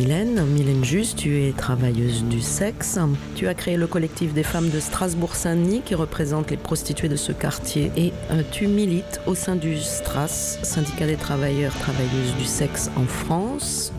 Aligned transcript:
Mylène, 0.00 0.42
Mylène 0.46 0.82
Juste, 0.82 1.18
tu 1.18 1.42
es 1.42 1.52
travailleuse 1.52 2.24
du 2.24 2.40
sexe. 2.40 2.98
Tu 3.34 3.48
as 3.48 3.54
créé 3.54 3.76
le 3.76 3.86
collectif 3.86 4.32
des 4.32 4.42
femmes 4.42 4.70
de 4.70 4.80
Strasbourg-Saint-Denis 4.80 5.82
qui 5.84 5.94
représente 5.94 6.50
les 6.50 6.56
prostituées 6.56 7.10
de 7.10 7.16
ce 7.16 7.32
quartier 7.32 7.92
et 7.98 8.10
euh, 8.30 8.40
tu 8.50 8.66
milites 8.66 9.20
au 9.26 9.34
sein 9.34 9.56
du 9.56 9.76
STRAS, 9.76 10.58
syndicat 10.62 11.06
des 11.06 11.16
travailleurs 11.16 11.74
travailleuses 11.74 12.34
du 12.38 12.46
sexe 12.46 12.90
en 12.96 13.04
France, 13.04 13.92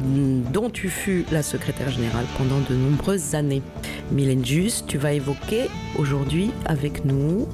dont 0.52 0.72
tu 0.72 0.90
fus 0.90 1.24
la 1.32 1.44
secrétaire 1.44 1.92
générale 1.92 2.26
pendant 2.36 2.62
de 2.68 2.74
nombreuses 2.74 3.36
années. 3.36 3.62
Mylène 4.12 4.44
Juste, 4.44 4.88
tu 4.88 4.98
vas 4.98 5.14
évoquer 5.14 5.70
aujourd'hui 6.00 6.50
avec 6.66 7.06
nous 7.06 7.48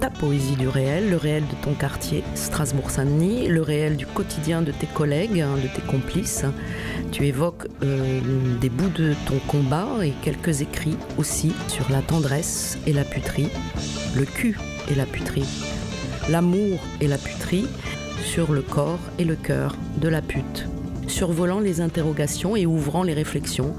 ta 0.00 0.10
poésie 0.10 0.56
du 0.56 0.68
réel, 0.68 1.08
le 1.08 1.16
réel 1.16 1.44
de 1.44 1.64
ton 1.64 1.74
quartier, 1.74 2.24
Strasbourg-Saint-Denis, 2.34 3.46
le 3.46 3.62
réel 3.62 3.96
du 3.96 4.06
quotidien 4.06 4.60
de 4.60 4.72
tes 4.72 4.86
collègues, 4.86 5.40
hein, 5.40 5.54
de 5.62 5.68
tes 5.68 5.86
complices. 5.86 6.44
Tu 7.16 7.28
évoques 7.28 7.66
euh, 7.82 8.20
des 8.60 8.68
bouts 8.68 8.90
de 8.90 9.14
ton 9.26 9.38
combat 9.48 9.86
et 10.04 10.12
quelques 10.20 10.60
écrits 10.60 10.98
aussi 11.16 11.54
sur 11.66 11.90
la 11.90 12.02
tendresse 12.02 12.76
et 12.86 12.92
la 12.92 13.04
puterie, 13.04 13.48
le 14.14 14.26
cul 14.26 14.58
et 14.90 14.94
la 14.94 15.06
puterie, 15.06 15.48
l'amour 16.28 16.78
et 17.00 17.08
la 17.08 17.16
puterie, 17.16 17.64
sur 18.22 18.52
le 18.52 18.60
corps 18.60 18.98
et 19.18 19.24
le 19.24 19.34
cœur 19.34 19.76
de 19.96 20.08
la 20.08 20.20
pute, 20.20 20.68
survolant 21.06 21.58
les 21.58 21.80
interrogations 21.80 22.54
et 22.54 22.66
ouvrant 22.66 23.02
les 23.02 23.14
réflexions 23.14 23.74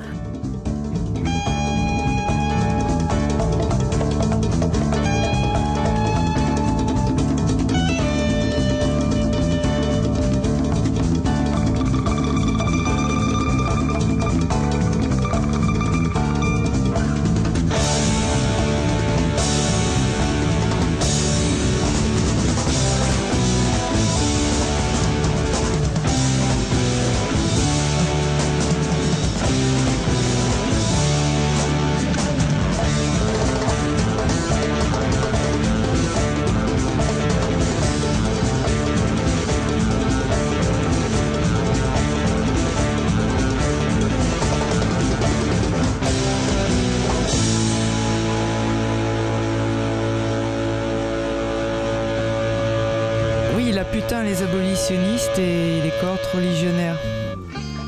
cohortes 56.28 56.34
religionnaires. 56.34 56.98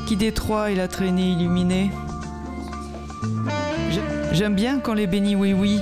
Qui 0.06 0.16
détroit 0.16 0.70
et 0.70 0.74
la 0.74 0.88
traînée 0.88 1.32
illuminée? 1.32 1.90
J'aime 4.32 4.54
bien 4.54 4.78
quand 4.80 4.94
les 4.94 5.06
bénis 5.06 5.36
oui 5.36 5.52
oui. 5.52 5.80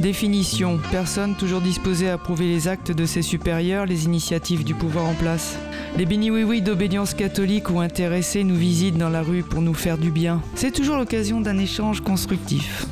Définition 0.00 0.78
personne 0.92 1.34
toujours 1.34 1.60
disposée 1.60 2.08
à 2.08 2.14
approuver 2.14 2.46
les 2.46 2.68
actes 2.68 2.92
de 2.92 3.04
ses 3.04 3.22
supérieurs, 3.22 3.86
les 3.86 4.04
initiatives 4.04 4.64
du 4.64 4.74
pouvoir 4.74 5.06
en 5.06 5.14
place. 5.14 5.56
Les 5.96 6.06
bénis 6.06 6.30
oui 6.30 6.44
oui 6.44 6.62
d'obédience 6.62 7.14
catholique 7.14 7.70
ou 7.70 7.80
intéressés 7.80 8.44
nous 8.44 8.54
visitent 8.54 8.98
dans 8.98 9.08
la 9.08 9.22
rue 9.22 9.42
pour 9.42 9.60
nous 9.60 9.74
faire 9.74 9.98
du 9.98 10.10
bien. 10.10 10.40
C'est 10.54 10.72
toujours 10.72 10.96
l'occasion 10.96 11.40
d'un 11.40 11.58
échange 11.58 12.00
constructif. 12.00 12.86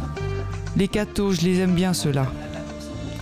Les 0.76 0.88
cathos, 0.88 1.32
je 1.32 1.42
les 1.42 1.60
aime 1.60 1.74
bien 1.74 1.92
ceux-là 1.94 2.26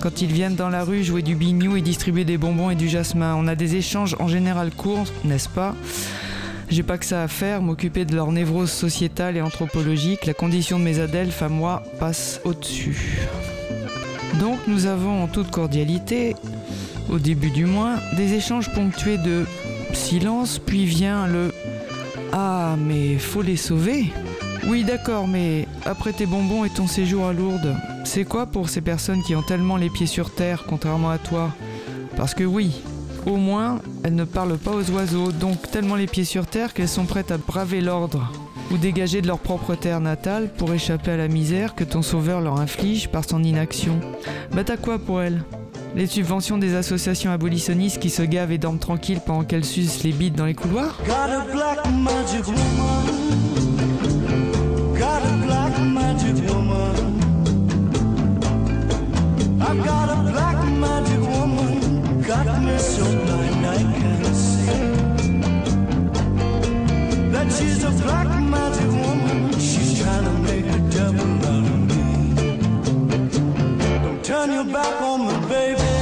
quand 0.04 0.20
ils 0.20 0.31
viennent 0.31 0.54
dans 0.54 0.69
la 0.69 0.84
rue 0.84 1.03
jouer 1.03 1.22
du 1.22 1.34
bignou 1.34 1.78
et 1.78 1.81
distribuer 1.81 2.26
des 2.26 2.37
bonbons 2.37 2.69
et 2.69 2.75
du 2.75 2.91
jasmin. 2.91 3.34
On 3.38 3.48
a 3.48 3.54
des 3.54 3.76
échanges 3.76 4.15
en 4.19 4.28
général 4.28 4.70
courts, 4.70 5.06
n'est-ce 5.25 5.48
pas? 5.48 5.75
J'ai 6.69 6.82
pas 6.82 6.98
que 6.98 7.06
ça 7.06 7.22
à 7.22 7.28
faire, 7.28 7.62
m'occuper 7.62 8.04
de 8.04 8.14
leur 8.14 8.31
névrose 8.31 8.70
sociétale 8.70 9.38
et 9.38 9.41
anthropologique. 9.41 10.26
La 10.26 10.34
condition 10.34 10.78
de 10.78 10.84
mes 10.84 11.00
adelphes 11.00 11.41
à 11.41 11.48
moi 11.48 11.84
passe 11.98 12.43
au-dessus. 12.44 13.16
Donc 14.41 14.59
nous 14.66 14.84
avons 14.84 15.22
en 15.22 15.26
toute 15.26 15.50
cordialité, 15.50 16.37
au 17.09 17.19
début 17.19 17.50
du 17.50 17.64
mois, 17.64 17.94
des 18.14 18.34
échanges 18.34 18.70
ponctués 18.75 19.16
de 19.16 19.47
silence, 19.94 20.59
puis 20.59 20.84
vient 20.84 21.26
le 21.26 21.50
Ah, 22.31 22.76
mais 22.78 23.16
faut 23.16 23.41
les 23.41 23.56
sauver 23.56 24.12
Oui, 24.66 24.84
d'accord, 24.84 25.26
mais 25.26 25.66
après 25.87 26.12
tes 26.12 26.26
bonbons 26.26 26.66
et 26.66 26.70
ton 26.70 26.87
séjour 26.87 27.25
à 27.26 27.32
Lourdes, 27.32 27.75
c'est 28.04 28.25
quoi 28.25 28.47
pour 28.47 28.69
ces 28.69 28.81
personnes 28.81 29.22
qui 29.22 29.34
ont 29.34 29.42
tellement 29.42 29.76
les 29.76 29.91
pieds 29.91 30.06
sur 30.06 30.31
terre, 30.31 30.65
contrairement 30.69 31.10
à 31.10 31.19
toi 31.19 31.50
Parce 32.16 32.34
que 32.34 32.44
oui, 32.44 32.82
au 33.26 33.37
moins, 33.37 33.81
elles 34.03 34.15
ne 34.15 34.25
parlent 34.25 34.59
pas 34.59 34.72
aux 34.72 34.91
oiseaux, 34.91 35.32
donc 35.32 35.70
tellement 35.70 35.97
les 35.97 36.06
pieds 36.06 36.25
sur 36.25 36.47
terre 36.47 36.75
qu'elles 36.75 36.88
sont 36.88 37.06
prêtes 37.06 37.31
à 37.31 37.38
braver 37.38 37.81
l'ordre 37.81 38.31
ou 38.70 38.78
dégager 38.78 39.20
de 39.20 39.26
leur 39.26 39.38
propre 39.38 39.75
terre 39.75 40.00
natale 40.00 40.48
pour 40.56 40.72
échapper 40.72 41.12
à 41.12 41.16
la 41.16 41.28
misère 41.28 41.75
que 41.75 41.84
ton 41.84 42.03
sauveur 42.03 42.41
leur 42.41 42.60
inflige 42.60 43.09
par 43.09 43.28
son 43.28 43.43
inaction. 43.43 44.00
Bah 44.53 44.64
t'as 44.64 44.76
quoi 44.76 44.98
pour 44.98 45.20
elles? 45.20 45.43
Les 45.94 46.06
subventions 46.06 46.59
des 46.59 46.75
associations 46.75 47.31
abolitionnistes 47.31 48.00
qui 48.00 48.10
se 48.10 48.22
gavent 48.22 48.53
et 48.53 48.59
dorment 48.59 48.78
tranquilles 48.78 49.20
pendant 49.25 49.44
qu'elles 49.44 49.64
sucent 49.64 50.03
les 50.03 50.12
bites 50.12 50.34
dans 50.34 50.47
les 50.47 50.54
couloirs? 50.54 50.98
Back 74.75 75.00
on 75.02 75.26
me, 75.26 75.49
baby. 75.49 75.94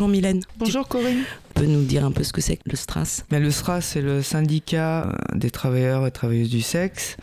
Bonjour 0.00 0.12
Mylène. 0.12 0.40
Bonjour 0.56 0.88
Corinne. 0.88 1.24
Tu 1.54 1.60
peux 1.60 1.66
nous 1.66 1.84
dire 1.84 2.06
un 2.06 2.10
peu 2.10 2.24
ce 2.24 2.32
que 2.32 2.40
c'est 2.40 2.56
que 2.56 2.70
le 2.70 2.74
STRAS? 2.74 3.24
Mais 3.30 3.38
Le 3.38 3.50
STRAS, 3.50 3.82
c'est 3.82 4.00
le 4.00 4.22
syndicat 4.22 5.14
des 5.34 5.50
travailleurs 5.50 6.06
et 6.06 6.10
travailleuses 6.10 6.48
du 6.48 6.62
sexe. 6.62 7.18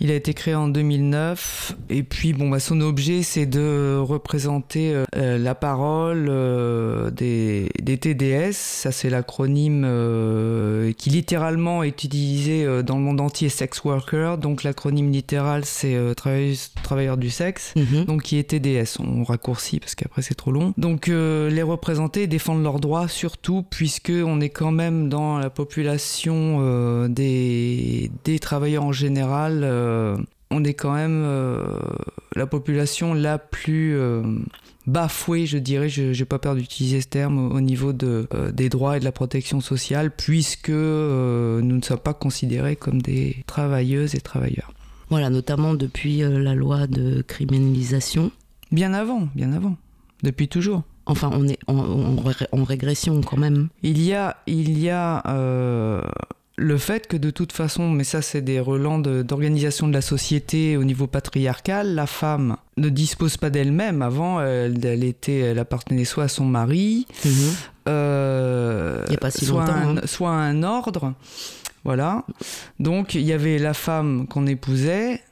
Il 0.00 0.10
a 0.10 0.14
été 0.14 0.32
créé 0.34 0.54
en 0.54 0.68
2009 0.68 1.76
et 1.90 2.02
puis 2.02 2.32
bon 2.32 2.48
bah 2.48 2.60
son 2.60 2.80
objet 2.80 3.22
c'est 3.22 3.46
de 3.46 3.98
représenter 3.98 4.94
euh, 5.16 5.38
la 5.38 5.54
parole 5.54 6.26
euh, 6.28 7.10
des, 7.10 7.68
des, 7.82 7.98
TDS, 7.98 8.52
ça 8.52 8.92
c'est 8.92 9.10
l'acronyme 9.10 9.82
euh, 9.84 10.92
qui 10.92 11.10
littéralement 11.10 11.82
est 11.82 11.88
utilisé 11.88 12.64
euh, 12.64 12.82
dans 12.82 12.96
le 12.96 13.02
monde 13.02 13.20
entier 13.20 13.48
sex 13.48 13.82
worker, 13.84 14.38
donc 14.38 14.62
l'acronyme 14.62 15.10
littéral 15.10 15.64
c'est 15.64 15.94
euh, 15.94 16.14
travailleur 16.14 17.16
du 17.16 17.30
sexe, 17.30 17.72
Mhm. 17.76 18.04
donc 18.04 18.22
qui 18.22 18.38
est 18.38 18.44
TDS, 18.44 19.00
on 19.00 19.24
raccourcit 19.24 19.80
parce 19.80 19.94
qu'après 19.94 20.22
c'est 20.22 20.34
trop 20.34 20.52
long. 20.52 20.74
Donc 20.78 21.08
euh, 21.08 21.50
les 21.50 21.62
représenter 21.62 22.22
et 22.22 22.26
défendre 22.26 22.62
leurs 22.62 22.80
droits 22.80 23.08
surtout 23.08 23.64
puisque 23.68 24.12
on 24.14 24.40
est 24.40 24.48
quand 24.50 24.70
même 24.72 25.08
dans 25.08 25.38
la 25.38 25.50
population 25.50 26.58
euh, 26.60 27.08
des, 27.08 28.10
des 28.24 28.38
travailleurs 28.38 28.84
en 28.84 28.92
général, 28.92 29.62
euh, 29.64 29.87
on 30.50 30.64
est 30.64 30.74
quand 30.74 30.94
même 30.94 31.22
euh, 31.24 31.78
la 32.36 32.46
population 32.46 33.12
la 33.14 33.38
plus 33.38 33.96
euh, 33.96 34.22
bafouée, 34.86 35.44
je 35.46 35.58
dirais, 35.58 35.88
je 35.90 36.18
n'ai 36.18 36.24
pas 36.24 36.38
peur 36.38 36.54
d'utiliser 36.54 37.00
ce 37.02 37.08
terme, 37.08 37.38
au 37.38 37.56
au 37.56 37.60
niveau 37.60 37.92
de, 37.92 38.26
euh, 38.34 38.50
des 38.52 38.68
droits 38.70 38.96
et 38.96 39.00
de 39.00 39.04
la 39.04 39.12
protection 39.12 39.60
sociale 39.60 40.10
puisque 40.10 40.70
euh, 40.70 41.60
nous 41.60 41.76
ne 41.76 41.82
sommes 41.82 41.98
pas 41.98 42.14
considérés 42.14 42.76
comme 42.76 43.02
des 43.02 43.44
travailleuses 43.46 44.14
et 44.14 44.20
travailleurs. 44.20 44.72
Voilà, 45.10 45.28
notamment 45.30 45.74
depuis 45.74 46.22
euh, 46.22 46.38
la 46.38 46.54
loi 46.54 46.86
de 46.86 47.22
criminalisation. 47.22 48.30
Bien 48.72 48.92
avant, 48.94 49.28
bien 49.34 49.52
avant, 49.52 49.76
depuis 50.22 50.48
toujours. 50.48 50.82
Enfin, 51.06 51.30
on 51.32 51.48
est 51.48 51.58
en, 51.66 51.76
en 51.78 52.16
ré- 52.22 52.46
en 52.52 52.64
régression 52.64 53.22
quand 53.22 53.38
même. 53.38 53.68
Il 53.82 54.02
y 54.02 54.12
a, 54.12 54.36
il 54.46 54.78
y 54.78 54.90
a 54.90 55.22
euh, 55.28 56.02
le 56.60 56.76
fait 56.76 57.06
que 57.06 57.16
de 57.16 57.30
toute 57.30 57.52
façon, 57.52 57.88
mais 57.90 58.02
ça 58.04 58.20
c'est 58.20 58.42
des 58.42 58.58
relents 58.58 58.98
d'organisation 58.98 59.86
de, 59.86 59.92
la 59.92 60.00
société 60.00 60.76
au 60.76 60.82
niveau 60.84 61.06
patriarcal, 61.06 61.94
la 61.94 62.06
femme 62.06 62.56
ne 62.76 62.88
dispose 62.88 63.36
pas 63.36 63.48
d'elle-même. 63.48 64.02
Avant, 64.02 64.40
elle, 64.40 64.84
elle 64.84 65.04
était, 65.04 65.38
elle 65.38 65.58
appartenait 65.60 66.04
soit 66.04 66.24
à 66.24 66.28
son 66.28 66.44
mari, 66.44 67.06
Mhm. 67.24 67.32
euh, 67.88 69.02
Il 69.06 69.12
y 69.12 69.16
a 69.16 69.18
pas 69.18 69.30
si 69.30 69.44
soit, 69.44 69.60
longtemps, 69.66 69.72
un, 69.72 69.96
hein. 69.98 70.00
soit 70.04 70.30
un 70.32 70.62
ordre. 70.64 71.14
Voilà. 71.84 72.24
Donc 72.80 73.14
il 73.14 73.22
y 73.22 73.32
avait 73.32 73.58
la 73.58 73.72
femme 73.74 74.26
qu'on 74.26 74.46
épousait. 74.46 75.22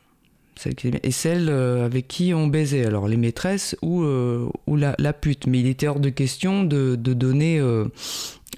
celle 0.58 0.75
qui- 0.75 0.90
Et 1.02 1.11
celle 1.11 1.49
euh, 1.50 1.84
avec 1.84 2.08
qui 2.08 2.32
on 2.32 2.46
baisait, 2.46 2.87
alors 2.87 3.08
les 3.08 3.19
maîtresses 3.19 3.76
ou, 3.82 4.02
euh, 4.05 4.49
ou 4.67 4.76
la, 4.76 4.94
la 4.99 5.12
pute. 5.12 5.46
Mais 5.46 5.58
il 5.61 5.67
était 5.67 5.87
hors 5.87 6.00
de 6.00 6.08
question 6.08 6.64
de, 6.64 6.94
de 6.96 7.12
donner 7.12 7.58
euh, 7.61 7.84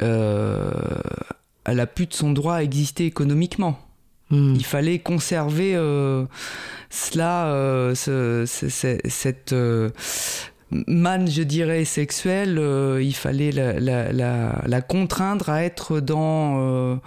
euh, 0.02 0.70
à 1.68 1.74
la 1.74 1.86
pute 1.86 2.14
son 2.14 2.32
droit 2.32 2.54
à 2.56 2.62
exister 2.62 3.04
économiquement. 3.06 3.78
Mhm. 4.30 4.54
Il 4.56 4.64
fallait 4.64 4.98
conserver 4.98 5.72
euh, 5.74 6.24
cela, 6.90 7.46
euh, 7.46 7.94
ce- 7.94 8.44
ce- 8.46 8.68
ce- 8.68 8.98
cette 9.08 9.52
euh, 9.52 9.90
manne, 10.86 11.30
je 11.30 11.42
dirais, 11.42 11.84
sexuelle. 11.84 12.58
euh, 12.58 13.02
il 13.02 13.14
fallait 13.14 13.52
la, 13.52 13.78
la- 13.80 14.12
la- 14.12 14.62
la 14.66 14.80
contraindre 14.82 15.48
à 15.48 15.62
être 15.64 16.00
dans, 16.00 16.98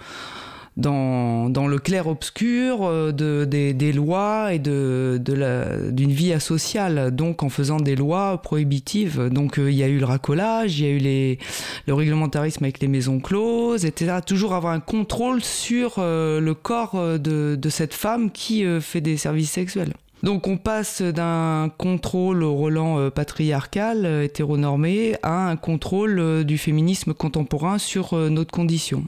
dans, 0.76 1.48
le 1.68 1.78
clair-obscur 1.78 2.82
euh, 2.82 3.12
de, 3.12 3.44
des, 3.44 3.92
lois 3.92 4.52
et 4.52 4.58
d'une 4.58 6.12
vie 6.12 6.32
asociale, 6.32 7.14
donc 7.14 7.42
en 7.42 7.48
faisant 7.48 7.78
des 7.78 7.96
lois 7.96 8.40
prohibitives. 8.40 9.28
Donc 9.28 9.58
euh, 9.58 9.70
il 9.70 9.76
y 9.76 9.82
a 9.82 9.88
eu 9.88 9.98
le 9.98 10.06
racolage, 10.06 10.78
il 10.78 10.84
y 10.84 10.88
a 10.88 11.32
eu 11.32 11.38
le 11.86 11.94
réglementarisme 11.94 12.64
avec 12.64 12.80
les 12.80 12.88
maisons 12.88 13.20
closes, 13.20 13.84
etc. 13.84 14.18
Toujours 14.26 14.54
avoir 14.54 14.72
un 14.72 14.80
contrôle 14.80 15.42
sur 15.42 15.96
euh, 15.98 16.40
le 16.40 16.54
corps 16.54 17.18
de, 17.18 17.56
de 17.56 17.68
cette 17.68 17.94
femme 17.94 18.30
qui 18.30 18.64
fait 18.80 19.00
des 19.00 19.16
services 19.16 19.50
sexuels. 19.50 19.92
Donc 20.22 20.46
on 20.46 20.56
passe 20.56 21.02
d'un 21.02 21.68
contrôle 21.76 22.44
au 22.44 22.68
euh, 22.68 23.10
patriarcal, 23.10 24.06
hétéronormé, 24.22 25.16
à 25.22 25.48
un 25.48 25.56
contrôle 25.56 26.44
du 26.44 26.58
féminisme 26.58 27.12
contemporain 27.12 27.78
sur 27.78 28.14
notre 28.14 28.52
condition. 28.52 29.04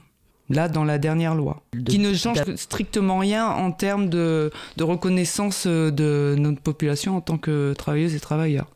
Là, 0.51 0.69
dans 0.69 0.85
la 0.85 0.99
dernière 0.99 1.35
loi. 1.35 1.63
De- 1.73 1.91
Qui 1.91 1.99
ne 1.99 2.13
change 2.13 2.39
strictement 2.57 3.19
rien 3.19 3.47
en 3.49 3.73
termes 3.73 4.11
de, 4.11 4.51
de 4.77 4.85
reconnaissance 4.85 5.67
de 5.67 6.35
notre 6.39 6.61
population 6.61 7.17
en 7.17 7.21
tant 7.23 7.39
que 7.39 7.73
travailleuses 7.73 8.15
et 8.15 8.21
travailleurs 8.21 8.67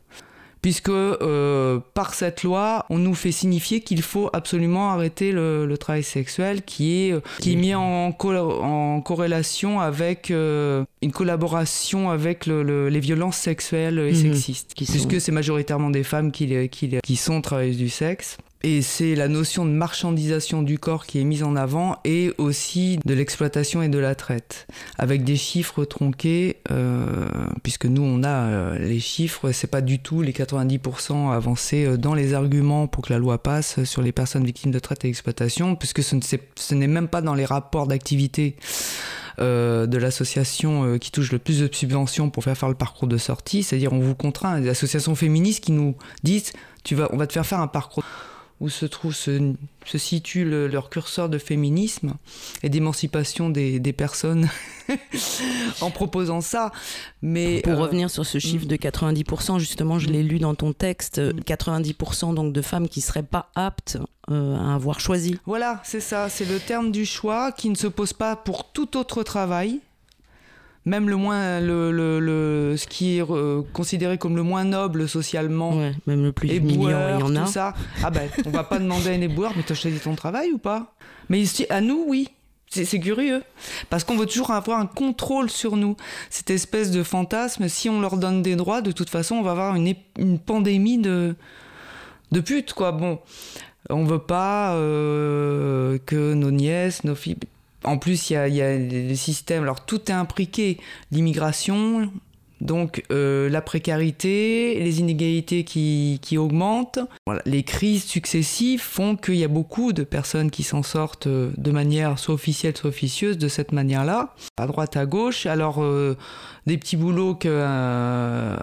puisque 0.61 0.89
euh, 0.89 1.79
par 1.93 2.13
cette 2.13 2.43
loi, 2.43 2.85
on 2.89 2.97
nous 2.97 3.13
fait 3.13 3.31
signifier 3.31 3.79
qu'il 3.79 4.01
faut 4.01 4.29
absolument 4.33 4.91
arrêter 4.91 5.31
le, 5.31 5.65
le 5.65 5.77
travail 5.77 6.03
sexuel 6.03 6.63
qui 6.63 7.07
est, 7.07 7.13
euh, 7.13 7.21
qui 7.39 7.53
est 7.53 7.55
mis 7.55 7.73
en, 7.73 8.11
co- 8.11 8.33
en 8.35 8.99
corrélation 8.99 9.79
avec 9.79 10.31
euh, 10.31 10.83
une 11.01 11.13
collaboration 11.13 12.09
avec 12.09 12.45
le- 12.45 12.63
le- 12.63 12.89
les 12.89 12.99
violences 12.99 13.37
sexuelles 13.37 13.99
et 13.99 14.11
Mhm. 14.11 14.33
sexistes, 14.33 14.73
Qui 14.73 14.85
sont- 14.85 14.91
puisque 14.91 15.21
c'est 15.21 15.31
majoritairement 15.31 15.91
des 15.91 16.03
femmes 16.03 16.29
qui, 16.33 16.67
qui 16.69 17.15
sont 17.15 17.39
travailleuses 17.41 17.77
du 17.77 17.87
sexe. 17.87 18.37
Et 18.61 18.81
c'est 18.81 19.15
la 19.15 19.29
notion 19.29 19.63
de 19.65 19.71
marchandisation 19.71 20.61
du 20.63 20.77
corps 20.79 21.05
qui 21.05 21.21
est 21.21 21.23
mise 21.23 21.43
en 21.43 21.55
avant 21.55 21.97
et 22.03 22.33
aussi 22.37 22.99
de 23.05 23.13
l'exploitation 23.13 23.81
et 23.81 23.87
de 23.87 23.97
la 23.97 24.15
traite. 24.15 24.67
Avec 24.97 25.23
des 25.23 25.37
chiffres 25.37 25.85
tronqués, 25.85 26.57
euh, 26.69 27.25
puisque 27.63 27.85
nous 27.85 28.01
on 28.01 28.21
a 28.21 28.27
euh, 28.27 28.77
les 28.77 28.99
chiffres, 28.99 29.53
c'est 29.53 29.67
pas 29.67 29.79
du 29.79 29.99
tout 29.99 30.21
les 30.21 30.33
90% 30.33 31.31
avancés 31.31 31.85
euh, 31.85 31.95
dans 31.95 32.13
les 32.13 32.33
arguments 32.33 32.87
pour 32.87 33.05
que 33.05 33.13
la 33.13 33.19
loi 33.19 33.41
passe 33.41 33.81
sur 33.85 34.01
les 34.01 34.11
personnes 34.11 34.43
victimes 34.43 34.71
de 34.71 34.79
traite 34.79 35.05
et 35.05 35.07
d'exploitation, 35.07 35.77
puisque 35.77 36.03
ce 36.03 36.75
n'est 36.75 36.87
même 36.87 37.07
pas 37.07 37.21
dans 37.21 37.35
les 37.35 37.45
rapports 37.45 37.87
d'activité 37.87 38.57
euh, 39.39 39.85
de 39.85 39.97
l'association 39.97 40.97
qui 40.97 41.11
touche 41.11 41.31
le 41.31 41.39
plus 41.39 41.61
de 41.61 41.69
subventions 41.73 42.29
pour 42.29 42.43
faire 42.43 42.57
faire 42.57 42.67
le 42.67 42.75
parcours 42.75 43.07
de 43.07 43.17
sortie, 43.17 43.63
c'est-à-dire 43.63 43.93
on 43.93 43.99
vous 43.99 44.15
contraint, 44.15 44.59
des 44.59 44.67
associations 44.67 45.15
féministes 45.15 45.63
qui 45.63 45.71
nous 45.71 45.95
disent 46.23 46.51
tu 46.83 46.95
vas, 46.95 47.07
on 47.13 47.17
va 47.17 47.25
te 47.25 47.31
faire 47.31 47.45
faire 47.45 47.61
un 47.61 47.67
parcours 47.67 48.03
où 48.59 48.67
se 48.69 48.85
trouve 48.85 49.13
se, 49.13 49.53
se 49.85 49.97
situe 49.97 50.43
le- 50.45 50.67
leur 50.67 50.89
curseur 50.89 51.29
de 51.29 51.37
féminisme 51.37 52.15
et 52.63 52.69
d'émancipation 52.69 53.49
des, 53.49 53.79
des 53.79 53.93
personnes 53.93 54.49
en 55.81 55.91
proposant 55.91 56.41
ça. 56.41 56.71
Mais 57.21 57.61
Pour 57.61 57.73
euh, 57.73 57.77
revenir 57.77 58.09
sur 58.09 58.25
ce 58.25 58.39
chiffre 58.39 58.65
de 58.65 58.75
90%, 58.75 59.59
justement, 59.59 59.99
je 59.99 60.07
l'ai 60.09 60.23
lu 60.23 60.39
dans 60.39 60.55
ton 60.55 60.73
texte, 60.73 61.19
euh, 61.19 61.31
90% 61.33 62.33
donc 62.33 62.53
de 62.53 62.61
femmes 62.61 62.87
qui 62.89 63.01
seraient 63.01 63.23
pas 63.23 63.49
aptes 63.55 63.97
euh, 64.29 64.57
à 64.57 64.75
avoir 64.75 64.99
choisi. 64.99 65.37
Voilà, 65.45 65.81
c'est 65.83 66.01
ça, 66.01 66.29
c'est 66.29 66.45
le 66.45 66.59
terme 66.59 66.91
du 66.91 67.05
choix 67.05 67.51
qui 67.51 67.69
ne 67.69 67.75
se 67.75 67.87
pose 67.87 68.13
pas 68.13 68.35
pour 68.35 68.71
tout 68.71 68.97
autre 68.97 69.23
travail. 69.23 69.79
Même 70.85 71.09
le 71.09 71.17
moins, 71.17 71.59
le, 71.59 71.91
le- 71.91 72.19
le- 72.19 72.75
ce 72.77 72.87
qui 72.87 73.17
est 73.17 73.21
euh, 73.29 73.61
considéré 73.73 74.17
comme 74.17 74.35
le 74.35 74.43
moins 74.43 74.63
noble 74.63 75.07
socialement, 75.09 75.77
Ouais, 75.77 75.91
même 76.07 76.23
le 76.23 76.31
plus 76.31 76.49
éboueur, 76.49 77.17
il 77.17 77.19
y 77.19 77.23
en 77.23 77.35
a. 77.35 77.41
tout 77.45 77.51
ça. 77.51 77.73
Ah 78.03 78.09
ben, 78.09 78.29
on 78.45 78.49
va 78.49 78.63
pas 78.63 78.79
demander 78.79 79.09
à 79.09 79.13
un 79.13 79.21
éboueur, 79.21 79.51
mais 79.55 79.63
t'as 79.63 79.75
choisi 79.75 79.99
ton 79.99 80.15
travail 80.15 80.51
ou 80.53 80.57
pas? 80.57 80.95
Mais 81.29 81.39
ici, 81.39 81.65
à 81.69 81.81
nous, 81.81 82.05
oui. 82.07 82.29
C'est 82.71 82.99
curieux. 82.99 83.41
Parce 83.89 84.03
qu'on 84.03 84.15
veut 84.15 84.27
toujours 84.27 84.51
avoir 84.51 84.79
un 84.79 84.85
contrôle 84.85 85.49
sur 85.49 85.75
nous. 85.75 85.95
Cette 86.29 86.51
espèce 86.51 86.91
de 86.91 87.01
fantasme, 87.01 87.67
si 87.67 87.89
on 87.89 87.99
leur 87.99 88.15
donne 88.17 88.43
des 88.43 88.55
droits, 88.55 88.81
de 88.81 88.91
toute 88.91 89.09
façon, 89.09 89.35
on 89.37 89.41
va 89.41 89.51
avoir 89.51 89.75
une, 89.75 89.95
une 90.19 90.37
pandémie 90.37 90.99
de, 90.99 91.35
de 92.31 92.39
putes, 92.41 92.73
quoi. 92.73 92.91
Bon, 92.91 93.17
on 93.89 94.05
veut 94.05 94.19
pas 94.19 94.75
euh, 94.75 95.97
que 96.05 96.33
nos 96.35 96.51
nièces, 96.51 97.03
nos 97.03 97.15
filles... 97.15 97.37
En 97.83 97.97
plus, 97.97 98.29
il 98.29 98.33
y 98.33 98.61
a, 98.61 98.77
les 98.77 99.15
systèmes... 99.15 99.63
Alors, 99.63 99.85
tout 99.85 100.11
est 100.11 100.13
imbriqué. 100.13 100.77
L'immigration, 101.11 102.11
donc 102.61 103.03
euh, 103.11 103.49
la 103.49 103.61
précarité, 103.61 104.79
les 104.79 104.99
inégalités 104.99 105.63
qui, 105.63 106.37
augmentent, 106.37 106.99
les 107.45 107.63
crises 107.63 108.03
successives 108.03 108.81
font 108.81 109.15
qu'il 109.15 109.35
y 109.35 109.43
a 109.43 109.47
beaucoup 109.47 109.93
de 109.93 110.03
personnes 110.03 110.51
qui 110.51 110.63
s'en 110.63 110.83
sortent 110.83 111.27
euh, 111.27 111.51
de 111.57 111.71
manière 111.71 112.19
soit 112.19 112.33
officielle, 112.33 112.75
soit 112.75 112.89
officieuse 112.89 113.37
de 113.37 113.47
cette 113.47 113.71
manière-là, 113.71 114.35
à 114.57 114.67
droite, 114.67 114.97
à 114.97 115.05
gauche. 115.05 115.45
Alors 115.45 115.81
euh, 115.81 116.17
des 116.67 116.77
petits 116.77 116.97
boulots 116.97 117.35
que, 117.35 118.57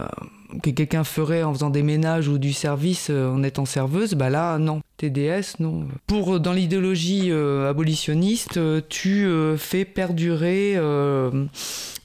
que 0.63 0.71
quelqu'un 0.71 1.05
ferait 1.05 1.43
en 1.43 1.53
faisant 1.53 1.71
des 1.71 1.83
ménages 1.83 2.29
ou 2.29 2.39
du 2.39 2.53
service 2.53 3.09
euh, 3.11 3.31
en 3.31 3.43
étant 3.43 3.65
serveuse, 3.65 4.15
bah 4.15 4.31
là 4.31 4.59
non. 4.59 4.81
TDS, 4.97 5.61
non. 5.61 5.87
Pour 6.07 6.41
dans 6.41 6.53
l'idéologie 6.53 7.31
euh, 7.31 7.69
abolitionniste, 7.69 8.57
euh, 8.57 8.81
tu 8.89 9.27
euh, 9.27 9.57
fais 9.59 9.85
perdurer 9.85 10.75
euh, 10.77 11.45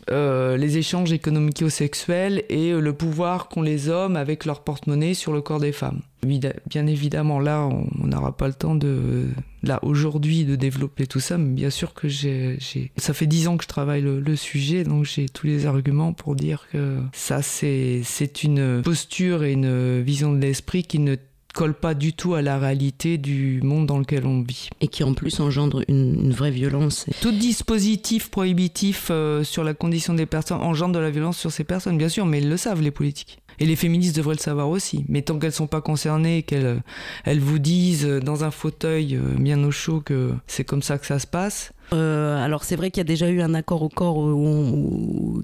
euh, 0.10 0.58
les 0.58 0.78
échanges 0.78 1.14
économico-sexuels 1.14 2.44
et 2.50 2.72
euh, 2.72 2.80
le 2.80 2.94
pouvoir 2.94 3.48
qu'ont 3.48 3.62
les 3.62 3.88
hommes 3.88 4.16
avec 4.16 4.46
leur 4.46 4.62
porte-monnaie 4.62 5.14
sur 5.14 5.32
le 5.32 5.42
corps 5.42 5.60
des 5.60 5.72
femmes. 5.72 6.02
Bien 6.24 6.88
évidemment, 6.88 7.40
là, 7.40 7.68
on 7.68 8.08
n'aura 8.08 8.36
pas 8.38 8.48
le 8.48 8.54
temps 8.54 8.76
de, 8.76 9.28
là, 9.64 9.80
aujourd'hui, 9.82 10.46
de 10.46 10.56
développer 10.56 11.08
tout 11.08 11.20
ça, 11.20 11.38
mais 11.38 11.54
bien 11.54 11.70
sûr 11.70 11.94
que 11.94 12.08
j'ai, 12.08 12.58
j'ai- 12.60 12.92
ça 12.98 13.14
fait 13.14 13.28
dix 13.28 13.48
ans 13.48 13.58
que 13.58 13.64
je 13.64 13.68
travaille 13.70 14.02
le, 14.02 14.20
le 14.20 14.36
sujet, 14.36 14.84
donc 14.84 15.06
j'ai 15.06 15.28
tous 15.28 15.48
les 15.48 15.66
arguments 15.66 16.14
pour 16.14 16.36
dire 16.36 16.68
que 16.72 17.00
ça, 17.14 17.42
c'est, 17.42 18.02
c'est 18.04 18.44
une 18.44 18.82
posture 18.84 19.44
et 19.44 19.54
une 19.54 20.02
vision 20.02 20.32
de 20.32 20.40
l'esprit 20.40 20.84
qui 20.84 21.00
ne 21.00 21.16
colle 21.54 21.74
pas 21.74 21.94
du 21.94 22.14
tout 22.14 22.34
à 22.34 22.42
la 22.42 22.58
réalité 22.58 23.18
du 23.18 23.60
monde 23.62 23.86
dans 23.86 24.00
lequel 24.00 24.26
on 24.26 24.42
vit. 24.42 24.70
Et 24.80 24.88
qui 24.88 25.04
en 25.04 25.14
plus 25.14 25.40
engendre 25.42 25.84
une, 25.90 26.32
vraie 26.32 26.50
violence. 26.52 27.06
Tout 27.22 27.34
dispositif 27.34 28.30
prohibitif 28.30 29.08
euh, 29.12 29.44
sur 29.44 29.64
la 29.66 29.74
condition 29.74 30.14
des 30.14 30.26
personnes 30.26 30.62
engendre 30.62 30.94
de 30.94 31.00
la 31.00 31.10
violence 31.10 31.38
sur 31.38 31.52
ces 31.52 31.66
personnes, 31.66 31.98
bien 31.98 32.08
sûr, 32.08 32.26
mais 32.26 32.40
ils 32.40 32.48
le 32.50 32.56
savent, 32.56 32.82
les 32.82 32.92
politiques. 32.92 33.40
Et 33.62 33.66
les 33.66 33.76
féministes 33.76 34.16
devraient 34.16 34.34
le 34.34 34.40
savoir 34.40 34.70
aussi. 34.70 35.06
Mais 35.08 35.22
tant 35.22 35.38
qu'elles 35.38 35.52
sont 35.52 35.68
pas 35.68 35.82
concernées, 35.82 36.42
qu'elles 36.42 36.82
elles 37.26 37.40
vous 37.40 37.60
disent 37.60 38.08
dans 38.08 38.44
un 38.44 38.50
fauteuil 38.50 39.16
euh, 39.16 39.36
bien 39.38 39.64
au 39.64 39.70
chaud 39.70 40.02
que 40.02 40.32
c'est 40.48 40.64
comme 40.64 40.82
ça 40.82 40.98
que 40.98 41.06
ça 41.06 41.20
se 41.20 41.28
passe. 41.28 41.72
Euh, 41.94 42.44
alors 42.44 42.64
c'est 42.64 42.76
vrai 42.76 42.90
qu'il 42.90 43.02
y 43.02 43.02
a 43.02 43.06
déjà 43.06 43.30
eu 43.30 43.40
un 43.40 43.54
accord 43.54 43.84
au 43.84 43.90
corps 43.90 44.16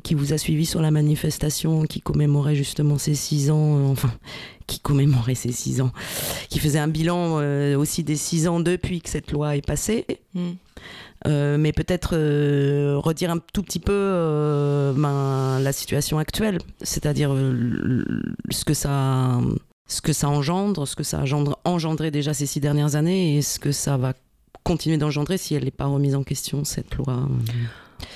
qui 0.01 0.15
vous 0.15 0.33
a 0.33 0.39
suivi 0.39 0.65
sur 0.65 0.81
la 0.81 0.89
manifestation 0.89 1.83
qui 1.83 2.01
commémorait 2.01 2.55
justement 2.55 2.97
ces 2.97 3.13
six 3.13 3.51
ans, 3.51 3.77
euh, 3.77 3.91
enfin 3.91 4.11
qui 4.65 4.79
commémorait 4.79 5.35
ces 5.35 5.51
six 5.51 5.79
ans, 5.79 5.91
qui 6.49 6.57
faisait 6.57 6.79
un 6.79 6.87
bilan 6.87 7.35
aussi 7.75 8.03
des 8.03 8.15
six 8.15 8.47
ans 8.47 8.59
depuis 8.59 8.99
que 9.01 9.09
cette 9.09 9.31
loi 9.31 9.55
est 9.57 9.65
passée. 9.65 10.07
Mm. 10.33 10.53
Euh, 11.25 11.57
mais 11.57 11.71
peut-être 11.71 12.11
euh, 12.13 12.97
redire 12.97 13.31
un 13.31 13.39
tout 13.53 13.63
petit 13.63 13.79
peu 13.79 13.91
euh, 13.93 14.93
ben, 14.93 15.59
la 15.59 15.71
situation 15.71 16.19
actuelle, 16.19 16.59
c'est-à-dire 16.81 17.35
ce 18.51 18.63
que 18.63 18.73
ça 18.73 19.39
ce 19.87 20.01
que 20.01 20.13
ça 20.13 20.29
engendre, 20.29 20.85
ce 20.85 20.95
que 20.95 21.03
ça 21.03 21.21
a 21.21 21.69
engendré 21.69 22.11
déjà 22.11 22.33
ces 22.33 22.45
six 22.45 22.59
dernières 22.59 22.95
années 22.95 23.37
et 23.37 23.41
ce 23.41 23.57
que 23.57 23.71
ça 23.71 23.97
va 23.97 24.13
continuer 24.63 24.97
d'engendrer 24.97 25.37
si 25.37 25.55
elle 25.55 25.63
n'est 25.63 25.71
pas 25.71 25.85
remise 25.85 26.13
en 26.13 26.23
question, 26.23 26.65
cette 26.65 26.93
loi. 26.95 27.27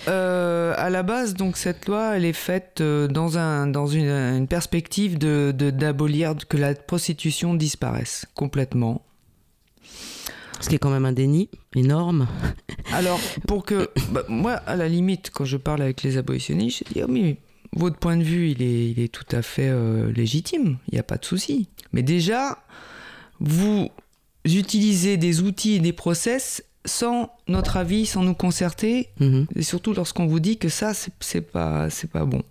à 0.05 0.89
la 0.89 1.03
base, 1.03 1.33
donc 1.33 1.55
cette 1.55 1.87
loi, 1.87 2.17
elle 2.17 2.25
est 2.25 2.33
faite 2.33 2.83
dans, 2.83 3.37
un, 3.37 3.67
dans 3.67 3.87
une, 3.87 4.47
perspective 4.47 5.17
de 5.17 5.51
d'abolir 5.51 6.35
que 6.47 6.57
la 6.57 6.75
prostitution 6.75 7.53
disparaisse 7.55 8.25
complètement. 8.35 9.01
Ce 10.61 10.69
qui 10.69 10.75
est 10.75 10.79
quand 10.79 10.89
même 10.89 11.05
un 11.05 11.11
déni 11.11 11.49
énorme. 11.75 12.27
Alors, 12.93 13.19
pour 13.47 13.65
que. 13.65 13.89
Bah, 14.11 14.23
moi, 14.27 14.53
à 14.53 14.75
la 14.75 14.89
limite, 14.89 15.29
quand 15.31 15.45
je 15.45 15.55
parle 15.55 15.81
avec 15.81 16.03
les 16.03 16.17
abolitionnistes, 16.17 16.83
je 16.89 16.93
dis 16.93 17.01
oh, 17.03 17.07
mais 17.07 17.37
votre 17.73 17.97
point 17.97 18.17
de 18.17 18.23
vue, 18.23 18.49
il 18.49 18.61
est, 18.61 18.91
il 18.91 18.99
est 18.99 19.07
tout 19.07 19.25
à 19.31 19.41
fait 19.41 19.69
euh, 19.69 20.11
légitime, 20.11 20.77
il 20.89 20.95
n'y 20.95 20.99
a 20.99 21.03
pas 21.03 21.17
de 21.17 21.23
souci. 21.23 21.69
Mais 21.93 22.03
déjà, 22.03 22.57
vous 23.39 23.89
utilisez 24.43 25.17
des 25.17 25.41
outils 25.41 25.75
et 25.75 25.79
des 25.79 25.93
process 25.93 26.63
sans 26.83 27.31
notre 27.47 27.77
avis, 27.77 28.05
sans 28.05 28.23
nous 28.23 28.33
concerter, 28.33 29.09
mhm. 29.19 29.45
et 29.55 29.61
surtout 29.61 29.93
lorsqu'on 29.93 30.25
vous 30.25 30.39
dit 30.39 30.57
que 30.57 30.69
ça, 30.69 30.93
c'est 30.93 31.41
pas, 31.41 31.87
pas 32.11 32.25
bon. 32.25 32.43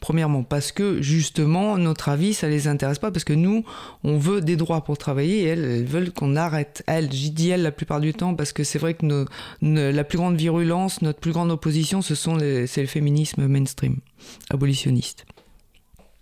Premièrement, 0.00 0.42
parce 0.42 0.72
que 0.72 1.02
justement, 1.02 1.78
notre 1.78 2.08
avis, 2.08 2.34
ça 2.34 2.48
les 2.48 2.68
intéresse 2.68 2.98
pas, 2.98 3.10
parce 3.10 3.24
que 3.24 3.32
nous, 3.32 3.64
on 4.04 4.18
veut 4.18 4.40
des 4.40 4.56
droits 4.56 4.82
pour 4.82 4.98
travailler, 4.98 5.42
et 5.42 5.46
elles, 5.46 5.84
veulent 5.84 6.12
qu'on 6.12 6.36
arrête. 6.36 6.82
Elles, 6.86 7.12
j'y 7.12 7.30
dis 7.30 7.50
elles 7.50 7.62
la 7.62 7.72
plupart 7.72 8.00
du 8.00 8.12
temps, 8.12 8.34
parce 8.34 8.52
que 8.52 8.64
c'est 8.64 8.78
vrai 8.78 8.94
que 8.94 9.26
la 9.62 10.04
plus 10.04 10.18
grande 10.18 10.36
virulence, 10.36 11.02
notre 11.02 11.20
plus 11.20 11.32
grande 11.32 11.50
opposition, 11.50 12.02
ce 12.02 12.14
sont 12.14 12.38
c'est 12.66 12.80
le 12.80 12.86
féminisme 12.86 13.46
mainstream, 13.46 13.98
abolitionniste 14.50 15.26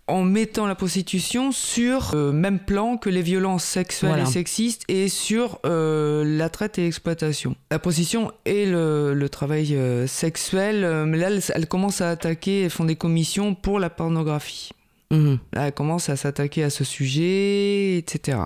en 0.07 0.23
mettant 0.23 0.67
la 0.67 0.75
prostitution 0.75 1.51
sur 1.51 2.11
le 2.15 2.33
même 2.33 2.59
plan 2.59 2.97
que 2.97 3.09
les 3.09 3.23
violences 3.23 3.65
sexuelles 3.65 4.21
et 4.21 4.27
sexistes 4.27 4.83
et 4.89 5.09
sur 5.09 5.61
euh, 5.65 6.25
la 6.25 6.51
traite 6.51 6.79
et 6.79 6.83
l'exploitation. 6.83 7.57
La 7.71 7.79
prostitution 7.79 8.31
et 8.45 8.67
le, 8.67 9.27
travail 9.29 9.75
euh, 9.75 10.07
sexuel, 10.07 10.85
euh, 10.85 11.07
mais 11.07 11.17
là, 11.17 11.31
elles, 11.55 11.67
commencent 11.67 12.03
à 12.03 12.11
attaquer, 12.11 12.63
elles 12.63 12.71
font 12.71 12.85
des 12.85 12.97
commissions 12.97 13.55
pour 13.55 13.79
la 13.79 13.89
pornographie. 13.89 14.71
Mhm. 15.11 15.39
Là, 15.53 15.67
elles 15.69 15.73
commencent 15.73 16.11
à 16.11 16.17
s'attaquer 16.17 16.65
à 16.65 16.71
ce 16.71 16.85
sujet, 16.85 17.97
etc. 17.97 18.39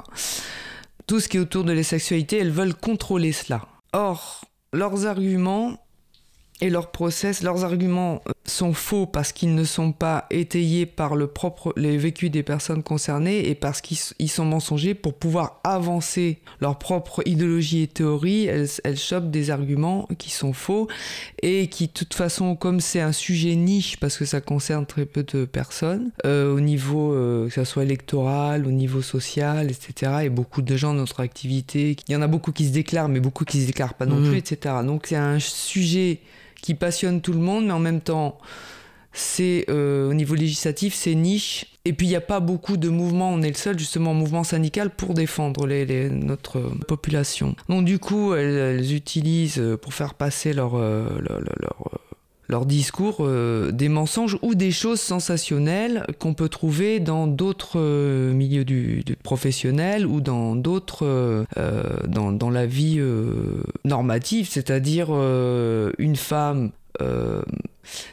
Tout 1.07 1.19
ce 1.21 1.29
qui 1.29 1.39
est 1.39 1.41
autour 1.41 1.65
de 1.65 1.73
la 1.73 1.83
sexualité, 1.83 2.39
elles 2.39 2.53
veulent 2.53 2.75
contrôler 2.75 3.33
cela. 3.33 3.67
Or, 3.93 4.45
leurs 4.73 5.07
arguments 5.07 5.79
et 6.61 6.71
leurs 6.71 6.91
process, 6.91 7.43
leurs 7.43 7.65
arguments 7.65 8.23
euh, 8.29 8.33
sont 8.45 8.73
faux 8.73 9.07
parce 9.07 9.33
qu'ils 9.33 9.55
ne 9.55 9.65
sont 9.65 9.93
pas 9.93 10.27
étayés 10.31 10.87
par 10.87 11.15
le 11.15 11.29
propre, 11.29 11.73
les 11.77 11.97
vécus 11.97 12.31
des 12.31 12.43
personnes 12.43 12.83
concernées 12.83 13.49
et 13.49 13.55
parce 13.55 13.81
qu'ils 13.81 14.31
sont 14.31 14.45
mensongers 14.45 14.95
pour 14.95 15.15
pouvoir 15.15 15.61
avancer 15.63 16.39
leur 16.61 16.79
propre 16.79 17.23
idéologie 17.27 17.83
et 17.83 17.87
théorie. 17.87 18.47
Elles, 18.47 18.69
elles 18.83 18.99
chopent 18.99 19.31
des 19.31 19.51
arguments 19.51 20.09
qui 20.19 20.31
sont 20.31 20.53
faux 20.53 20.89
et 21.43 21.69
qui, 21.69 21.87
de 21.87 21.93
toute 21.93 22.15
façon, 22.15 22.57
comme 22.57 22.81
c'est 22.81 23.01
un 23.01 23.13
sujet 23.13 23.55
niche 23.55 23.97
parce 23.99 24.17
que 24.17 24.25
ça 24.25 24.41
concerne 24.41 24.87
très 24.87 25.07
peu 25.07 25.23
de 25.23 25.45
personnes, 25.45 26.11
euh, 26.27 26.53
au 26.53 26.61
niveau, 26.61 27.13
euh, 27.13 27.49
que 27.49 27.55
ce 27.55 27.65
soit 27.65 27.85
électoral, 27.85 28.67
au 28.67 28.73
niveau 28.73 29.03
social, 29.03 29.71
etc., 29.71 30.13
et 30.25 30.29
beaucoup 30.29 30.63
de 30.63 30.77
gens 30.77 30.93
dans 30.93 31.01
notre 31.01 31.21
activité, 31.21 31.97
il 32.09 32.13
y 32.13 32.17
en 32.17 32.23
a 32.23 32.27
beaucoup 32.27 32.53
qui 32.53 32.67
se 32.67 32.73
déclarent, 32.73 33.09
mais 33.09 33.21
beaucoup 33.21 33.45
qui 33.45 33.61
se 33.61 33.67
déclarent 33.67 33.95
pas 33.95 34.07
non 34.07 34.17
mmh. 34.17 34.29
plus, 34.29 34.39
etc. 34.39 34.75
Donc 34.85 35.07
c'est 35.07 35.17
un 35.17 35.39
sujet 35.39 36.21
passionne 36.75 37.21
tout 37.21 37.33
le 37.33 37.39
monde, 37.39 37.67
mais 37.67 37.73
en 37.73 37.79
même 37.79 38.01
temps, 38.01 38.39
c'est 39.13 39.65
euh, 39.69 40.11
au 40.11 40.15
niveau 40.15 40.35
législatif, 40.35 40.95
c'est 40.95 41.15
niche. 41.15 41.67
Et 41.85 41.93
puis 41.93 42.07
il 42.07 42.11
n'y 42.11 42.17
a 42.17 42.21
pas 42.21 42.41
beaucoup 42.41 42.77
de 42.77 42.89
mouvements, 42.89 43.31
on 43.31 43.41
est 43.43 43.49
le 43.49 43.55
seul 43.55 43.79
justement 43.79 44.13
mouvement 44.13 44.45
syndical 44.45 44.91
pour 44.91 45.15
défendre 45.15 45.67
les, 45.67 46.11
notre 46.11 46.61
population. 46.87 47.57
Donc 47.69 47.85
du 47.85 47.99
coup, 47.99 48.35
elles, 48.35 48.93
utilisent 48.93 49.59
euh, 49.59 49.77
pour 49.77 49.95
faire 49.95 50.15
passer 50.15 50.51
euh, 50.51 51.09
leur, 51.21 52.01
discours 52.67 53.29
des 53.73 53.89
mensonges 53.89 54.39
ou 54.43 54.55
des 54.55 54.71
choses 54.71 55.01
sensationnelles 55.01 56.07
qu'on 56.19 56.35
peut 56.35 56.49
trouver 56.49 57.01
dans 57.01 57.27
d'autres 57.27 57.79
milieux 58.33 58.65
du, 58.65 59.03
du, 59.05 59.17
professionnel 59.17 60.07
ou 60.07 60.21
dans 60.21 60.57
d'autres 60.57 61.47
dans, 62.07 62.33
dans, 62.33 62.51
la 62.51 62.67
vie 62.67 63.01
normative, 63.85 64.49
c'est-à-dire 64.51 65.09
une 65.11 66.17
femme 66.17 66.71
euh, 67.01 67.43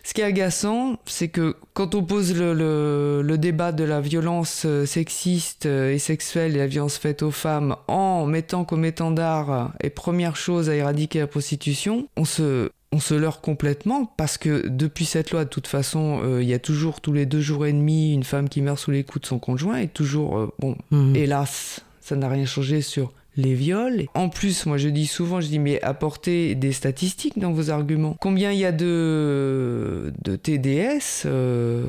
ce 0.03 0.13
qui 0.13 0.21
est 0.21 0.25
agaçant, 0.25 0.97
c'est 1.05 1.27
que 1.27 1.55
quand 1.73 1.95
on 1.95 2.03
pose 2.03 2.35
le, 2.35 3.35
débat 3.37 3.71
de 3.71 3.83
la 3.83 3.99
violence 3.99 4.63
euh, 4.65 4.85
sexiste 4.85 5.65
euh, 5.65 5.93
et 5.93 5.99
sexuelle 5.99 6.55
et 6.55 6.59
la 6.59 6.67
violence 6.67 6.97
faite 6.97 7.21
aux 7.21 7.31
femmes 7.31 7.75
en 7.87 8.25
mettant 8.25 8.63
comme 8.63 8.85
étendard 8.85 9.73
et 9.81 9.89
première 9.89 10.35
chose 10.35 10.69
à 10.69 10.75
éradiquer 10.75 11.19
la 11.19 11.27
prostitution, 11.27 12.07
on 12.15 12.25
se, 12.25 12.69
on 12.95 12.99
se 12.99 13.13
leurre 13.13 13.41
complètement 13.41 14.11
parce 14.17 14.37
que 14.37 14.67
depuis 14.67 15.05
cette 15.05 15.31
loi, 15.31 15.43
de 15.43 15.49
toute 15.49 15.67
façon, 15.67 16.39
il 16.39 16.47
y 16.47 16.53
a 16.53 16.59
toujours 16.59 17.01
tous 17.01 17.13
les 17.13 17.25
deux 17.25 17.41
jours 17.41 17.65
et 17.65 17.73
demi 17.73 18.13
une 18.13 18.23
femme 18.23 18.47
qui 18.47 18.61
meurt 18.61 18.79
sous 18.79 18.91
les 18.91 19.03
coups 19.03 19.23
de 19.23 19.27
son 19.27 19.39
conjoint 19.39 19.77
et 19.77 19.87
toujours, 19.87 20.53
bon, 20.59 20.77
mmh. 20.91 21.15
hélas, 21.15 21.81
ça 22.01 22.15
n'a 22.15 22.29
rien 22.29 22.45
changé 22.45 22.81
sur 22.81 23.11
les 23.37 23.53
viols. 23.53 24.05
En 24.13 24.29
plus, 24.29 24.65
moi 24.65 24.77
je 24.77 24.89
dis 24.89 25.07
souvent, 25.07 25.41
je 25.41 25.47
dis 25.47 25.59
mais 25.59 25.81
apportez 25.81 26.55
des 26.55 26.71
statistiques 26.71 27.39
dans 27.39 27.51
vos 27.51 27.69
arguments. 27.69 28.15
Combien 28.19 28.51
il 28.51 28.59
y 28.59 28.65
a 28.65 28.71
de, 28.71 30.13
de 30.23 30.35
TDS 30.35 31.23
euh, 31.25 31.83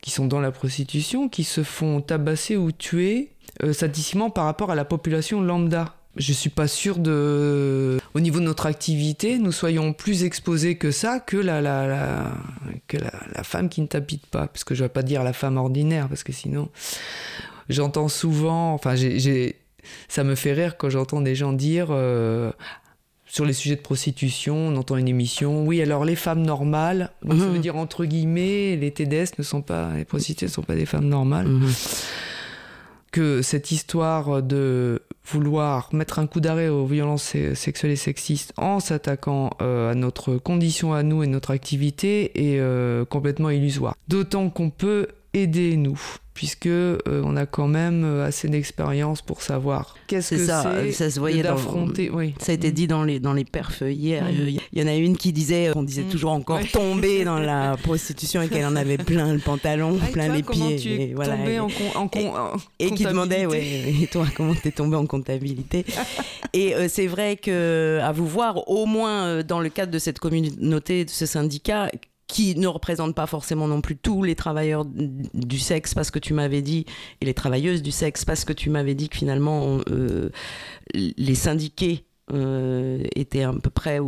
qui 0.00 0.10
sont 0.10 0.26
dans 0.26 0.40
la 0.40 0.52
prostitution, 0.52 1.28
qui 1.28 1.44
se 1.44 1.62
font 1.62 2.00
tabasser 2.00 2.56
ou 2.56 2.72
tuer 2.72 3.30
euh, 3.62 3.72
statisticement 3.72 4.30
par 4.30 4.44
rapport 4.44 4.70
à 4.70 4.74
la 4.74 4.84
population 4.84 5.40
lambda? 5.40 5.94
Je 6.20 6.32
suis 6.32 6.50
pas 6.50 6.68
sûr 6.68 6.98
de, 6.98 7.98
au 8.14 8.20
niveau 8.20 8.40
de 8.40 8.44
notre 8.44 8.66
activité, 8.66 9.38
nous 9.38 9.52
soyons 9.52 9.92
plus 9.92 10.24
exposés 10.24 10.76
que 10.76 10.90
ça 10.90 11.18
que 11.18 11.36
la, 11.36 11.60
la, 11.60 11.86
la 11.86 12.32
que 12.86 12.98
la, 12.98 13.12
la, 13.34 13.42
femme 13.42 13.68
qui 13.68 13.80
ne 13.80 13.86
t'habite 13.86 14.26
pas. 14.26 14.46
Parce 14.46 14.64
que 14.64 14.74
je 14.74 14.84
vais 14.84 14.90
pas 14.90 15.02
dire 15.02 15.24
la 15.24 15.32
femme 15.32 15.56
ordinaire, 15.56 16.08
parce 16.08 16.22
que 16.22 16.32
sinon, 16.32 16.68
j'entends 17.68 18.08
souvent, 18.08 18.74
enfin, 18.74 18.94
j'ai 18.96 19.56
ça 20.08 20.24
me 20.24 20.34
fait 20.34 20.52
rire 20.52 20.76
quand 20.76 20.90
j'entends 20.90 21.22
des 21.22 21.34
gens 21.34 21.54
dire 21.54 21.88
euh, 21.90 22.52
sur 23.26 23.46
les 23.46 23.54
sujets 23.54 23.76
de 23.76 23.80
prostitution, 23.80 24.56
on 24.56 24.76
entend 24.76 24.98
une 24.98 25.08
émission, 25.08 25.64
oui, 25.64 25.80
alors 25.80 26.04
les 26.04 26.16
femmes 26.16 26.42
normales, 26.42 27.10
donc 27.22 27.38
ça 27.38 27.46
veut 27.46 27.54
mhm. 27.54 27.60
dire 27.60 27.76
entre 27.76 28.04
guillemets, 28.04 28.76
les 28.76 28.90
TDS 28.90 29.38
ne 29.38 29.42
sont 29.42 29.62
pas, 29.62 29.94
les 29.96 30.04
prostituées 30.04 30.46
ne 30.46 30.52
sont 30.52 30.62
pas 30.62 30.74
des 30.74 30.86
femmes 30.86 31.08
normales. 31.08 31.46
Mhm. 31.46 31.72
Que 33.10 33.42
cette 33.42 33.72
histoire 33.72 34.42
de 34.42 35.02
vouloir 35.26 35.88
mettre 35.92 36.18
un 36.18 36.26
coup 36.26 36.40
d'arrêt 36.40 36.68
aux 36.68 36.86
violences 36.86 37.34
sexuelles 37.54 37.92
et 37.92 37.96
sexistes 37.96 38.52
en 38.56 38.80
s'attaquant 38.80 39.50
euh, 39.60 39.90
à 39.90 39.94
notre 39.94 40.36
condition 40.36 40.92
à 40.92 41.02
nous 41.02 41.22
et 41.22 41.26
notre 41.26 41.50
activité 41.50 42.52
est 42.52 42.60
euh, 42.60 43.04
complètement 43.04 43.50
illusoire. 43.50 43.94
D'autant 44.08 44.50
qu'on 44.50 44.70
peut 44.70 45.08
aider 45.34 45.76
nous 45.76 46.00
puisque 46.40 46.68
euh, 46.68 46.98
on 47.06 47.36
a 47.36 47.44
quand 47.44 47.68
même 47.68 48.02
euh, 48.02 48.24
assez 48.24 48.48
d'expérience 48.48 49.20
pour 49.20 49.42
savoir 49.42 49.94
qu'est-ce 50.06 50.30
que 50.30 50.38
c'est 50.38 50.92
ça 50.92 51.10
se 51.10 51.20
voyait 51.20 51.42
d'affronter 51.42 52.08
oui. 52.10 52.34
ça 52.38 52.52
a 52.52 52.54
été 52.54 52.72
dit 52.72 52.86
dans 52.86 53.04
les 53.04 53.20
dans 53.20 53.34
les 53.34 53.44
perfs 53.44 53.82
hier 53.82 54.24
il 54.30 54.58
y 54.72 54.82
en 54.82 54.86
a 54.86 54.94
une 54.94 55.18
qui 55.18 55.34
disait 55.34 55.70
on 55.76 55.82
disait 55.82 56.04
mm. 56.04 56.08
toujours 56.08 56.30
encore 56.30 56.60
tomber 56.72 57.24
dans 57.24 57.38
la 57.38 57.76
prostitution 57.82 58.40
et 58.40 58.48
qu'elle 58.48 58.64
en 58.64 58.74
avait 58.74 58.96
plein 58.96 59.34
le 59.34 59.38
pantalon 59.38 59.98
ah, 60.02 60.06
plein 60.12 60.32
les 60.32 60.42
pieds 60.42 61.10
et, 61.10 61.14
voilà 61.14 61.36
en, 61.94 62.08
et, 62.78 62.90
qui 62.92 63.04
demandait 63.04 63.44
ouais 63.44 63.92
et 64.02 64.06
toi 64.06 64.26
comment 64.34 64.54
t'es 64.54 64.70
tombé 64.70 64.96
en 64.96 65.04
comptabilité 65.04 65.84
et 66.54 66.74
euh, 66.74 66.86
c'est 66.88 67.06
vrai 67.06 67.36
que 67.36 67.98
à 68.02 68.12
vous 68.12 68.26
voir 68.26 68.66
au 68.70 68.86
moins 68.86 69.42
dans 69.42 69.60
le 69.60 69.68
cadre 69.68 69.92
de 69.92 69.98
cette 69.98 70.20
communauté 70.20 71.04
de 71.04 71.10
ce 71.10 71.26
syndicat 71.26 71.90
qui 72.30 72.54
ne 72.54 72.68
représente 72.68 73.14
pas 73.14 73.26
forcément 73.26 73.66
non 73.66 73.80
plus 73.80 73.96
tous 73.96 74.22
les 74.22 74.36
travailleurs 74.36 74.84
du 74.84 75.58
sexe, 75.58 75.94
parce 75.94 76.10
que 76.10 76.20
tu 76.20 76.32
m'avais 76.32 76.62
dit, 76.62 76.86
et 77.20 77.26
les 77.26 77.34
travailleuses 77.34 77.82
du 77.82 77.90
sexe, 77.90 78.24
parce 78.24 78.44
que 78.44 78.52
tu 78.52 78.70
m'avais 78.70 78.94
dit 78.94 79.08
que 79.08 79.16
finalement, 79.16 79.80
euh, 79.90 80.30
les 80.94 81.34
syndiqués 81.34 82.04
euh, 82.32 83.02
étaient 83.16 83.42
à 83.42 83.52
peu 83.52 83.70
près 83.70 83.98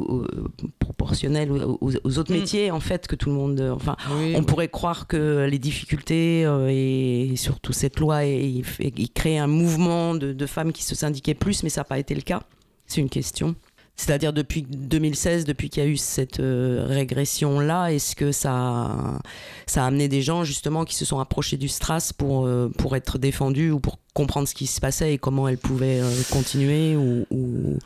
proportionnels 0.79 1.51
aux, 1.51 2.19
autres 2.19 2.33
mm. 2.33 2.39
métiers, 2.39 2.71
en 2.71 2.79
fait, 2.79 3.09
que 3.09 3.17
tout 3.17 3.29
le 3.29 3.35
monde. 3.35 3.61
Enfin, 3.75 3.97
on 4.37 4.45
pourrait 4.45 4.69
croire 4.69 5.09
que 5.09 5.49
les 5.51 5.59
difficultés 5.59 6.45
euh, 6.47 6.69
et, 6.71 7.35
surtout 7.35 7.73
cette 7.73 7.99
loi, 7.99 8.25
il 8.25 8.63
crée 9.13 9.39
un 9.39 9.49
mouvement 9.49 10.15
de, 10.15 10.33
de 10.33 10.47
femmes 10.47 10.73
qui 10.73 10.85
se 10.85 10.95
syndiquaient 10.95 11.35
plus, 11.35 11.65
mais 11.65 11.71
ça 11.71 11.81
n'a 11.81 11.87
pas 11.87 11.99
été 11.99 12.15
le 12.15 12.23
cas. 12.23 12.45
C'est 12.87 13.01
une 13.01 13.11
question. 13.11 13.57
C'est-à-dire 13.97 14.33
depuis 14.33 14.63
2016, 14.63 15.45
depuis 15.45 15.69
qu'il 15.69 15.83
y 15.83 15.87
a 15.87 15.89
eu 15.89 15.97
cette 15.97 16.41
euh, 16.41 16.87
régression-là, 16.89 17.93
est-ce 17.93 18.17
que 18.17 18.33
ça, 18.33 19.21
ça 19.67 19.85
a 19.85 19.87
amené 19.87 20.09
des 20.09 20.23
gens 20.23 20.45
justement 20.45 20.85
qui 20.85 20.97
se 20.97 21.05
sont 21.05 21.21
approchés 21.21 21.57
du 21.57 21.69
Stras 21.69 22.13
pour, 22.17 22.47
euh, 22.47 22.69
pour 22.79 22.97
être 22.97 23.19
défendus 23.19 23.71
ou 23.71 23.81
pour 23.81 23.99
comprendre 24.15 24.49
ce 24.49 24.55
qui 24.55 24.67
se 24.67 24.81
passait 24.81 25.15
et 25.15 25.19
comment 25.19 25.47
elles 25.47 25.59
pouvaient 25.59 26.01
euh, 26.01 26.11
continuer 26.31 26.97
ou, 26.97 27.27
ou, 27.31 27.79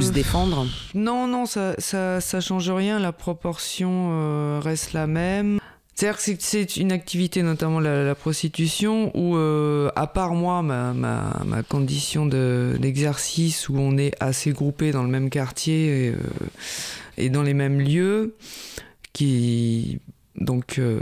se 0.00 0.10
défendre? 0.10 0.66
Non, 0.94 1.26
non, 1.26 1.46
ça, 1.46 1.74
ça, 1.78 2.20
ça 2.20 2.40
change 2.40 2.70
rien, 2.70 2.98
la 2.98 3.12
proportion 3.12 4.60
reste 4.60 4.92
la 4.92 5.06
même. 5.06 5.60
C'est-à-dire 5.94 6.18
que 6.18 6.42
c'est 6.42 6.76
une 6.76 6.90
activité, 6.90 7.42
notamment 7.42 7.78
la, 7.78 8.14
prostitution, 8.16 9.12
où, 9.16 9.36
euh, 9.36 9.90
à 9.94 10.08
part 10.08 10.34
moi, 10.34 10.60
ma, 10.62 11.62
condition 11.68 12.26
d'exercice, 12.26 13.68
où 13.68 13.78
on 13.78 13.96
est 13.96 14.12
assez 14.18 14.50
groupé 14.50 14.90
dans 14.90 15.04
le 15.04 15.08
même 15.08 15.30
quartier 15.30 16.12
euh, 16.12 16.16
et 17.16 17.30
dans 17.30 17.44
les 17.44 17.54
mêmes 17.54 17.80
lieux, 17.80 18.36
qui 19.12 20.00
donc 20.36 20.78
euh, 20.78 21.00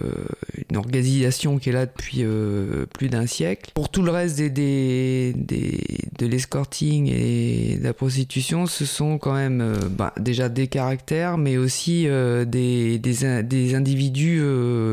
une 0.70 0.76
organisation 0.76 1.58
qui 1.58 1.70
est 1.70 1.72
là 1.72 1.86
depuis 1.86 2.18
euh, 2.20 2.86
plus 2.86 3.08
d'un 3.08 3.26
siècle. 3.26 3.70
Pour 3.74 3.88
tout 3.88 4.02
le 4.02 4.10
reste 4.10 4.36
des, 4.36 5.32
des, 5.34 5.80
de 6.18 6.26
l'escorting 6.26 7.10
et 7.10 7.78
de 7.78 7.84
la 7.84 7.94
prostitution, 7.94 8.66
ce 8.66 8.84
sont 8.84 9.18
quand 9.18 9.34
même 9.34 9.60
euh, 9.60 9.74
bah, 9.88 10.12
déjà 10.20 10.48
des 10.48 10.66
caractères, 10.66 11.38
mais 11.38 11.56
aussi 11.56 12.06
des, 12.46 12.98
des, 12.98 13.74
individus, 13.74 14.42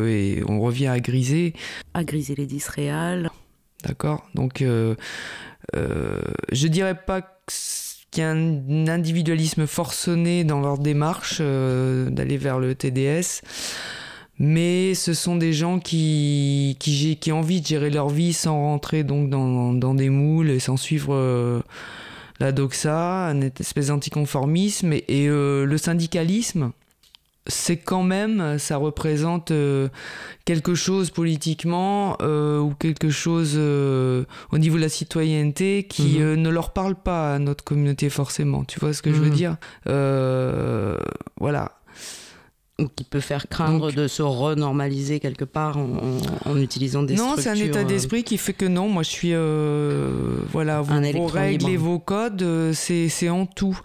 et 0.08 0.42
on 0.48 0.62
revient 0.62 0.88
à 0.88 1.00
griser. 1.00 1.54
À 1.94 2.04
griser 2.04 2.36
les 2.36 2.48
réels. 2.68 3.30
D'accord 3.84 4.28
Donc 4.36 4.62
je 4.62 6.68
dirais 6.68 6.96
pas 6.96 7.22
qu'il 8.12 8.24
y 8.24 8.26
a 8.26 8.32
un 8.32 8.88
individualisme 8.88 9.68
forcené 9.68 10.44
dans 10.44 10.62
leur 10.62 10.78
démarche 10.78 11.42
d'aller 11.42 12.38
vers 12.38 12.60
le 12.60 12.76
TDS 12.76 13.42
mais 14.40 14.96
ce 14.96 15.14
sont 15.14 15.36
des 15.36 15.52
gens 15.52 15.80
qui, 15.80 16.78
qui, 16.80 17.18
qui, 17.18 17.32
ont 17.32 17.40
envie 17.40 17.60
de 17.60 17.68
gérer 17.68 17.90
leur 17.90 18.08
vie 18.08 18.32
sans 18.32 18.58
rentrer 18.58 19.04
donc 19.04 19.30
dans, 19.30 19.74
dans 19.74 19.94
des 19.94 20.10
moules 20.10 20.50
et 20.50 20.60
sans 20.60 20.78
suivre 20.78 21.14
euh, 21.14 21.62
la 22.40 22.54
doxa, 22.54 23.26
une 23.32 23.52
espèce 23.60 23.88
d'anticonformisme. 23.88 24.94
Et, 24.94 25.28
euh, 25.28 25.66
le 25.66 25.78
syndicalisme, 25.78 26.72
c'est 27.48 27.76
quand 27.76 28.04
même, 28.04 28.58
ça 28.60 28.78
représente 28.78 29.52
euh, 29.52 29.90
quelque 30.46 30.74
chose 30.74 31.10
politiquement 31.10 32.14
ou 32.22 32.74
quelque 32.80 33.10
chose 33.10 33.58
au 33.58 34.58
niveau 34.58 34.78
de 34.78 34.82
la 34.82 34.90
citoyenneté 34.90 35.84
qui 35.84 36.20
mhm. 36.20 36.36
ne 36.36 36.50
leur 36.50 36.72
parle 36.72 36.96
pas 36.96 37.36
à 37.36 37.40
notre 37.40 37.66
communauté 37.66 38.10
forcément. 38.10 38.64
Tu 38.64 38.80
vois 38.80 38.94
ce 38.94 39.02
que 39.02 39.12
je 39.12 39.20
veux 39.20 39.32
mhm. 39.32 39.36
dire? 39.36 39.58
Voilà 41.42 41.74
qui 42.88 43.04
peut 43.04 43.20
faire 43.20 43.48
craindre 43.48 43.92
de 43.92 44.08
se 44.08 44.22
renormaliser 44.22 45.20
quelque 45.20 45.46
part 45.46 45.78
en, 45.78 46.58
utilisant 46.58 47.04
des 47.04 47.16
non, 47.16 47.36
c'est 47.38 47.50
un 47.50 47.56
état 47.56 47.80
euh, 47.80 47.84
d'esprit 47.84 48.24
qui 48.24 48.38
fait 48.38 48.54
que 48.54 48.66
non, 48.66 48.90
moi 48.90 49.04
je 49.04 49.10
suis 49.10 49.34
euh, 49.34 50.10
voilà 50.52 50.82
vos, 50.82 51.00
vos 51.14 51.28
règles 51.28 51.70
et 51.70 51.78
vos 51.78 52.00
codes, 52.00 52.42
euh, 52.42 52.74
c'est 52.74 53.30
en 53.30 53.46
tout. 53.46 53.80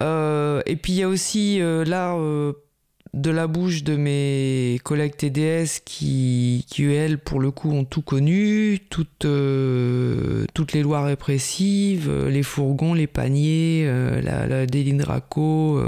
et 0.00 0.76
puis 0.76 0.92
il 0.92 0.98
y 0.98 1.02
a 1.02 1.08
aussi 1.08 1.58
là 1.60 2.16
de 3.16 3.30
la 3.30 3.46
bouche 3.46 3.82
de 3.82 3.96
mes 3.96 4.78
collègues 4.84 5.16
TDS 5.16 5.80
qui, 5.84 6.66
qui 6.68 6.84
elles, 6.84 7.18
pour 7.18 7.40
le 7.40 7.50
coup, 7.50 7.72
ont 7.72 7.84
tout 7.84 8.02
connu, 8.02 8.78
toutes, 8.90 9.24
euh, 9.24 10.44
toutes 10.52 10.74
les 10.74 10.82
lois 10.82 11.02
répressives, 11.02 12.08
euh, 12.10 12.28
les 12.28 12.42
fourgons, 12.42 12.92
les 12.92 13.06
paniers, 13.06 13.84
euh, 13.86 14.20
la, 14.20 14.46
la 14.46 15.04
Raco, 15.04 15.82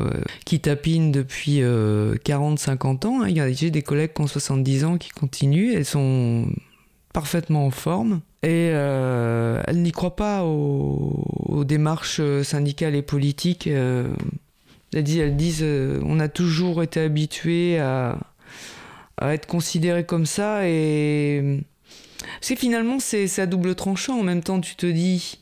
qui 0.46 0.60
tapinent 0.60 1.12
depuis 1.12 1.60
40-50 1.60 3.06
ans. 3.06 3.22
Hein. 3.22 3.52
J'ai 3.52 3.70
des 3.70 3.82
collègues 3.82 4.14
qui 4.14 4.22
ont 4.22 4.26
70 4.26 4.84
ans 4.84 4.96
qui 4.96 5.10
continuent, 5.10 5.74
elles 5.74 5.84
sont 5.84 6.46
parfaitement 7.12 7.66
en 7.66 7.70
forme. 7.70 8.20
Et 8.42 8.68
elles 8.68 9.82
n'y 9.82 9.92
croient 9.92 10.16
pas 10.16 10.44
aux, 10.44 11.64
démarches 11.64 12.22
syndicales 12.42 12.94
et 12.94 13.02
politiques. 13.02 13.68
Elles 14.94 15.04
disent, 15.04 15.18
elles 15.18 15.36
disent 15.36 15.62
euh, 15.62 16.00
on 16.04 16.18
a 16.20 16.28
toujours 16.28 16.82
été 16.82 17.00
habitué 17.00 17.78
à, 17.78 18.18
à, 19.18 19.34
être 19.34 19.46
considéré 19.46 20.04
comme 20.04 20.26
ça 20.26 20.66
et 20.66 21.62
c'est 22.40 22.56
finalement 22.56 22.98
c'est 22.98 23.38
à 23.38 23.46
double 23.46 23.74
tranchant 23.74 24.18
en 24.18 24.22
même 24.22 24.42
temps 24.42 24.60
tu 24.60 24.76
te 24.76 24.86
dis 24.86 25.38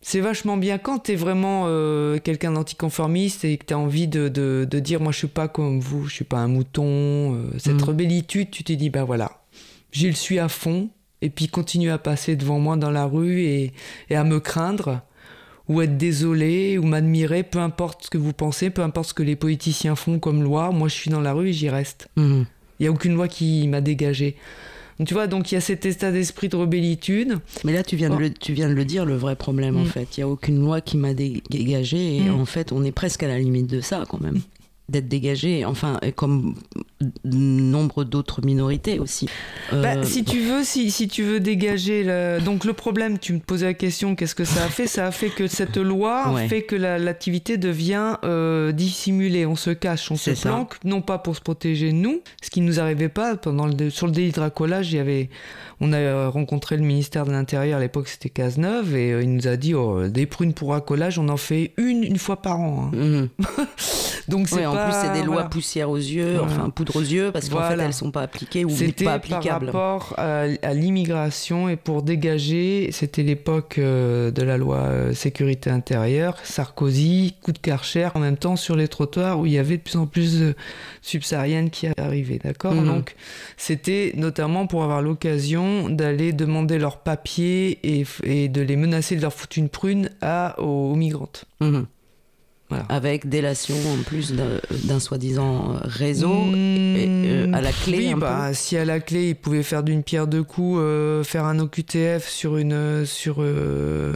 c'est 0.00 0.20
vachement 0.20 0.56
bien 0.56 0.78
quand 0.78 1.00
tu 1.00 1.12
es 1.12 1.16
vraiment 1.16 1.64
euh, 1.66 2.18
quelqu'un 2.18 2.52
d'anticonformiste 2.52 3.44
et 3.44 3.58
que 3.58 3.66
tu 3.66 3.74
as 3.74 3.78
envie 3.78 4.08
de, 4.08 4.28
de, 4.28 4.66
de, 4.68 4.78
dire 4.78 5.00
moi 5.00 5.12
je 5.12 5.18
suis 5.18 5.26
pas 5.26 5.48
comme 5.48 5.80
vous, 5.80 6.06
je 6.06 6.14
suis 6.14 6.24
pas 6.24 6.38
un 6.38 6.48
mouton, 6.48 7.34
euh, 7.34 7.50
cette 7.58 7.82
mmh. 7.82 7.84
rebellitude, 7.84 8.50
tu 8.50 8.64
te 8.64 8.72
dis 8.72 8.88
ben 8.88 9.04
voilà, 9.04 9.42
j'y 9.92 10.06
le 10.06 10.14
suis 10.14 10.38
à 10.38 10.48
fond 10.48 10.88
et 11.20 11.28
puis 11.28 11.48
continue 11.48 11.90
à 11.90 11.98
passer 11.98 12.36
devant 12.36 12.58
moi 12.58 12.76
dans 12.76 12.90
la 12.90 13.04
rue 13.04 13.42
et, 13.42 13.72
et 14.08 14.16
à 14.16 14.24
me 14.24 14.40
craindre 14.40 15.02
ou 15.68 15.82
être 15.82 15.96
désolé 15.96 16.78
ou 16.78 16.82
m'admirer, 16.84 17.42
peu 17.42 17.58
importe 17.58 18.04
ce 18.04 18.10
que 18.10 18.18
vous 18.18 18.32
pensez, 18.32 18.70
peu 18.70 18.82
importe 18.82 19.10
ce 19.10 19.14
que 19.14 19.22
les 19.22 19.36
politiciens 19.36 19.96
font 19.96 20.18
comme 20.18 20.42
loi, 20.42 20.70
moi 20.70 20.88
je 20.88 20.94
suis 20.94 21.10
dans 21.10 21.20
la 21.20 21.32
rue 21.32 21.48
et 21.48 21.52
j'y 21.52 21.68
reste. 21.68 22.08
Mhm. 22.16 22.46
Il 22.78 22.84
n'y 22.84 22.88
a 22.88 22.92
aucune 22.92 23.14
loi 23.14 23.28
qui 23.28 23.66
m'a 23.68 23.80
dégagé. 23.80 24.36
tu 25.04 25.14
vois, 25.14 25.26
donc 25.26 25.50
il 25.50 25.56
y 25.56 25.58
a 25.58 25.60
cet 25.60 25.84
état 25.84 26.12
d'esprit 26.12 26.48
de 26.48 26.56
rebellitude. 26.56 27.38
Mais 27.64 27.72
là, 27.72 27.82
tu 27.82 27.96
viens, 27.96 28.08
de, 28.08 28.14
oh. 28.14 28.18
le, 28.18 28.30
tu 28.30 28.52
viens 28.52 28.68
de 28.68 28.74
le 28.74 28.84
dire, 28.84 29.04
le 29.04 29.16
vrai 29.16 29.34
problème, 29.34 29.76
en 29.76 29.82
mm. 29.82 29.86
fait. 29.86 30.16
Il 30.16 30.20
n'y 30.20 30.24
a 30.24 30.28
aucune 30.28 30.60
loi 30.60 30.80
qui 30.80 30.96
m'a 30.96 31.12
dégagé, 31.12 32.16
et 32.16 32.20
mm. 32.20 32.40
en 32.40 32.44
fait, 32.44 32.72
on 32.72 32.84
est 32.84 32.92
presque 32.92 33.24
à 33.24 33.28
la 33.28 33.38
limite 33.38 33.66
de 33.66 33.80
ça, 33.80 34.04
quand 34.08 34.20
même 34.20 34.40
d'être 34.88 35.08
dégagé, 35.08 35.64
enfin, 35.64 36.00
comme 36.16 36.54
nombre 37.24 38.04
d'autres 38.04 38.44
minorités 38.44 38.98
aussi. 38.98 39.28
Euh, 39.72 39.82
bah, 39.82 40.02
si 40.02 40.24
tu 40.24 40.40
veux, 40.40 40.64
si, 40.64 40.90
si 40.90 41.08
tu 41.08 41.22
veux 41.22 41.40
dégager, 41.40 42.04
donc 42.44 42.64
le 42.64 42.72
problème, 42.72 43.18
tu 43.18 43.32
me 43.32 43.38
posais 43.38 43.66
la 43.66 43.74
question, 43.74 44.16
qu'est-ce 44.16 44.34
que 44.34 44.44
ça 44.44 44.64
a 44.64 44.68
fait? 44.68 44.86
Ça 44.86 45.06
a 45.06 45.10
fait 45.10 45.28
que 45.28 45.46
cette 45.46 45.76
loi 45.76 46.34
fait 46.48 46.62
que 46.62 46.76
l'activité 46.76 47.56
devient 47.56 48.16
euh, 48.24 48.72
dissimulée, 48.72 49.46
on 49.46 49.56
se 49.56 49.70
cache, 49.70 50.10
on 50.10 50.16
se 50.16 50.30
planque, 50.30 50.74
non 50.84 51.02
pas 51.02 51.18
pour 51.18 51.36
se 51.36 51.40
protéger 51.40 51.92
nous, 51.92 52.20
ce 52.42 52.50
qui 52.50 52.60
ne 52.60 52.66
nous 52.66 52.80
arrivait 52.80 53.08
pas 53.08 53.36
pendant 53.36 53.66
le, 53.66 53.90
sur 53.90 54.06
le 54.06 54.12
délit 54.12 54.32
de 54.32 54.40
racolage, 54.40 54.92
il 54.92 54.96
y 54.96 55.00
avait 55.00 55.28
on 55.80 55.92
a 55.92 56.28
rencontré 56.28 56.76
le 56.76 56.82
ministère 56.82 57.24
de 57.24 57.30
l'Intérieur, 57.30 57.78
à 57.78 57.80
l'époque 57.80 58.08
c'était 58.08 58.30
Cazeneuve, 58.30 58.96
et 58.96 59.12
euh, 59.12 59.22
il 59.22 59.32
nous 59.32 59.46
a 59.46 59.56
dit 59.56 59.74
oh, 59.74 60.08
des 60.08 60.26
prunes 60.26 60.52
pour 60.52 60.70
racolage, 60.70 61.18
on 61.18 61.28
en 61.28 61.36
fait 61.36 61.72
une 61.76 62.02
une 62.02 62.18
fois 62.18 62.42
par 62.42 62.60
an. 62.60 62.90
Hein. 62.92 62.96
Mhm. 62.96 63.28
Donc 64.28 64.48
c'est 64.48 64.64
en 64.78 64.84
plus 64.84 64.96
c'est 65.00 65.12
des 65.12 65.24
lois 65.24 65.44
poussières 65.44 65.90
aux 65.90 65.96
yeux, 65.96 66.40
enfin 66.40 66.70
poudre 66.70 66.96
aux 66.96 67.00
yeux, 67.00 67.30
parce 67.32 67.48
qu'en 67.48 67.62
fait 67.62 67.78
elles 67.78 67.92
sont 67.92 68.10
pas 68.10 68.22
appliquées 68.22 68.64
ou 68.64 68.68
pas 69.04 69.14
applicables. 69.14 69.70
par 69.70 70.00
rapport 70.00 70.14
à, 70.18 70.46
l'immigration 70.74 71.68
et 71.68 71.76
pour 71.76 72.02
dégager, 72.02 72.90
c'était 72.92 73.22
l'époque 73.22 73.76
euh, 73.78 74.30
de 74.30 74.42
la 74.42 74.56
loi 74.56 74.78
euh, 74.78 75.14
sécurité 75.14 75.70
intérieure, 75.70 76.36
Sarkozy, 76.42 77.34
coup 77.42 77.52
de 77.52 77.58
Karcher, 77.58 78.08
en 78.14 78.20
même 78.20 78.36
temps 78.36 78.56
sur 78.56 78.76
les 78.76 78.88
trottoirs 78.88 79.38
où 79.38 79.46
il 79.46 79.52
y 79.52 79.58
avait 79.58 79.76
de 79.76 79.82
plus 79.82 79.96
en 79.96 80.06
plus 80.06 80.40
de 80.40 80.54
subsahariennes 81.02 81.70
qui 81.70 81.88
arrivaient, 81.96 82.40
d'accord 82.42 82.74
mhm. 82.74 82.86
Donc 82.86 83.14
c'était 83.56 84.12
notamment 84.16 84.66
pour 84.66 84.82
avoir 84.82 85.02
l'occasion 85.02 85.88
d'aller 85.88 86.32
demander 86.32 86.78
leurs 86.78 86.98
papiers 86.98 87.78
et, 87.82 88.48
de 88.48 88.60
les 88.60 88.76
menacer 88.76 89.16
de 89.16 89.22
leur 89.22 89.32
foutre 89.32 89.58
une 89.58 89.68
prune 89.68 90.10
à, 90.20 90.60
aux, 90.60 90.94
migrantes. 90.94 91.44
Mhm. 92.70 92.82
Avec 92.90 93.28
délation 93.28 93.74
en 93.98 94.02
plus 94.02 94.34
d'un 94.84 95.00
soi-disant 95.00 95.76
réseau 95.82 96.28
mmh, 96.28 96.54
euh, 96.56 97.52
à 97.54 97.62
la 97.62 97.72
clé. 97.72 98.12
Oui, 98.12 98.14
bah, 98.14 98.52
si 98.52 98.76
à 98.76 98.84
la 98.84 99.00
clé 99.00 99.30
ils 99.30 99.36
pouvaient 99.36 99.62
faire 99.62 99.82
d'une 99.82 100.02
pierre 100.02 100.26
deux 100.26 100.42
coups, 100.42 100.78
euh, 100.78 101.24
faire 101.24 101.44
un 101.44 101.58
OQTF 101.60 102.28
sur 102.28 102.58
une. 102.58 103.06
Sur, 103.06 103.36
euh, 103.38 104.14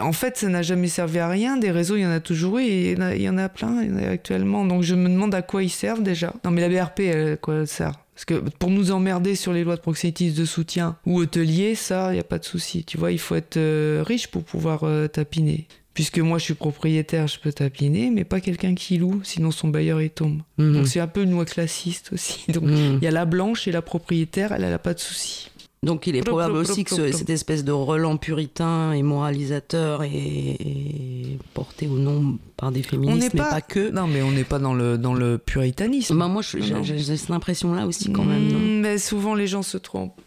en 0.00 0.12
fait, 0.12 0.36
ça 0.36 0.48
n'a 0.48 0.60
jamais 0.60 0.88
servi 0.88 1.18
à 1.20 1.28
rien. 1.28 1.56
Des 1.56 1.70
réseaux, 1.70 1.96
il 1.96 2.02
y 2.02 2.06
en 2.06 2.10
a 2.10 2.20
toujours 2.20 2.58
eu 2.58 2.64
et 2.64 2.92
il 2.92 3.22
y 3.22 3.28
en 3.28 3.38
a, 3.38 3.48
plein 3.48 3.78
actuellement. 3.96 4.66
Donc 4.66 4.82
je 4.82 4.94
me 4.94 5.08
demande 5.08 5.34
à 5.34 5.42
quoi 5.42 5.62
ils 5.62 5.70
servent 5.70 6.02
déjà. 6.02 6.34
Non, 6.44 6.50
mais 6.50 6.66
la 6.66 6.68
BRP, 6.68 7.00
à 7.00 7.36
quoi 7.36 7.54
elle 7.54 7.66
sert? 7.66 7.92
Parce 8.14 8.26
que 8.26 8.34
pour 8.58 8.68
nous 8.68 8.90
emmerder 8.90 9.34
sur 9.34 9.54
les 9.54 9.64
lois 9.64 9.76
de 9.76 9.80
proxénétisme 9.80 10.38
de 10.38 10.44
soutien 10.44 10.96
ou 11.06 11.18
hôtelier, 11.20 11.74
ça, 11.74 12.10
il 12.10 12.14
n'y 12.14 12.20
a 12.20 12.24
pas 12.24 12.38
de 12.38 12.44
souci. 12.44 12.84
Tu 12.84 12.98
vois, 12.98 13.12
il 13.12 13.18
faut 13.18 13.34
être 13.34 13.58
riche 14.02 14.28
pour 14.28 14.44
pouvoir 14.44 14.84
tapiner. 15.10 15.66
Puisque 15.94 16.18
moi 16.18 16.38
je 16.38 16.44
suis 16.44 16.54
propriétaire, 16.54 17.26
je 17.26 17.38
peux 17.40 17.52
tabliner, 17.52 18.10
mais 18.10 18.24
pas 18.24 18.40
quelqu'un 18.40 18.74
qui 18.74 18.98
loue, 18.98 19.20
sinon 19.24 19.50
son 19.50 19.68
bailleur 19.68 20.00
il 20.00 20.10
tombe. 20.10 20.40
Mhm. 20.58 20.72
Donc 20.74 20.86
c'est 20.88 21.00
un 21.00 21.08
peu 21.08 21.22
une 21.22 21.32
loi 21.32 21.44
classiste 21.44 22.10
aussi. 22.12 22.44
Donc 22.52 22.64
il 22.66 22.70
Mhm. 22.70 22.98
y 23.02 23.06
a 23.06 23.10
la 23.10 23.24
blanche 23.24 23.66
et 23.68 23.72
la 23.72 23.82
propriétaire, 23.82 24.52
elle, 24.52 24.64
elle 24.64 24.72
a 24.72 24.78
pas 24.78 24.94
de 24.94 25.00
souci. 25.00 25.50
Donc 25.82 26.06
il 26.06 26.14
est 26.14 26.20
Plop, 26.20 26.32
probable 26.32 26.52
plop, 26.62 26.70
aussi 26.70 26.84
plop, 26.84 26.98
que 26.98 27.10
ce- 27.10 27.16
cette 27.18 27.30
espèce 27.30 27.64
de 27.64 27.72
relent 27.72 28.18
puritain 28.18 28.92
et 28.92 29.02
moralisateur 29.02 30.02
est, 30.02 30.10
est 30.12 31.38
porté 31.54 31.86
ou 31.86 31.96
non 31.96 32.36
par 32.58 32.70
des 32.70 32.82
féministes, 32.82 33.32
mais 33.32 33.40
pas 33.40 33.62
que. 33.62 33.90
Non, 33.90 34.06
mais 34.06 34.20
on 34.20 34.30
n'est 34.30 34.44
pas 34.44 34.58
dans 34.58 34.74
le 34.74 34.98
dans 34.98 35.14
le 35.14 35.38
puritanisme. 35.38 36.18
Bah, 36.18 36.28
moi, 36.28 36.42
j'ai 36.42 37.16
cette 37.16 37.30
impression-là 37.30 37.86
aussi 37.86 38.12
quand 38.12 38.24
même. 38.24 38.48
non 38.48 38.58
Mm, 38.58 38.80
mais 38.82 38.98
souvent 38.98 39.34
les 39.34 39.46
gens 39.46 39.62
se 39.62 39.78
trompent. 39.78 40.20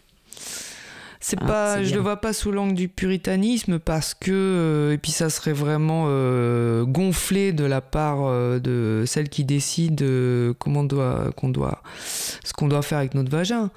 C'est 1.26 1.38
Ah, 1.40 1.46
pas, 1.46 1.82
je 1.82 1.86
bien. 1.86 1.96
le 1.96 2.02
vois 2.02 2.16
pas 2.18 2.34
sous 2.34 2.52
l'angle 2.52 2.74
du 2.74 2.86
puritanisme 2.86 3.78
parce 3.78 4.12
que 4.12 4.30
euh, 4.30 4.92
et 4.92 4.98
puis 4.98 5.10
ça 5.10 5.30
serait 5.30 5.54
vraiment 5.54 6.04
euh, 6.08 6.84
gonflé 6.84 7.54
de 7.54 7.64
la 7.64 7.80
part 7.80 8.26
euh, 8.26 8.58
de 8.58 9.04
celle 9.06 9.30
qui 9.30 9.42
décide 9.42 10.04
comment 10.58 10.84
doit 10.84 11.30
qu'on 11.34 11.48
doit 11.48 11.82
ce 12.04 12.52
qu'on 12.52 12.68
doit 12.68 12.82
faire 12.82 12.98
avec 12.98 13.14
notre 13.14 13.30
vagin. 13.30 13.70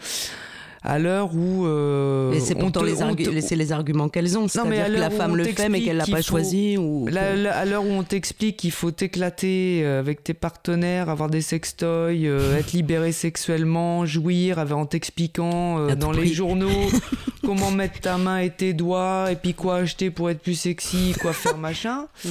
À 0.89 0.99
l'heure 0.99 1.35
où 1.35 1.65
euh, 1.65 2.31
Et 2.31 2.39
c'est 2.39 2.55
pourtant 2.55 2.81
les, 2.81 3.01
argu- 3.01 3.73
arguments 3.73 4.07
qu'elles 4.07 4.37
ont. 4.37 4.43
mais 4.43 4.47
C'est-à-dire 4.47 4.85
à 4.85 4.87
que 4.87 4.93
la 4.93 5.09
femme 5.09 5.35
le 5.35 5.43
fait, 5.43 5.67
mais 5.67 5.81
qu'elle 5.81 5.97
l'a 5.97 6.05
pas 6.05 6.17
faut- 6.17 6.21
choisi. 6.23 6.77
Ou... 6.77 7.07
À 7.13 7.65
l'heure 7.65 7.83
où 7.83 7.89
on 7.89 8.03
t'explique 8.03 8.55
qu'il 8.55 8.71
faut 8.71 8.91
t'éclater 8.91 9.81
euh, 9.83 9.99
avec 9.99 10.23
tes 10.23 10.33
partenaires, 10.33 11.09
avoir 11.09 11.29
des 11.29 11.41
sextoys, 11.41 12.25
euh, 12.25 12.57
être 12.57 12.71
libéré 12.71 13.11
sexuellement, 13.11 14.05
jouir, 14.05 14.59
en 14.59 14.85
t'expliquant 14.85 15.77
euh, 15.79 15.95
dans 15.95 16.11
les 16.13 16.27
journaux 16.27 16.87
comment 17.43 17.69
mettre 17.71 17.99
ta 17.99 18.17
main 18.17 18.37
et 18.39 18.49
tes 18.49 18.71
doigts, 18.73 19.27
et 19.29 19.35
puis 19.35 19.53
quoi 19.53 19.77
acheter 19.79 20.09
pour 20.09 20.29
être 20.29 20.39
plus 20.39 20.55
sexy, 20.57 21.13
quoi 21.19 21.33
faire 21.33 21.57
machin. 21.57 22.07
Mm. 22.25 22.29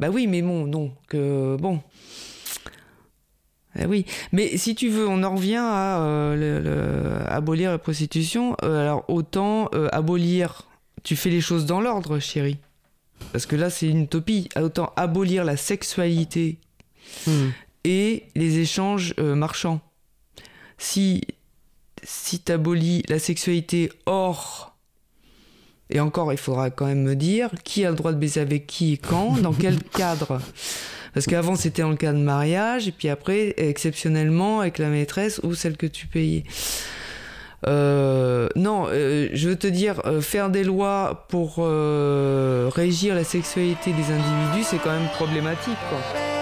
Bah 0.00 0.08
oui, 0.12 0.26
mais 0.26 0.42
bon, 0.42 0.66
non, 0.66 0.90
que 1.08 1.56
bon. 1.60 1.78
Eh 3.78 3.86
oui, 3.86 4.04
mais 4.32 4.56
si 4.58 4.74
tu 4.74 4.88
veux, 4.90 5.08
on 5.08 5.22
en 5.22 5.34
revient 5.34 5.56
à 5.56 6.02
euh, 6.02 6.36
le- 6.36 6.60
le- 6.60 7.32
abolir 7.32 7.70
la 7.70 7.78
prostitution. 7.78 8.54
Euh, 8.62 8.82
alors 8.82 9.04
autant 9.08 9.70
euh, 9.74 9.88
abolir, 9.92 10.64
tu 11.02 11.16
fais 11.16 11.30
les 11.30 11.40
choses 11.40 11.64
dans 11.66 11.80
l'ordre, 11.80 12.18
chérie. 12.18 12.58
Parce 13.32 13.46
que 13.46 13.56
là, 13.56 13.70
c'est 13.70 13.88
une 13.88 14.02
utopie. 14.02 14.48
Autant 14.60 14.92
abolir 14.96 15.44
la 15.44 15.56
sexualité 15.56 16.58
Mm. 17.26 17.48
et 17.84 18.24
les 18.36 18.58
échanges 18.58 19.14
marchands. 19.18 19.80
Si, 20.78 21.22
si 22.02 22.40
tu 22.40 22.52
abolis 22.52 23.02
la 23.08 23.18
sexualité 23.18 23.90
hors, 24.06 24.76
et 25.90 26.00
encore, 26.00 26.32
il 26.32 26.38
faudra 26.38 26.70
quand 26.70 26.86
même 26.86 27.02
me 27.02 27.14
dire 27.16 27.50
qui 27.64 27.84
a 27.84 27.90
le 27.90 27.96
droit 27.96 28.12
de 28.12 28.18
baiser 28.18 28.40
avec 28.40 28.66
qui 28.66 28.94
et 28.94 28.96
quand, 28.98 29.36
dans 29.38 29.52
quel 29.52 29.82
cadre? 29.96 30.40
Parce 31.14 31.26
qu'avant, 31.26 31.56
c'était 31.56 31.82
le 31.82 31.96
cas 31.96 32.12
de 32.12 32.18
mariage, 32.18 32.88
et 32.88 32.92
puis 32.92 33.08
après, 33.08 33.54
exceptionnellement, 33.58 34.60
avec 34.60 34.78
la 34.78 34.88
maîtresse 34.88 35.40
ou 35.42 35.54
celle 35.54 35.76
que 35.76 35.86
tu 35.86 36.06
payais. 36.06 36.44
Euh, 37.68 38.48
non, 38.56 38.86
euh, 38.88 39.28
je 39.32 39.48
veux 39.48 39.56
te 39.56 39.66
dire, 39.66 40.00
euh, 40.04 40.20
faire 40.20 40.50
des 40.50 40.64
lois 40.64 41.26
pour 41.28 41.56
euh, 41.58 42.68
régir 42.74 43.14
la 43.14 43.24
sexualité 43.24 43.92
des 43.92 44.12
individus, 44.12 44.64
c'est 44.64 44.78
quand 44.78 44.90
même 44.90 45.08
problématique, 45.14 45.78
quoi. 45.88 46.41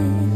down 0.00 0.29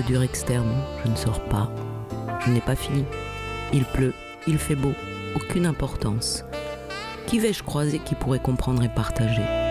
disque 0.00 0.06
dur 0.06 0.22
externe. 0.22 0.70
Je 1.04 1.10
ne 1.10 1.16
sors 1.16 1.40
pas. 1.44 1.70
Je 2.44 2.50
n'ai 2.50 2.60
pas 2.60 2.76
fini. 2.76 3.04
Il 3.72 3.84
pleut, 3.84 4.14
il 4.46 4.58
fait 4.58 4.74
beau. 4.74 4.92
Aucune 5.36 5.66
importance. 5.66 6.44
Qui 7.26 7.38
vais-je 7.38 7.62
croiser 7.62 7.98
qui 7.98 8.14
pourrait 8.14 8.40
comprendre 8.40 8.82
et 8.82 8.88
partager? 8.88 9.69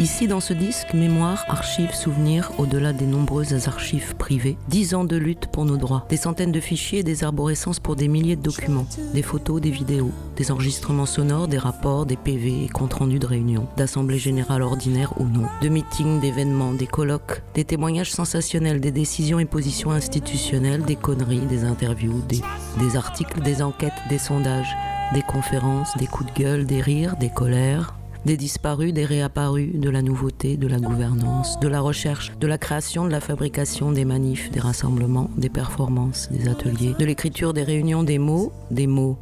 Ici, 0.00 0.26
dans 0.26 0.40
ce 0.40 0.54
disque, 0.54 0.94
mémoire, 0.94 1.44
archives, 1.48 1.92
souvenirs, 1.92 2.52
au-delà 2.56 2.94
des 2.94 3.04
nombreuses 3.04 3.68
archives 3.68 4.16
privées, 4.16 4.56
dix 4.66 4.94
ans 4.94 5.04
de 5.04 5.16
lutte 5.16 5.48
pour 5.48 5.66
nos 5.66 5.76
droits, 5.76 6.06
des 6.08 6.16
centaines 6.16 6.52
de 6.52 6.60
fichiers 6.60 7.00
et 7.00 7.02
des 7.02 7.22
arborescences 7.22 7.80
pour 7.80 7.96
des 7.96 8.08
milliers 8.08 8.36
de 8.36 8.40
documents, 8.40 8.86
des 9.12 9.20
photos, 9.20 9.60
des 9.60 9.68
vidéos, 9.68 10.10
des 10.36 10.50
enregistrements 10.52 11.04
sonores, 11.04 11.48
des 11.48 11.58
rapports, 11.58 12.06
des 12.06 12.16
PV 12.16 12.64
et 12.64 12.68
comptes 12.68 12.94
rendus 12.94 13.18
de 13.18 13.26
réunions, 13.26 13.68
d'assemblées 13.76 14.18
générales 14.18 14.62
ordinaires 14.62 15.12
ou 15.20 15.24
non, 15.24 15.44
de 15.60 15.68
meetings, 15.68 16.18
d'événements, 16.18 16.72
des 16.72 16.86
colloques, 16.86 17.42
des 17.52 17.66
témoignages 17.66 18.10
sensationnels, 18.10 18.80
des 18.80 18.92
décisions 18.92 19.38
et 19.38 19.44
positions 19.44 19.90
institutionnelles, 19.90 20.82
des 20.82 20.96
conneries, 20.96 21.40
des 21.40 21.64
interviews, 21.64 22.22
des, 22.26 22.40
des 22.78 22.96
articles, 22.96 23.42
des 23.42 23.60
enquêtes, 23.60 23.92
des 24.08 24.16
sondages, 24.16 24.74
des 25.12 25.22
conférences, 25.22 25.94
des 25.98 26.06
coups 26.06 26.32
de 26.32 26.40
gueule, 26.42 26.64
des 26.64 26.80
rires, 26.80 27.16
des 27.16 27.28
colères, 27.28 27.99
des 28.24 28.36
disparus, 28.36 28.92
des 28.92 29.04
réapparus, 29.04 29.72
de 29.74 29.90
la 29.90 30.02
nouveauté, 30.02 30.56
de 30.56 30.66
la 30.66 30.78
gouvernance, 30.78 31.58
de 31.60 31.68
la 31.68 31.80
recherche, 31.80 32.32
de 32.38 32.46
la 32.46 32.58
création, 32.58 33.04
de 33.04 33.10
la 33.10 33.20
fabrication, 33.20 33.92
des 33.92 34.04
manifs, 34.04 34.50
des 34.50 34.60
rassemblements, 34.60 35.30
des 35.36 35.48
performances, 35.48 36.28
des 36.30 36.48
ateliers, 36.48 36.94
de 36.98 37.04
l'écriture, 37.04 37.52
des 37.52 37.62
réunions, 37.62 38.02
des 38.02 38.18
mots, 38.18 38.52
des 38.70 38.86
mots, 38.86 39.18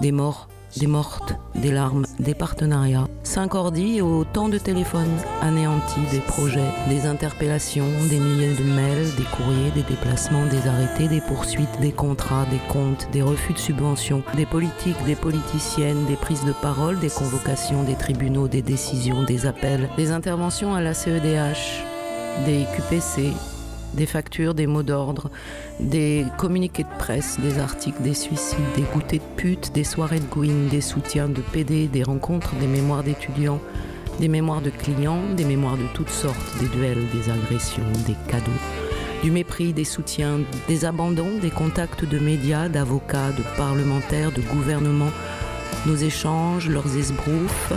des 0.00 0.12
morts, 0.12 0.48
des 0.76 0.86
mortes, 0.86 1.34
des 1.54 1.72
larmes, 1.72 2.04
des 2.18 2.34
partenariats. 2.34 3.08
Cinq 3.22 3.54
ordi 3.54 3.96
et 3.98 4.02
autant 4.02 4.48
de 4.48 4.58
téléphones 4.58 5.16
anéantis, 5.42 6.00
des 6.10 6.20
projets, 6.20 6.72
des 6.88 7.06
interpellations, 7.06 7.88
des 8.08 8.18
milliers 8.18 8.54
de 8.54 8.64
mails, 8.64 9.14
des 9.16 9.24
courriers, 9.24 9.70
des 9.74 9.82
déplacements, 9.82 10.46
des 10.46 10.68
arrêtés, 10.68 11.08
des 11.08 11.20
poursuites, 11.20 11.80
des 11.80 11.92
contrats, 11.92 12.46
des 12.46 12.60
comptes, 12.72 13.08
des 13.12 13.22
refus 13.22 13.52
de 13.52 13.58
subventions, 13.58 14.22
des 14.36 14.46
politiques, 14.46 15.02
des 15.06 15.16
politiciennes, 15.16 16.04
des 16.06 16.16
prises 16.16 16.44
de 16.44 16.52
parole, 16.52 16.98
des 16.98 17.10
convocations, 17.10 17.82
des 17.82 17.96
tribunaux, 17.96 18.48
des 18.48 18.62
décisions, 18.62 19.22
des 19.22 19.46
appels, 19.46 19.88
des 19.96 20.10
interventions 20.10 20.74
à 20.74 20.80
la 20.80 20.94
CEDH, 20.94 21.84
des 22.44 22.66
QPC, 22.76 23.32
des 23.94 24.06
factures, 24.06 24.54
des 24.54 24.66
mots 24.66 24.82
d'ordre, 24.82 25.30
des 25.80 26.24
communiqués 26.38 26.84
de 26.84 26.98
presse, 26.98 27.38
des 27.40 27.58
articles, 27.58 28.02
des 28.02 28.14
suicides, 28.14 28.58
des 28.76 28.82
goûters 28.82 29.20
de 29.20 29.36
pute, 29.36 29.72
des 29.72 29.84
soirées 29.84 30.20
de 30.20 30.26
gouine, 30.26 30.68
des 30.68 30.80
soutiens 30.80 31.28
de 31.28 31.40
PD, 31.40 31.88
des 31.88 32.02
rencontres, 32.02 32.54
des 32.56 32.66
mémoires 32.66 33.02
d'étudiants, 33.02 33.60
des 34.20 34.28
mémoires 34.28 34.62
de 34.62 34.70
clients, 34.70 35.22
des 35.36 35.44
mémoires 35.44 35.76
de 35.76 35.86
toutes 35.94 36.10
sortes, 36.10 36.58
des 36.60 36.68
duels, 36.68 37.04
des 37.12 37.30
agressions, 37.30 37.84
des 38.06 38.16
cadeaux, 38.28 38.50
du 39.22 39.30
mépris, 39.30 39.72
des 39.72 39.84
soutiens, 39.84 40.40
des 40.68 40.84
abandons, 40.84 41.38
des 41.40 41.50
contacts 41.50 42.04
de 42.04 42.18
médias, 42.18 42.68
d'avocats, 42.68 43.32
de 43.32 43.42
parlementaires, 43.56 44.32
de 44.32 44.42
gouvernements, 44.42 45.12
nos 45.86 45.96
échanges, 45.96 46.68
leurs 46.68 46.96
esbroufs, 46.96 47.72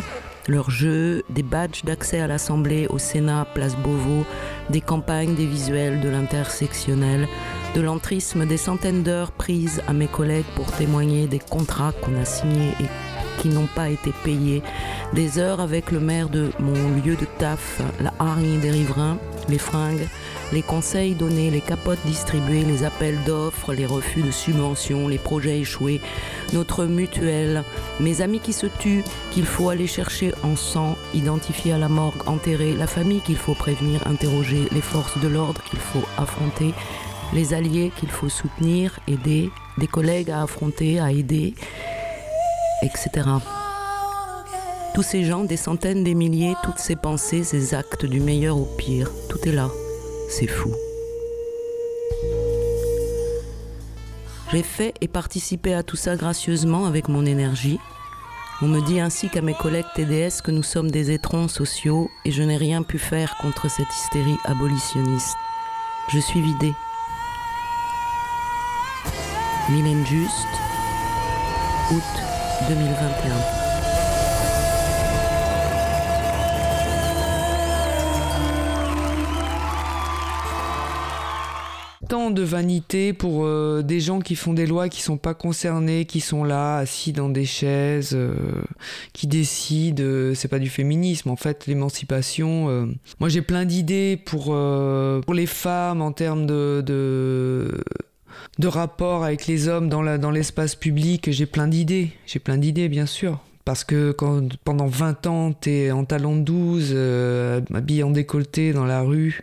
leurs 0.49 0.69
jeux, 0.69 1.23
des 1.29 1.43
badges 1.43 1.83
d'accès 1.83 2.19
à 2.19 2.27
l'Assemblée, 2.27 2.87
au 2.89 2.97
Sénat, 2.97 3.45
place 3.53 3.75
Beauvau, 3.77 4.25
des 4.69 4.81
campagnes, 4.81 5.35
des 5.35 5.45
visuels, 5.45 6.01
de 6.01 6.09
l'intersectionnel, 6.09 7.27
de 7.75 7.81
l'entrisme, 7.81 8.45
des 8.45 8.57
centaines 8.57 9.03
d'heures 9.03 9.31
prises 9.31 9.81
à 9.87 9.93
mes 9.93 10.07
collègues 10.07 10.49
pour 10.55 10.71
témoigner 10.71 11.27
des 11.27 11.39
contrats 11.39 11.93
qu'on 12.01 12.19
a 12.19 12.25
signés 12.25 12.73
et 12.81 13.41
qui 13.41 13.49
n'ont 13.49 13.69
pas 13.73 13.89
été 13.89 14.11
payés, 14.23 14.61
des 15.13 15.39
heures 15.39 15.61
avec 15.61 15.91
le 15.91 15.99
maire 15.99 16.29
de 16.29 16.51
mon 16.59 16.73
lieu 17.03 17.15
de 17.15 17.25
taf, 17.37 17.81
la 18.01 18.13
hargne 18.19 18.59
des 18.59 18.71
riverains, 18.71 19.17
les 19.47 19.59
fringues, 19.59 20.07
les 20.51 20.61
conseils 20.61 21.13
donnés, 21.13 21.49
les 21.49 21.61
capotes 21.61 21.99
distribuées, 22.05 22.63
les 22.63 22.83
appels 22.83 23.17
d'offres, 23.25 23.73
les 23.73 23.85
refus 23.85 24.21
de 24.21 24.31
subventions, 24.31 25.07
les 25.07 25.17
projets 25.17 25.59
échoués, 25.59 26.01
notre 26.53 26.85
mutuelle, 26.85 27.63
mes 27.99 28.21
amis 28.21 28.39
qui 28.39 28.53
se 28.53 28.65
tuent, 28.67 29.03
qu'il 29.31 29.45
faut 29.45 29.69
aller 29.69 29.87
chercher 29.87 30.33
en 30.43 30.55
sang, 30.55 30.97
identifier 31.13 31.73
à 31.73 31.77
la 31.77 31.89
morgue, 31.89 32.27
enterrer, 32.27 32.73
la 32.73 32.87
famille 32.87 33.21
qu'il 33.21 33.37
faut 33.37 33.53
prévenir, 33.53 34.05
interroger, 34.07 34.67
les 34.71 34.81
forces 34.81 35.19
de 35.19 35.27
l'ordre 35.27 35.61
qu'il 35.63 35.79
faut 35.79 36.03
affronter, 36.17 36.73
les 37.33 37.53
alliés 37.53 37.91
qu'il 37.95 38.09
faut 38.09 38.29
soutenir, 38.29 38.99
aider, 39.07 39.51
des 39.77 39.87
collègues 39.87 40.31
à 40.31 40.41
affronter, 40.41 40.99
à 40.99 41.11
aider, 41.11 41.53
etc. 42.81 43.27
Tous 44.95 45.03
ces 45.03 45.23
gens, 45.23 45.43
des 45.43 45.57
centaines, 45.57 46.03
des 46.03 46.15
milliers, 46.15 46.55
toutes 46.63 46.79
ces 46.79 46.95
pensées, 46.95 47.43
ces 47.43 47.75
actes 47.75 48.05
du 48.05 48.19
meilleur 48.19 48.57
au 48.57 48.65
pire, 48.65 49.11
tout 49.29 49.39
est 49.47 49.51
là. 49.51 49.69
C'est 50.29 50.47
fou. 50.47 50.71
J'ai 54.51 54.63
fait 54.63 54.93
et 55.01 55.07
participé 55.07 55.73
à 55.73 55.83
tout 55.83 55.95
ça 55.95 56.15
gracieusement 56.15 56.85
avec 56.85 57.07
mon 57.07 57.25
énergie. 57.25 57.79
On 58.61 58.67
me 58.67 58.85
dit 58.85 58.99
ainsi 58.99 59.29
qu'à 59.29 59.41
mes 59.41 59.53
collègues 59.53 59.85
TDS 59.95 60.41
que 60.43 60.51
nous 60.51 60.63
sommes 60.63 60.91
des 60.91 61.11
étrons 61.11 61.47
sociaux 61.47 62.09
et 62.25 62.31
je 62.31 62.43
n'ai 62.43 62.57
rien 62.57 62.83
pu 62.83 62.99
faire 62.99 63.35
contre 63.41 63.69
cette 63.69 63.89
hystérie 63.89 64.37
abolitionniste. 64.45 65.37
Je 66.09 66.19
suis 66.19 66.41
vidée. 66.41 66.73
Mylène 69.69 70.05
Juste, 70.05 70.31
août 71.91 72.69
2021. 72.69 73.58
Tant 82.09 82.31
de 82.31 82.41
vanité 82.41 83.13
pour 83.13 83.45
euh, 83.45 83.83
des 83.83 83.99
gens 83.99 84.19
qui 84.19 84.35
font 84.35 84.53
des 84.53 84.65
lois 84.65 84.89
qui 84.89 84.99
sont 85.03 85.17
pas 85.17 85.35
concernés, 85.35 86.05
qui 86.05 86.21
sont 86.21 86.43
là 86.43 86.77
assis 86.77 87.13
dans 87.13 87.29
des 87.29 87.45
chaises, 87.45 88.13
euh, 88.15 88.33
qui 89.13 89.27
décident. 89.27 90.01
euh, 90.03 90.33
c'est 90.33 90.47
pas 90.47 90.57
du 90.57 90.69
féminisme 90.69 91.29
en 91.29 91.35
fait, 91.35 91.67
l'émancipation. 91.67 92.67
euh. 92.67 92.87
Moi 93.19 93.29
j'ai 93.29 93.43
plein 93.43 93.63
d'idées 93.63 94.17
pour 94.25 94.45
pour 94.45 95.33
les 95.35 95.45
femmes 95.45 96.01
en 96.01 96.11
termes 96.11 96.47
de, 96.47 96.83
de 98.57 98.67
rapport 98.67 99.23
avec 99.23 99.45
les 99.45 99.67
hommes 99.67 99.87
dans 99.87 100.01
la 100.01 100.17
dans 100.17 100.31
l'espace 100.31 100.73
public. 100.73 101.29
J'ai 101.31 101.45
plein 101.45 101.67
d'idées. 101.67 102.09
J'ai 102.25 102.39
plein 102.39 102.57
d'idées 102.57 102.89
bien 102.89 103.05
sûr. 103.05 103.39
Parce 103.65 103.83
que 103.83 104.11
quand 104.11 104.41
pendant 104.63 104.87
20 104.87 105.27
ans, 105.27 105.53
t'es 105.53 105.91
en 105.91 106.05
talon 106.05 106.37
de 106.37 106.41
12, 106.41 106.89
euh, 106.91 107.61
habillé 107.71 108.01
en 108.01 108.09
décolleté 108.09 108.73
dans 108.73 108.85
la 108.85 109.01
rue, 109.01 109.41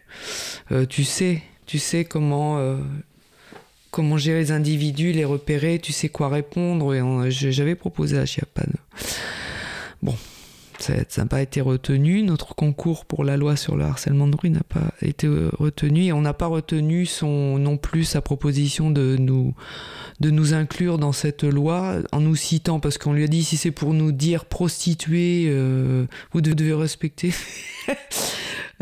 tu 0.88 1.04
sais, 1.04 1.42
tu 1.66 1.78
sais 1.78 2.04
comment, 2.04 2.58
euh, 2.58 2.76
comment 3.90 4.16
gérer 4.16 4.38
les 4.40 4.52
individus, 4.52 5.12
les 5.12 5.24
repérer, 5.24 5.78
tu 5.78 5.92
sais 5.92 6.08
quoi 6.08 6.28
répondre. 6.28 6.94
Et 6.94 7.30
je- 7.30 7.50
j'avais 7.50 7.74
proposé 7.74 8.18
à 8.18 8.26
Chiapane. 8.26 8.74
Bon, 10.02 10.14
ça 10.78 10.94
n'a 11.16 11.26
pas 11.26 11.40
été 11.42 11.60
retenu. 11.60 12.22
Notre 12.22 12.54
concours 12.54 13.06
pour 13.06 13.24
la 13.24 13.36
loi 13.36 13.56
sur 13.56 13.76
le 13.76 13.84
harcèlement 13.84 14.28
de 14.28 14.36
rue 14.36 14.50
n'a 14.50 14.62
pas 14.68 14.92
été 15.02 15.26
euh, 15.26 15.50
retenu. 15.58 16.04
Et 16.04 16.12
on 16.12 16.20
n'a 16.20 16.34
pas 16.34 16.46
retenu 16.46 17.06
son, 17.06 17.58
non 17.58 17.78
plus 17.78 18.04
sa 18.04 18.20
proposition 18.20 18.90
de 18.90 19.16
nous, 19.18 19.54
inclure 20.54 20.98
dans 20.98 21.12
cette 21.12 21.44
loi 21.44 21.96
en 22.12 22.20
nous 22.20 22.36
citant, 22.36 22.78
parce 22.78 22.98
qu'on 22.98 23.12
lui 23.14 23.24
a 23.24 23.28
dit 23.28 23.42
si 23.42 23.56
c'est 23.56 23.70
pour 23.70 23.94
nous 23.94 24.12
dire 24.12 24.44
prostituées, 24.44 25.46
euh, 25.48 26.04
vous 26.32 26.40
devez 26.42 26.74
respecter. 26.74 27.32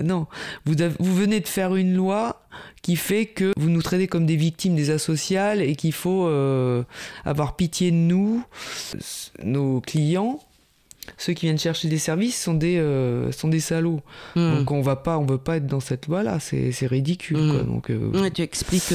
non, 0.02 0.26
vous, 0.64 0.80
avez- 0.82 0.94
vous 0.98 1.14
venez 1.14 1.40
de 1.40 1.46
faire 1.48 1.74
une 1.76 1.94
loi 1.94 2.42
qui 2.82 2.96
fait 2.96 3.26
que 3.26 3.52
vous 3.56 3.70
nous 3.70 3.82
traitez 3.82 4.06
comme 4.08 4.26
des 4.26 4.36
victimes 4.36 4.74
des 4.74 4.90
asociales 4.90 5.60
et 5.62 5.76
qu'il 5.76 5.92
faut 5.92 6.26
euh, 6.26 6.82
avoir 7.24 7.56
pitié 7.56 7.90
de 7.90 7.96
nous, 7.96 8.44
nos 9.42 9.80
clients. 9.80 10.40
Ceux 11.18 11.34
qui 11.34 11.46
viennent 11.46 11.58
chercher 11.58 11.88
des 11.88 11.98
services 11.98 12.40
sont 12.42 12.54
des, 12.54 12.78
euh, 12.78 13.30
sont 13.30 13.48
des 13.48 13.60
salauds. 13.60 14.00
Hmm. 14.36 14.56
Donc 14.58 14.70
on 14.70 14.80
va 14.80 14.96
pas, 14.96 15.18
on 15.18 15.26
veut 15.26 15.38
pas 15.38 15.56
être 15.58 15.66
dans 15.66 15.80
cette 15.80 16.06
loi-là. 16.06 16.40
C'est 16.40 16.72
c'est 16.72 16.86
ridicule. 16.86 17.36
Mm. 17.36 17.50
Quoi. 17.52 17.62
Donc, 17.62 17.90
euh, 17.90 18.10
Ouais, 18.22 18.30
tu 18.30 18.40
expliques 18.42 18.94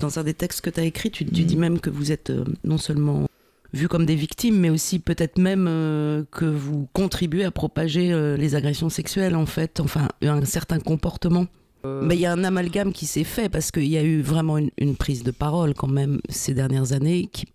dans 0.00 0.18
un 0.18 0.24
des 0.24 0.32
textes 0.34 0.62
que 0.62 0.70
tu 0.70 0.80
as 0.80 0.84
écrit, 0.84 1.10
tu, 1.10 1.26
tu 1.26 1.42
Mm. 1.42 1.46
dis 1.46 1.56
même 1.56 1.80
que 1.80 1.90
vous 1.90 2.10
êtes 2.10 2.32
non 2.64 2.78
seulement 2.78 3.28
vus 3.76 3.88
comme 3.88 4.06
des 4.06 4.16
victimes, 4.16 4.58
mais 4.58 4.70
aussi 4.70 4.98
peut-être 4.98 5.38
même 5.38 5.66
euh, 5.68 6.24
que 6.32 6.44
vous 6.44 6.88
contribuez 6.92 7.44
à 7.44 7.50
propager 7.50 8.12
euh, 8.12 8.36
les 8.36 8.54
agressions 8.54 8.88
sexuelles, 8.88 9.36
en 9.36 9.46
fait, 9.46 9.78
enfin, 9.80 10.08
un 10.22 10.44
certain 10.44 10.80
comportement. 10.80 11.46
euh, 11.84 12.02
Mais 12.02 12.16
il 12.16 12.20
y 12.20 12.26
a 12.26 12.32
un 12.32 12.42
amalgame 12.42 12.92
qui 12.92 13.06
s'est 13.06 13.24
fait 13.24 13.48
parce 13.48 13.70
qu'il 13.70 13.86
y 13.86 13.96
a 13.96 14.02
eu 14.02 14.20
vraiment 14.20 14.58
une, 14.58 14.70
une 14.78 14.96
prise 14.96 15.22
de 15.22 15.30
parole 15.30 15.74
quand 15.74 15.88
même 15.88 16.20
ces 16.28 16.54
dernières 16.54 16.92
années 16.92 17.28
qui 17.32 17.46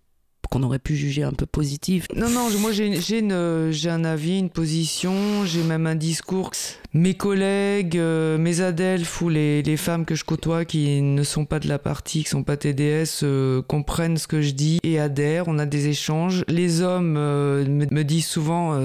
qu'on 0.52 0.62
aurait 0.64 0.78
pu 0.78 0.94
juger 0.94 1.22
un 1.22 1.32
peu 1.32 1.46
positive. 1.46 2.06
Non, 2.14 2.28
non, 2.28 2.50
moi 2.60 2.72
j'ai 2.72 3.88
un 3.88 4.04
avis, 4.04 4.38
une 4.38 4.50
position, 4.50 5.46
j'ai 5.46 5.62
même 5.62 5.86
un 5.86 5.94
discours. 5.94 6.50
Mes 6.92 7.14
collègues, 7.14 7.96
euh, 7.96 8.36
mes 8.36 8.60
adelphes 8.60 9.22
ou 9.22 9.30
les, 9.30 9.62
les 9.62 9.78
femmes 9.78 10.04
que 10.04 10.14
je 10.14 10.24
côtoie 10.24 10.66
qui 10.66 11.00
ne 11.00 11.22
sont 11.22 11.46
pas 11.46 11.58
de 11.58 11.68
la 11.68 11.78
partie, 11.78 12.24
qui 12.24 12.28
sont 12.28 12.42
pas 12.42 12.58
TDS, 12.58 13.22
euh, 13.22 13.62
comprennent 13.62 14.18
ce 14.18 14.26
que 14.26 14.42
je 14.42 14.50
dis 14.50 14.78
et 14.82 15.00
adhèrent. 15.00 15.48
On 15.48 15.58
a 15.58 15.64
des 15.64 15.88
échanges. 15.88 16.44
Les 16.48 16.82
hommes 16.82 17.16
euh, 17.16 17.64
me, 17.66 18.02
disent 18.02 18.26
souvent. 18.26 18.78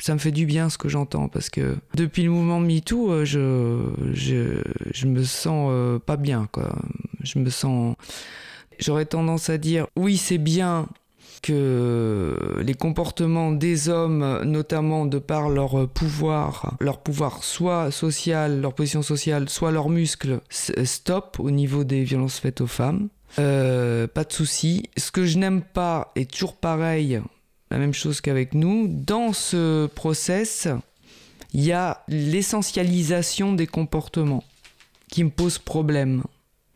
ça 0.00 0.12
me 0.12 0.18
fait 0.18 0.30
du 0.30 0.44
bien 0.44 0.68
ce 0.68 0.76
que 0.76 0.90
j'entends 0.90 1.28
parce 1.28 1.48
que 1.48 1.76
depuis 1.94 2.22
le 2.22 2.30
mouvement 2.30 2.60
MeToo, 2.60 3.24
je, 3.24 3.80
je, 4.12 4.62
je 4.92 5.06
me 5.06 5.24
sens 5.24 5.72
pas 6.04 6.18
bien. 6.18 6.46
Quoi. 6.52 6.70
Je 7.22 7.38
me 7.38 7.48
sens. 7.48 7.96
J'aurais 8.78 9.06
tendance 9.06 9.48
à 9.48 9.56
dire 9.56 9.86
oui, 9.96 10.18
c'est 10.18 10.38
bien 10.38 10.86
que 11.40 12.60
les 12.60 12.74
comportements 12.74 13.52
des 13.52 13.88
hommes, 13.88 14.42
notamment 14.44 15.06
de 15.06 15.18
par 15.18 15.48
leur 15.48 15.88
pouvoir, 15.88 16.76
leur 16.80 16.98
pouvoir 16.98 17.44
soit 17.44 17.90
social, 17.90 18.60
leur 18.60 18.74
position 18.74 19.02
sociale, 19.02 19.48
soit 19.48 19.70
leurs 19.70 19.88
muscles, 19.88 20.40
stop 20.50 21.36
au 21.38 21.50
niveau 21.50 21.84
des 21.84 22.04
violences 22.04 22.38
faites 22.38 22.60
aux 22.60 22.66
femmes. 22.66 23.08
Euh, 23.38 24.06
pas 24.06 24.24
de 24.24 24.32
souci. 24.32 24.84
Ce 24.96 25.10
que 25.10 25.26
je 25.26 25.38
n'aime 25.38 25.62
pas 25.62 26.12
est 26.16 26.30
toujours 26.30 26.56
pareil, 26.56 27.20
la 27.70 27.78
même 27.78 27.94
chose 27.94 28.20
qu'avec 28.20 28.54
nous. 28.54 28.88
Dans 28.88 29.32
ce 29.32 29.86
process, 29.86 30.68
il 31.52 31.64
y 31.64 31.72
a 31.72 32.02
l'essentialisation 32.08 33.52
des 33.52 33.66
comportements 33.66 34.44
qui 35.10 35.24
me 35.24 35.30
pose 35.30 35.58
problème. 35.58 36.22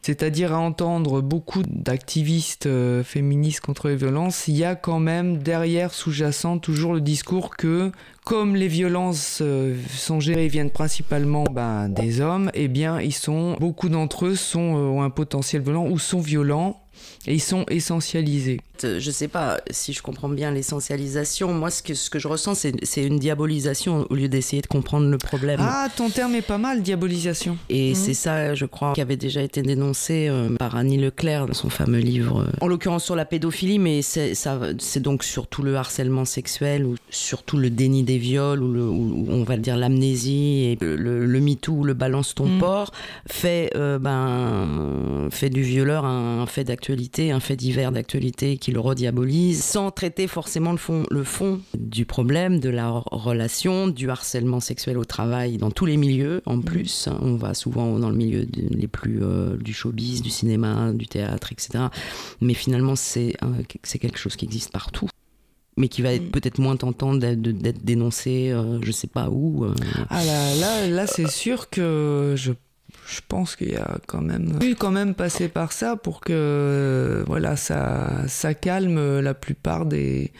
C'est-à-dire 0.04 0.52
à 0.52 0.58
entendre 0.58 1.20
beaucoup 1.20 1.62
d'activistes 1.62 2.66
euh, 2.66 3.04
féministes 3.04 3.60
contre 3.60 3.86
les 3.88 3.94
violences, 3.94 4.48
il 4.48 4.56
y 4.56 4.64
a 4.64 4.74
quand 4.74 4.98
même 4.98 5.38
derrière 5.38 5.94
sous-jacent 5.94 6.58
toujours 6.58 6.92
le 6.94 7.00
discours 7.00 7.56
que 7.56 7.92
comme 8.24 8.56
les 8.56 8.66
violences 8.66 9.38
euh, 9.42 9.76
sont 9.88 10.18
gérées 10.18 10.48
viennent 10.48 10.72
principalement 10.72 11.44
ben, 11.44 11.88
des 11.88 12.20
hommes, 12.20 12.50
eh 12.54 12.66
bien 12.66 13.00
ils 13.00 13.12
sont 13.12 13.56
beaucoup 13.60 13.88
d'entre 13.88 14.26
eux 14.26 14.34
sont 14.34 14.76
euh, 14.76 14.88
ont 14.88 15.02
un 15.02 15.10
potentiel 15.10 15.62
violent 15.62 15.86
ou 15.86 16.00
sont 16.00 16.20
violents 16.20 16.82
et 17.26 17.34
ils 17.34 17.40
sont 17.40 17.64
essentialisés. 17.68 18.60
Je 18.82 19.10
sais 19.12 19.28
pas 19.28 19.60
si 19.70 19.92
je 19.92 20.02
comprends 20.02 20.28
bien 20.28 20.50
l'essentialisation. 20.50 21.52
Moi, 21.54 21.70
ce 21.70 21.82
que, 21.82 21.94
ce 21.94 22.10
que 22.10 22.18
je 22.18 22.26
ressens, 22.26 22.54
c'est 22.54 23.04
une 23.04 23.18
diabolisation 23.18 24.06
au 24.10 24.14
lieu 24.14 24.28
d'essayer 24.28 24.60
de 24.60 24.66
comprendre 24.66 25.08
le 25.08 25.18
problème. 25.18 25.60
Ah, 25.62 25.88
ton 25.94 26.10
terme 26.10 26.34
est 26.34 26.42
pas 26.42 26.58
mal, 26.58 26.82
diabolisation. 26.82 27.56
Et 27.68 27.90
mhm. 27.90 27.94
c'est 27.94 28.14
ça, 28.14 28.54
je 28.54 28.66
crois, 28.66 28.92
qui 28.94 29.00
avait 29.00 29.16
déjà 29.16 29.42
été 29.42 29.62
dénoncé 29.62 30.26
euh, 30.28 30.56
par 30.56 30.74
Annie 30.74 30.98
Leclerc 30.98 31.46
dans 31.46 31.54
son 31.54 31.70
fameux 31.70 32.00
livre. 32.00 32.42
Euh, 32.42 32.50
en 32.60 32.66
l'occurrence 32.66 33.04
sur 33.04 33.14
la 33.14 33.24
pédophilie, 33.24 33.78
mais 33.78 34.02
c'est 34.02 35.00
donc 35.00 35.22
surtout 35.22 35.62
le 35.62 35.76
harcèlement 35.76 36.24
sexuel 36.24 36.84
ou 36.84 36.96
surtout 37.10 37.58
le 37.58 37.70
déni 37.70 38.02
des 38.02 38.18
viols 38.18 38.62
ou, 38.62 38.72
le, 38.72 38.82
on 38.82 39.44
va 39.44 39.56
dire 39.56 39.76
l'amnésie 39.76 40.64
et 40.64 40.78
le, 40.80 40.96
le, 40.96 41.40
MeToo, 41.40 41.84
le 41.84 41.94
balance 41.94 42.34
ton 42.34 42.58
port, 42.58 42.90
fait, 43.28 43.70
euh, 43.76 43.98
ben, 43.98 45.28
fait 45.30 45.50
du 45.50 45.62
violeur 45.62 46.04
un, 46.04 46.42
un 46.42 46.46
fait 46.46 46.64
d'actualité 46.64 46.91
un 47.18 47.40
fait 47.40 47.56
divers 47.56 47.92
d'actualité 47.92 48.56
qui 48.56 48.72
le 48.72 48.80
rediabolise, 48.80 49.62
sans 49.62 49.90
traiter 49.90 50.26
forcément 50.26 50.72
le 50.72 50.78
fond, 50.78 51.04
le 51.10 51.24
fond 51.24 51.60
du 51.74 52.04
problème, 52.04 52.60
de 52.60 52.68
la 52.68 52.90
relation, 52.90 53.88
du 53.88 54.10
harcèlement 54.10 54.60
sexuel 54.60 54.98
au 54.98 55.04
travail, 55.04 55.56
dans 55.56 55.70
tous 55.70 55.86
les 55.86 55.96
milieux 55.96 56.42
en 56.46 56.60
plus. 56.60 57.08
On 57.20 57.34
va 57.36 57.54
souvent 57.54 57.98
dans 57.98 58.10
le 58.10 58.16
milieu 58.16 58.46
les 58.52 58.88
plus 58.88 59.22
euh, 59.22 59.56
du 59.56 59.72
showbiz, 59.72 60.22
du 60.22 60.30
cinéma, 60.30 60.92
du 60.92 61.06
théâtre, 61.06 61.52
etc. 61.52 61.86
Mais 62.40 62.54
finalement, 62.54 62.96
c'est 62.96 63.36
c'est 63.82 63.98
quelque 63.98 64.18
chose 64.18 64.36
qui 64.36 64.44
existe 64.44 64.72
partout 64.72 65.08
mais 65.76 65.88
qui 65.88 66.02
va 66.02 66.12
être 66.12 66.26
mm. 66.26 66.30
peut-être 66.30 66.58
moins 66.58 66.76
tentant 66.76 67.14
d'être 67.14 67.84
dénoncé, 67.84 68.50
euh, 68.50 68.78
je 68.82 68.92
sais 68.92 69.06
pas 69.06 69.30
où. 69.30 69.64
Euh. 69.64 69.74
Ah 70.10 70.24
là, 70.24 70.54
là, 70.56 70.86
là 70.88 71.06
c'est 71.06 71.30
sûr 71.30 71.70
que 71.70 72.34
je 72.36 72.52
je 73.12 73.20
pense 73.26 73.56
qu'il 73.56 73.70
y 73.70 73.76
a 73.76 73.98
quand 74.06 74.22
même 74.22 74.58
pu 74.58 74.74
quand 74.74 74.90
même 74.90 75.14
passer 75.14 75.48
par 75.48 75.72
ça 75.72 75.96
pour 75.96 76.20
que 76.20 77.22
voilà 77.26 77.56
ça 77.56 78.08
ça 78.26 78.54
calme 78.54 79.20
la 79.20 79.34
plupart 79.34 79.84
des 79.84 80.32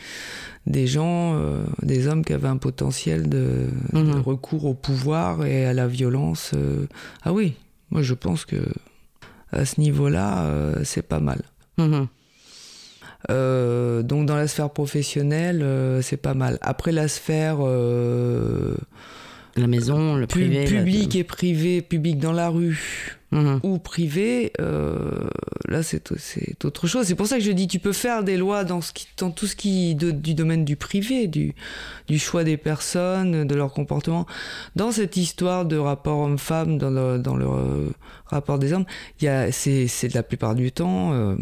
des 0.65 0.87
gens 0.87 1.35
euh, 1.35 1.63
des 1.83 2.07
hommes 2.07 2.25
qui 2.25 2.33
avaient 2.33 2.47
un 2.47 2.57
potentiel 2.57 3.29
de, 3.29 3.67
mhm. 3.91 4.21
recours 4.21 4.65
au 4.65 4.73
pouvoir 4.73 5.45
et 5.45 5.65
à 5.65 5.73
la 5.73 5.87
violence 5.87 6.51
euh. 6.55 6.87
ah 7.23 7.31
oui 7.31 7.53
moi 7.91 8.01
je 8.01 8.15
pense 8.15 8.45
que 8.45 8.57
à 9.51 9.65
ce 9.65 9.79
niveau-là 9.79 10.45
euh, 10.45 10.81
c'est 10.83 11.03
pas 11.03 11.19
mal 11.19 11.43
mhm. 11.77 12.07
donc 14.07 14.25
dans 14.25 14.35
la 14.35 14.47
sphère 14.47 14.71
professionnelle 14.71 15.63
c'est 16.01 16.17
pas 16.17 16.33
mal 16.33 16.57
après 16.61 16.91
la 16.91 17.07
sphère 17.07 17.57
la 19.55 19.67
maison, 19.67 20.15
le 20.15 20.27
privé. 20.27 20.65
Public 20.65 21.15
et 21.15 21.23
privé, 21.23 21.81
public 21.81 22.17
dans 22.17 22.31
la 22.31 22.49
rue 22.49 23.17
mhm. 23.31 23.59
ou 23.63 23.77
privé, 23.77 24.51
euh, 24.59 25.27
là 25.67 25.83
c'est 25.83 26.11
autre 26.65 26.87
chose. 26.87 27.05
C'est 27.05 27.15
pour 27.15 27.27
ça 27.27 27.37
que 27.37 27.43
je 27.43 27.51
dis 27.51 27.67
tu 27.67 27.79
peux 27.79 27.93
faire 27.93 28.23
des 28.23 28.37
lois 28.37 28.63
dans, 28.63 28.81
ce 28.81 28.91
qui, 28.93 29.07
dans 29.17 29.31
tout 29.31 29.45
ce 29.45 29.55
qui 29.55 29.95
du 29.95 30.33
domaine 30.33 30.65
du 30.65 30.75
privé, 30.75 31.27
du, 31.27 31.53
du 32.07 32.17
choix 32.17 32.43
des 32.43 32.57
personnes, 32.57 33.45
de 33.45 33.55
leur 33.55 33.73
comportement. 33.73 34.25
Dans 34.75 34.91
cette 34.91 35.17
histoire 35.17 35.65
de 35.65 35.77
rapport 35.77 36.19
homme-femme, 36.19 36.77
dans 36.77 36.89
le, 36.89 37.19
dans 37.19 37.35
le 37.35 37.45
euh, 37.45 37.89
rapport 38.25 38.57
des 38.57 38.73
hommes, 38.73 38.85
c'est 39.19 40.13
la 40.13 40.23
plupart 40.23 40.55
du 40.55 40.71
temps. 40.71 41.13
Euh, 41.13 41.35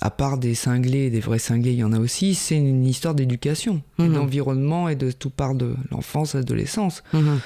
à 0.00 0.10
part 0.10 0.38
des 0.38 0.54
cinglés, 0.54 1.10
des 1.10 1.20
vrais 1.20 1.38
cinglés, 1.38 1.72
il 1.72 1.78
y 1.78 1.84
en 1.84 1.92
a 1.92 1.98
aussi, 1.98 2.34
c'est 2.34 2.56
une 2.56 2.84
histoire 2.84 3.14
d'éducation, 3.14 3.82
mhm. 3.98 4.14
d'environnement 4.14 4.88
et 4.88 4.96
de 4.96 5.10
tout 5.10 5.30
part 5.30 5.54
de 5.54 5.76
l'enfance, 5.90 6.34
l'adolescence. 6.34 7.02
Mhm. 7.12 7.40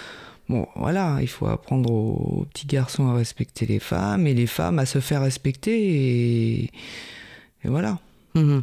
Bon, 0.48 0.66
voilà, 0.76 1.18
il 1.20 1.28
faut 1.28 1.46
apprendre 1.46 1.92
aux, 1.92 2.46
petits 2.50 2.66
garçons 2.66 3.08
à 3.08 3.14
respecter 3.14 3.66
les 3.66 3.78
femmes 3.78 4.26
et 4.26 4.32
les 4.32 4.46
femmes 4.46 4.78
à 4.78 4.86
se 4.86 4.98
faire 5.00 5.22
respecter 5.22 6.62
et, 6.62 6.70
voilà. 7.64 7.98
Mhm. 8.34 8.62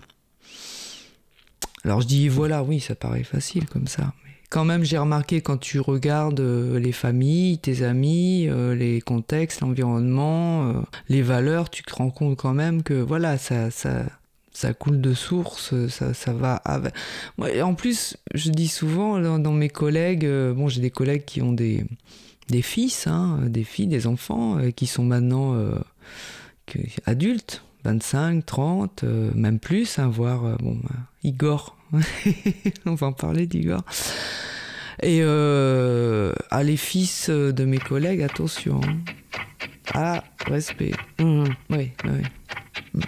Alors 1.83 2.01
je 2.01 2.07
dis 2.07 2.27
voilà, 2.27 2.63
oui, 2.63 2.79
ça 2.79 2.95
paraît 2.95 3.23
facile 3.23 3.67
comme 3.67 3.87
ça, 3.87 4.13
quand 4.49 4.65
même, 4.65 4.83
j'ai 4.83 4.97
remarqué 4.97 5.41
quand 5.41 5.57
tu 5.57 5.79
regardes 5.79 6.39
euh, 6.39 6.79
les 6.79 6.91
familles, 6.91 7.57
tes 7.57 7.83
amis, 7.83 8.47
euh, 8.47 8.75
les 8.75 9.01
contextes, 9.01 9.61
l'environnement, 9.61 10.69
euh, 10.69 10.73
les 11.09 11.21
valeurs, 11.21 11.69
tu 11.69 11.83
te 11.83 11.93
rends 11.93 12.09
compte 12.09 12.37
quand 12.37 12.53
même 12.53 12.83
que 12.83 12.93
voilà, 12.93 13.37
ça, 13.37 13.71
ça, 13.71 14.03
ça 14.53 14.73
coule 14.73 15.01
de 15.01 15.13
source, 15.13 15.73
ça, 15.89 16.13
ça 16.13 16.33
va. 16.33 16.61
En 17.61 17.73
plus, 17.73 18.17
je 18.33 18.49
dis 18.51 18.67
souvent 18.67 19.19
dans, 19.39 19.51
mes 19.51 19.69
collègues, 19.69 20.27
bon, 20.27 20.67
j'ai 20.67 20.81
des 20.81 20.91
collègues 20.91 21.25
qui 21.25 21.41
ont 21.41 21.51
des, 21.51 21.83
des 22.49 22.61
fils, 22.61 23.07
hein, 23.07 23.39
des 23.47 23.63
filles, 23.63 23.87
des 23.87 24.07
enfants, 24.07 24.57
qui 24.75 24.87
sont 24.87 25.03
maintenant 25.03 25.55
adultes, 27.05 27.64
25, 27.85 28.45
30, 28.45 29.03
même 29.35 29.59
plus, 29.59 29.99
hein, 29.99 30.07
voire, 30.07 30.57
bon, 30.57 30.79
Igor, 31.23 31.77
on 32.85 32.95
va 32.95 33.07
en 33.07 33.13
parler 33.13 33.45
d'Igor. 33.45 33.83
Et 35.03 35.19
euh, 35.21 36.33
à 36.51 36.63
les 36.63 36.77
fils 36.77 37.29
de 37.29 37.65
mes 37.65 37.77
collègues, 37.77 38.23
attention. 38.23 38.81
Ah, 39.93 40.23
respect. 40.47 40.93
Mmh. 41.19 41.43
Oui, 41.69 41.91
oui. 42.05 43.01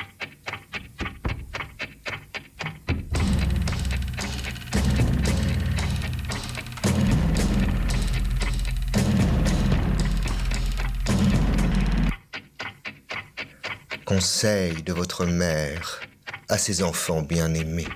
Conseil 14.07 14.83
de 14.83 14.93
votre 14.93 15.25
mère 15.25 15.99
à 16.47 16.57
ses 16.57 16.81
enfants 16.81 17.23
bien-aimés. 17.23 17.89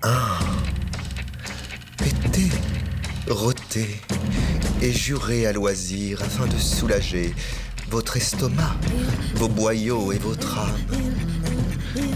Ah 0.00 0.38
rôtez 3.28 4.00
et 4.80 4.90
jurez 4.90 5.46
à 5.46 5.52
loisir 5.52 6.22
afin 6.22 6.46
de 6.46 6.56
soulager 6.56 7.34
votre 7.90 8.16
estomac, 8.16 8.74
vos 9.34 9.48
boyaux 9.48 10.12
et 10.12 10.18
votre 10.18 10.58
âme. 10.58 10.80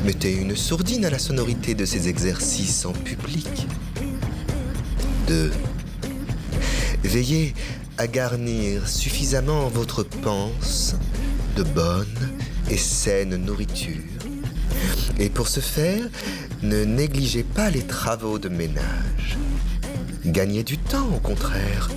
Mettez 0.06 0.32
une 0.32 0.56
sourdine 0.56 1.04
à 1.04 1.10
la 1.10 1.18
sonorité 1.18 1.74
de 1.74 1.84
ces 1.84 2.08
exercices 2.08 2.86
en 2.86 2.94
public. 2.94 3.66
2. 5.28 5.52
Veillez 7.04 7.52
à 7.98 8.06
garnir 8.06 8.88
suffisamment 8.88 9.68
votre 9.68 10.02
panse 10.02 10.96
de 11.56 11.62
bonne 11.62 12.30
et 12.70 12.76
saine 12.76 13.36
nourriture. 13.36 14.02
Et 15.18 15.28
pour 15.28 15.48
ce 15.48 15.60
faire, 15.60 16.04
ne 16.62 16.84
négligez 16.84 17.42
pas 17.42 17.70
les 17.70 17.86
travaux 17.86 18.38
de 18.38 18.48
ménage. 18.48 19.38
Gagnez 20.24 20.62
du 20.62 20.78
temps, 20.78 21.08
au 21.14 21.18
contraire, 21.18 21.90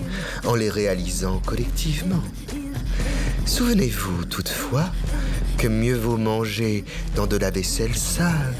en 0.45 0.56
les 0.56 0.70
réalisant 0.70 1.39
collectivement. 1.45 2.24
Souvenez-vous 3.45 4.26
toutefois 4.26 4.91
que 5.58 5.68
mieux 5.68 5.95
vaut 5.95 6.18
manger 6.18 6.84
dans 7.16 7.28
de 7.28 7.38
la 7.38 7.51
vaisselle 7.51 7.95
sale 7.95 8.56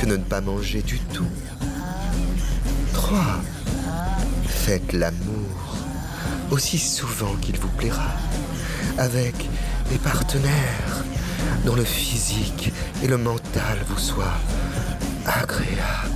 que 0.00 0.06
ne 0.06 0.16
pas 0.16 0.40
manger 0.40 0.82
du 0.82 0.98
tout. 0.98 1.28
3. 2.94 3.18
Faites 4.46 4.92
l'amour 4.92 5.76
aussi 6.50 6.78
souvent 6.78 7.34
qu'il 7.36 7.58
vous 7.58 7.68
plaira, 7.68 8.10
avec 8.98 9.34
des 9.92 9.98
partenaires 9.98 11.04
dont 11.66 11.74
le 11.74 11.84
physique 11.84 12.72
et 13.02 13.06
le 13.06 13.18
mental 13.18 13.78
vous 13.88 13.98
soient 13.98 14.38
agréables 15.26 16.08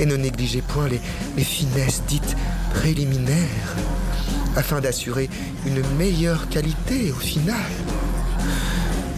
et 0.00 0.06
ne 0.06 0.16
négligez 0.16 0.62
point 0.62 0.88
les, 0.88 1.00
finesses 1.44 2.02
dites 2.08 2.36
préliminaires 2.74 3.76
afin 4.56 4.80
d'assurer 4.80 5.30
une 5.64 5.80
meilleure 5.96 6.48
qualité 6.48 7.12
au 7.12 7.20
final. 7.20 7.70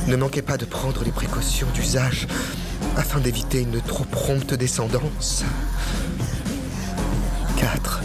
Ne 0.07 0.17
manquez 0.17 0.43
pas 0.43 0.59
de 0.59 0.67
prendre 0.67 1.05
les 1.05 1.13
précautions 1.13 1.69
d'usage 1.73 2.27
afin 2.99 3.19
d'éviter 3.19 3.63
une 3.63 3.81
trop 3.81 4.05
prompte 4.05 4.53
descendance. 4.53 5.43
4. 7.57 8.03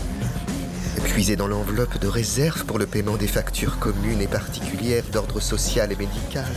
Dans 1.19 1.47
l'enveloppe 1.47 1.99
de 1.99 2.07
réserve 2.07 2.63
pour 2.63 2.79
le 2.79 2.87
paiement 2.87 3.17
des 3.17 3.27
factures 3.27 3.77
communes 3.77 4.21
et 4.21 4.27
particulières 4.27 5.03
d'ordre 5.11 5.41
social 5.41 5.91
et 5.91 5.95
médical. 5.97 6.47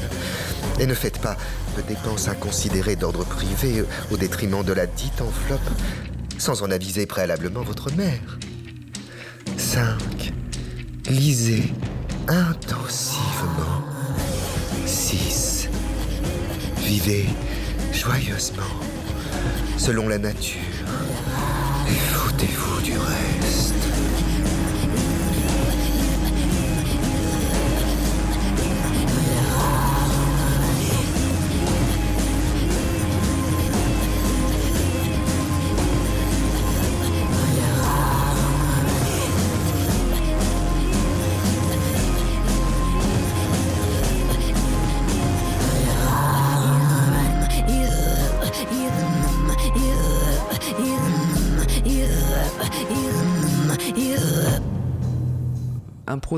Et 0.79 0.87
ne 0.87 0.95
faites 0.95 1.19
pas 1.19 1.37
de 1.77 1.83
dépenses 1.83 2.29
inconsidérées 2.29 2.95
d'ordre 2.95 3.25
privé 3.25 3.85
au 4.13 4.17
détriment 4.17 4.63
de 4.63 4.73
la 4.73 4.87
dite 4.87 5.21
enveloppe, 5.21 5.69
sans 6.39 6.63
en 6.63 6.71
aviser 6.71 7.07
préalablement 7.07 7.63
votre 7.63 7.93
mère. 7.97 8.39
5. 9.59 10.33
Lisez 11.11 11.73
intensivement. 12.29 13.83
6. 14.87 15.69
Vivez 16.79 17.27
joyeusement, 17.93 18.63
selon 19.77 20.09
la 20.09 20.19
nature, 20.19 20.61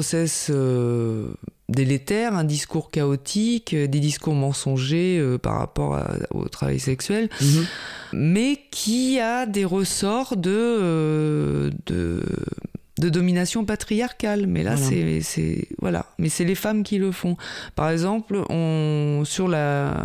process 0.08 0.48
euh, 0.50 1.28
délétère, 1.70 2.34
un 2.34 2.44
discours 2.44 2.90
chaotique, 2.90 3.72
euh, 3.72 3.86
des 3.86 4.00
discours 4.00 4.34
mensongers 4.34 5.16
euh, 5.18 5.38
par 5.38 5.56
rapport 5.58 5.94
à- 5.96 6.16
au 6.30 6.46
travail 6.48 6.78
sexuel, 6.78 7.30
mais 8.12 8.60
qui 8.70 9.18
a 9.18 9.46
des 9.46 9.64
ressorts 9.64 10.36
de, 10.36 10.50
euh, 10.52 11.70
de, 11.86 12.22
de 12.98 13.08
domination 13.08 13.64
patriarcale. 13.64 14.46
Mais 14.46 14.62
là, 14.62 14.74
Voilà. 14.74 14.90
c'est, 14.90 15.20
c'est 15.22 15.68
voilà. 15.80 16.04
Mais 16.18 16.28
c'est 16.28 16.44
les 16.44 16.54
femmes 16.54 16.82
qui 16.82 16.98
le 16.98 17.10
font. 17.10 17.38
Par 17.74 17.88
exemple, 17.88 18.42
on, 18.50 19.22
sur 19.24 19.48
la, 19.48 20.04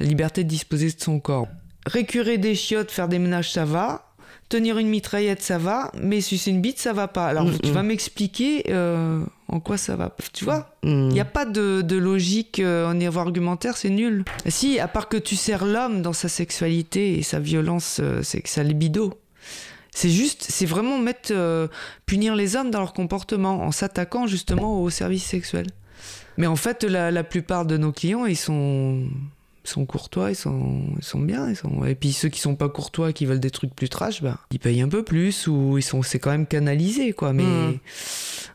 la 0.00 0.06
liberté 0.06 0.42
de 0.42 0.48
disposer 0.48 0.86
de 0.90 1.00
son 1.00 1.20
corps. 1.20 1.46
Récurer 1.86 2.38
des 2.38 2.56
chiottes, 2.56 2.90
faire 2.90 3.06
des 3.08 3.20
ménages, 3.20 3.52
ça 3.52 3.64
va. 3.64 4.07
Tenir 4.48 4.78
une 4.78 4.88
mitraillette, 4.88 5.42
ça 5.42 5.58
va, 5.58 5.92
mais 6.00 6.20
sucer 6.22 6.50
une 6.50 6.60
bite, 6.62 6.78
ça 6.78 6.94
va 6.94 7.06
pas. 7.06 7.26
Alors, 7.26 7.44
Mm, 7.44 7.58
tu 7.62 7.68
mm. 7.70 7.72
vas 7.74 7.82
m'expliquer 7.82 8.64
euh, 8.70 9.22
en 9.48 9.60
quoi 9.60 9.76
ça 9.76 9.94
va. 9.96 10.14
Tu 10.32 10.44
vois 10.44 10.70
Hmm. 10.84 11.08
il 11.10 11.14
n'y 11.14 11.20
a 11.20 11.24
pas 11.26 11.44
de, 11.44 11.82
de 11.82 11.96
logique 11.96 12.60
euh, 12.60 12.86
en 12.88 12.94
niveau 12.94 13.18
argumentaire, 13.20 13.76
c'est 13.76 13.90
nul. 13.90 14.24
Si, 14.46 14.78
à 14.78 14.88
part 14.88 15.08
que 15.08 15.16
tu 15.18 15.36
sers 15.36 15.66
l'homme 15.66 16.00
dans 16.02 16.12
sa 16.12 16.28
sexualité 16.28 17.18
et 17.18 17.22
sa 17.22 17.40
violence, 17.40 17.98
euh, 18.00 18.22
c'est 18.22 18.40
que 18.40 18.48
sa 18.48 18.62
libido. 18.62 19.12
C'est 19.90 20.08
juste, 20.10 20.46
c'est 20.48 20.66
vraiment 20.66 20.98
mettre, 20.98 21.32
euh, 21.32 21.66
punir 22.06 22.36
les 22.36 22.54
hommes 22.56 22.70
dans 22.70 22.78
leur 22.78 22.92
comportement 22.92 23.62
en 23.62 23.72
s'attaquant 23.72 24.26
justement 24.28 24.80
aux 24.80 24.90
services 24.90 25.24
sexuels. 25.24 25.66
Mais 26.36 26.46
en 26.46 26.54
fait, 26.56 26.84
la, 26.84 27.10
la 27.10 27.24
plupart 27.24 27.66
de 27.66 27.76
nos 27.76 27.90
clients, 27.90 28.24
ils 28.24 28.36
sont, 28.36 29.08
ils 29.68 29.72
sont 29.72 29.86
courtois, 29.86 30.30
ils 30.30 30.36
sont, 30.36 30.82
ils 30.96 31.04
sont 31.04 31.20
bien. 31.20 31.48
Ils 31.50 31.56
sont... 31.56 31.84
Et 31.84 31.94
puis 31.94 32.12
ceux 32.12 32.28
qui 32.28 32.40
sont 32.40 32.56
pas 32.56 32.68
courtois, 32.68 33.12
qui 33.12 33.26
veulent 33.26 33.38
des 33.40 33.50
trucs 33.50 33.74
plus 33.74 33.88
trash, 33.88 34.22
bah, 34.22 34.38
ils 34.50 34.58
payent 34.58 34.80
un 34.80 34.88
peu 34.88 35.02
plus 35.02 35.46
ou 35.46 35.76
ils 35.78 35.82
sont, 35.82 36.02
c'est 36.02 36.18
quand 36.18 36.30
même 36.30 36.46
canalisé, 36.46 37.12
quoi. 37.12 37.32
Mais 37.32 37.42
Mhm. 37.44 37.78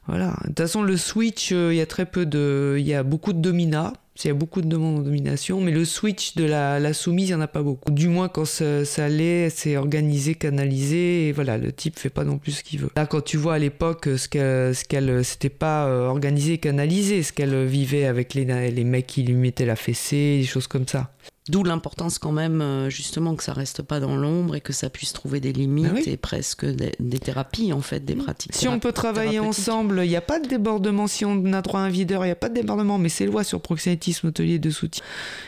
voilà. 0.07 0.35
De 0.43 0.47
toute 0.47 0.57
façon, 0.59 0.81
le 0.81 0.97
switch, 0.97 1.51
euh, 1.51 1.73
il 1.73 1.77
y 1.77 1.81
a 1.81 1.85
très 1.85 2.05
peu 2.05 2.25
de, 2.25 2.75
il 2.79 2.85
y 2.87 2.93
a 2.93 3.03
beaucoup 3.03 3.33
de 3.33 3.39
dominats. 3.39 3.93
Il 4.15 4.27
y 4.27 4.31
a 4.31 4.33
beaucoup 4.33 4.61
de 4.61 4.67
demandes 4.67 4.99
en 4.99 5.01
domination, 5.01 5.59
mais 5.59 5.71
le 5.71 5.85
switch 5.85 6.35
de 6.35 6.45
la, 6.45 6.79
la 6.79 6.93
soumise, 6.93 7.29
il 7.29 7.31
n'y 7.31 7.35
en 7.35 7.41
a 7.41 7.47
pas 7.47 7.63
beaucoup. 7.63 7.91
Du 7.91 8.07
moins, 8.07 8.29
quand 8.29 8.45
ça, 8.45 9.09
l'est, 9.09 9.49
c'est 9.49 9.75
organisé, 9.75 10.35
canalisé, 10.35 11.27
et 11.27 11.31
voilà, 11.31 11.57
le 11.57 11.71
type 11.71 11.97
fait 11.97 12.09
pas 12.09 12.23
non 12.23 12.37
plus 12.37 12.51
ce 12.51 12.63
qu'il 12.63 12.79
veut. 12.79 12.89
Là, 12.95 13.07
quand 13.07 13.21
tu 13.21 13.37
vois 13.37 13.55
à 13.55 13.59
l'époque 13.59 14.07
ce 14.17 14.27
qu'elle, 14.27 14.75
ce 14.75 14.85
qu'elle, 14.85 15.25
c'était 15.25 15.49
pas 15.49 15.87
euh, 15.87 16.07
organisé, 16.07 16.59
canalisé, 16.59 17.23
ce 17.23 17.33
qu'elle 17.33 17.65
vivait 17.65 18.05
avec 18.05 18.33
les, 18.35 18.45
les 18.45 18.83
mecs 18.83 19.07
qui 19.07 19.23
lui 19.23 19.33
mettaient 19.33 19.65
la 19.65 19.75
fessée, 19.75 20.37
des 20.39 20.45
choses 20.45 20.67
comme 20.67 20.87
ça. 20.87 21.11
D'où 21.49 21.63
l'importance 21.65 22.19
quand 22.19 22.31
même, 22.31 22.61
euh, 22.61 22.89
justement, 22.89 23.35
que 23.35 23.43
ça 23.43 23.51
reste 23.51 23.81
pas 23.81 23.99
dans 23.99 24.15
l'ombre 24.15 24.55
et 24.55 24.61
que 24.61 24.71
ça 24.71 24.89
puisse 24.89 25.11
trouver 25.11 25.41
des 25.41 25.51
limites 25.51 25.91
oui. 25.93 26.03
et 26.07 26.15
presque 26.15 26.65
des, 26.65 26.93
des 27.01 27.19
thérapies, 27.19 27.73
en 27.73 27.81
fait, 27.81 27.99
des 28.05 28.15
pratiques. 28.15 28.55
Si 28.55 28.69
on 28.69 28.79
peut 28.79 28.93
travailler 28.93 29.39
ensemble, 29.39 30.01
il 30.05 30.09
n'y 30.09 30.15
a 30.15 30.21
pas 30.21 30.39
de 30.39 30.47
débordement. 30.47 31.05
Si 31.07 31.25
on 31.25 31.51
a 31.51 31.61
droit 31.61 31.81
à 31.81 31.83
un 31.83 31.89
videur, 31.89 32.23
il 32.23 32.29
n'y 32.29 32.31
a 32.31 32.35
pas 32.37 32.47
de 32.47 32.53
débordement. 32.53 32.97
Mais 32.97 33.09
ces 33.09 33.25
lois 33.25 33.43
sur 33.43 33.59
proxénétisme, 33.59 34.27
hôtelier 34.27 34.57
de 34.57 34.69
soutien, 34.69 35.03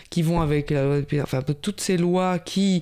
qui 0.09 0.21
vont 0.21 0.41
avec 0.41 0.69
la 0.71 0.83
loi 0.83 0.95
de 0.97 1.05
Pierre, 1.05 1.23
enfin, 1.23 1.41
toutes 1.41 1.79
ces 1.79 1.95
lois 1.95 2.39
qui 2.39 2.81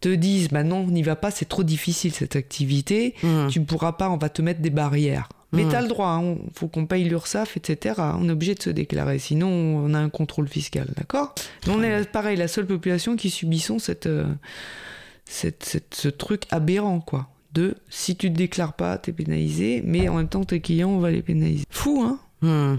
te 0.00 0.08
disent, 0.08 0.48
bah 0.48 0.62
non, 0.62 0.78
on 0.78 0.90
n'y 0.90 1.02
va 1.02 1.16
pas, 1.16 1.30
c'est 1.30 1.48
trop 1.48 1.64
difficile 1.64 2.12
cette 2.14 2.36
activité, 2.36 3.14
Mhm. 3.22 3.48
tu 3.50 3.60
ne 3.60 3.64
pourras 3.66 3.92
pas, 3.92 4.08
on 4.08 4.16
va 4.16 4.28
te 4.28 4.40
mettre 4.40 4.60
des 4.60 4.70
barrières. 4.70 5.28
Mais 5.52 5.64
Mhm. 5.64 5.70
tu 5.70 5.76
as 5.76 5.80
le 5.82 5.88
droit, 5.88 6.22
il 6.22 6.36
faut 6.52 6.68
qu'on 6.68 6.84
paye 6.86 7.04
l'URSSAF, 7.04 7.56
etc. 7.56 7.94
On 8.20 8.28
est 8.28 8.32
obligé 8.32 8.54
de 8.54 8.62
se 8.62 8.68
déclarer, 8.70 9.18
sinon 9.18 9.48
on 9.48 9.94
a 9.94 9.98
un 9.98 10.10
contrôle 10.10 10.46
fiscal, 10.48 10.88
d'accord? 10.96 11.34
On 11.68 11.82
est 11.82 12.04
pareil, 12.10 12.36
la 12.36 12.48
seule 12.48 12.66
population 12.66 13.16
qui 13.16 13.30
subissons 13.30 13.78
cette, 13.78 14.06
euh, 14.06 14.26
cette, 15.24 15.64
cette- 15.64 15.94
ce 15.94 16.08
truc 16.08 16.42
aberrant, 16.50 17.00
quoi. 17.00 17.28
De 17.54 17.76
si 17.88 18.14
tu 18.14 18.30
te 18.30 18.36
déclares 18.36 18.74
pas, 18.74 18.98
t'es 18.98 19.10
pénalisé, 19.12 19.82
mais 19.84 20.08
en 20.10 20.16
même 20.16 20.28
temps 20.28 20.44
tes 20.44 20.60
clients, 20.60 20.90
on 20.90 20.98
va 20.98 21.10
les 21.10 21.22
pénaliser. 21.22 21.64
Fou, 21.70 22.02
hein? 22.02 22.18
Mhm. 22.42 22.78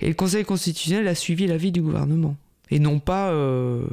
Et 0.00 0.08
le 0.08 0.14
Conseil 0.14 0.44
constitutionnel 0.44 1.06
a 1.06 1.14
suivi 1.14 1.46
l'avis 1.46 1.70
du 1.70 1.80
gouvernement. 1.80 2.34
Et 2.72 2.80
non 2.80 2.98
pas 2.98 3.30
euh, 3.30 3.86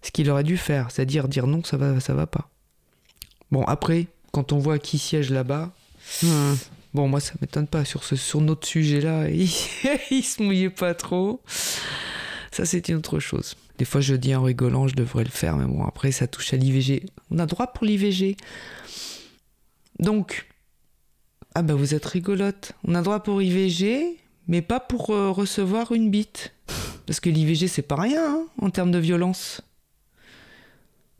ce 0.00 0.10
qu'il 0.10 0.30
aurait 0.30 0.44
dû 0.44 0.56
faire, 0.56 0.90
c'est-à-dire 0.90 1.28
dire 1.28 1.46
non, 1.46 1.62
ça 1.62 1.76
va, 1.76 2.00
ça 2.00 2.14
va 2.14 2.26
pas. 2.26 2.48
Bon, 3.50 3.62
après, 3.64 4.06
quand 4.32 4.52
on 4.52 4.58
voit 4.58 4.78
qui 4.78 4.96
siège 4.98 5.28
là-bas, 5.30 5.70
Mhm. 6.22 6.56
Bon, 6.94 7.08
moi, 7.08 7.20
ça 7.20 7.34
m'étonne 7.40 7.66
pas. 7.66 7.84
Sur, 7.84 8.04
ce, 8.04 8.16
sur 8.16 8.40
notre 8.40 8.66
sujet-là, 8.66 9.28
il, 9.30 9.50
il 10.10 10.22
se 10.22 10.42
mouillait 10.42 10.70
pas 10.70 10.94
trop. 10.94 11.40
Ça, 12.50 12.66
c'est 12.66 12.88
une 12.88 12.96
autre 12.96 13.18
chose. 13.18 13.56
Des 13.78 13.84
fois, 13.84 14.00
je 14.00 14.14
dis 14.14 14.34
en 14.34 14.42
rigolant, 14.42 14.86
je 14.86 14.94
devrais 14.94 15.24
le 15.24 15.30
faire, 15.30 15.56
mais 15.56 15.64
bon, 15.64 15.84
après, 15.84 16.12
ça 16.12 16.26
touche 16.26 16.52
à 16.52 16.56
l'IVG. 16.56 17.06
On 17.30 17.38
a 17.38 17.46
droit 17.46 17.68
pour 17.68 17.86
l'IVG. 17.86 18.36
Donc, 19.98 20.46
ah 21.54 21.62
bah, 21.62 21.74
vous 21.74 21.94
êtes 21.94 22.04
rigolote. 22.04 22.72
On 22.84 22.94
a 22.94 23.02
droit 23.02 23.22
pour 23.22 23.40
IVG, 23.40 24.18
mais 24.48 24.62
pas 24.62 24.80
pour 24.80 25.10
euh, 25.10 25.30
recevoir 25.30 25.92
une 25.92 26.10
bite. 26.10 26.52
Parce 27.06 27.20
que 27.20 27.30
l'IVG, 27.30 27.68
c'est 27.68 27.82
pas 27.82 27.96
rien, 27.96 28.24
hein, 28.24 28.46
en 28.60 28.70
termes 28.70 28.90
de 28.90 28.98
violence. 28.98 29.62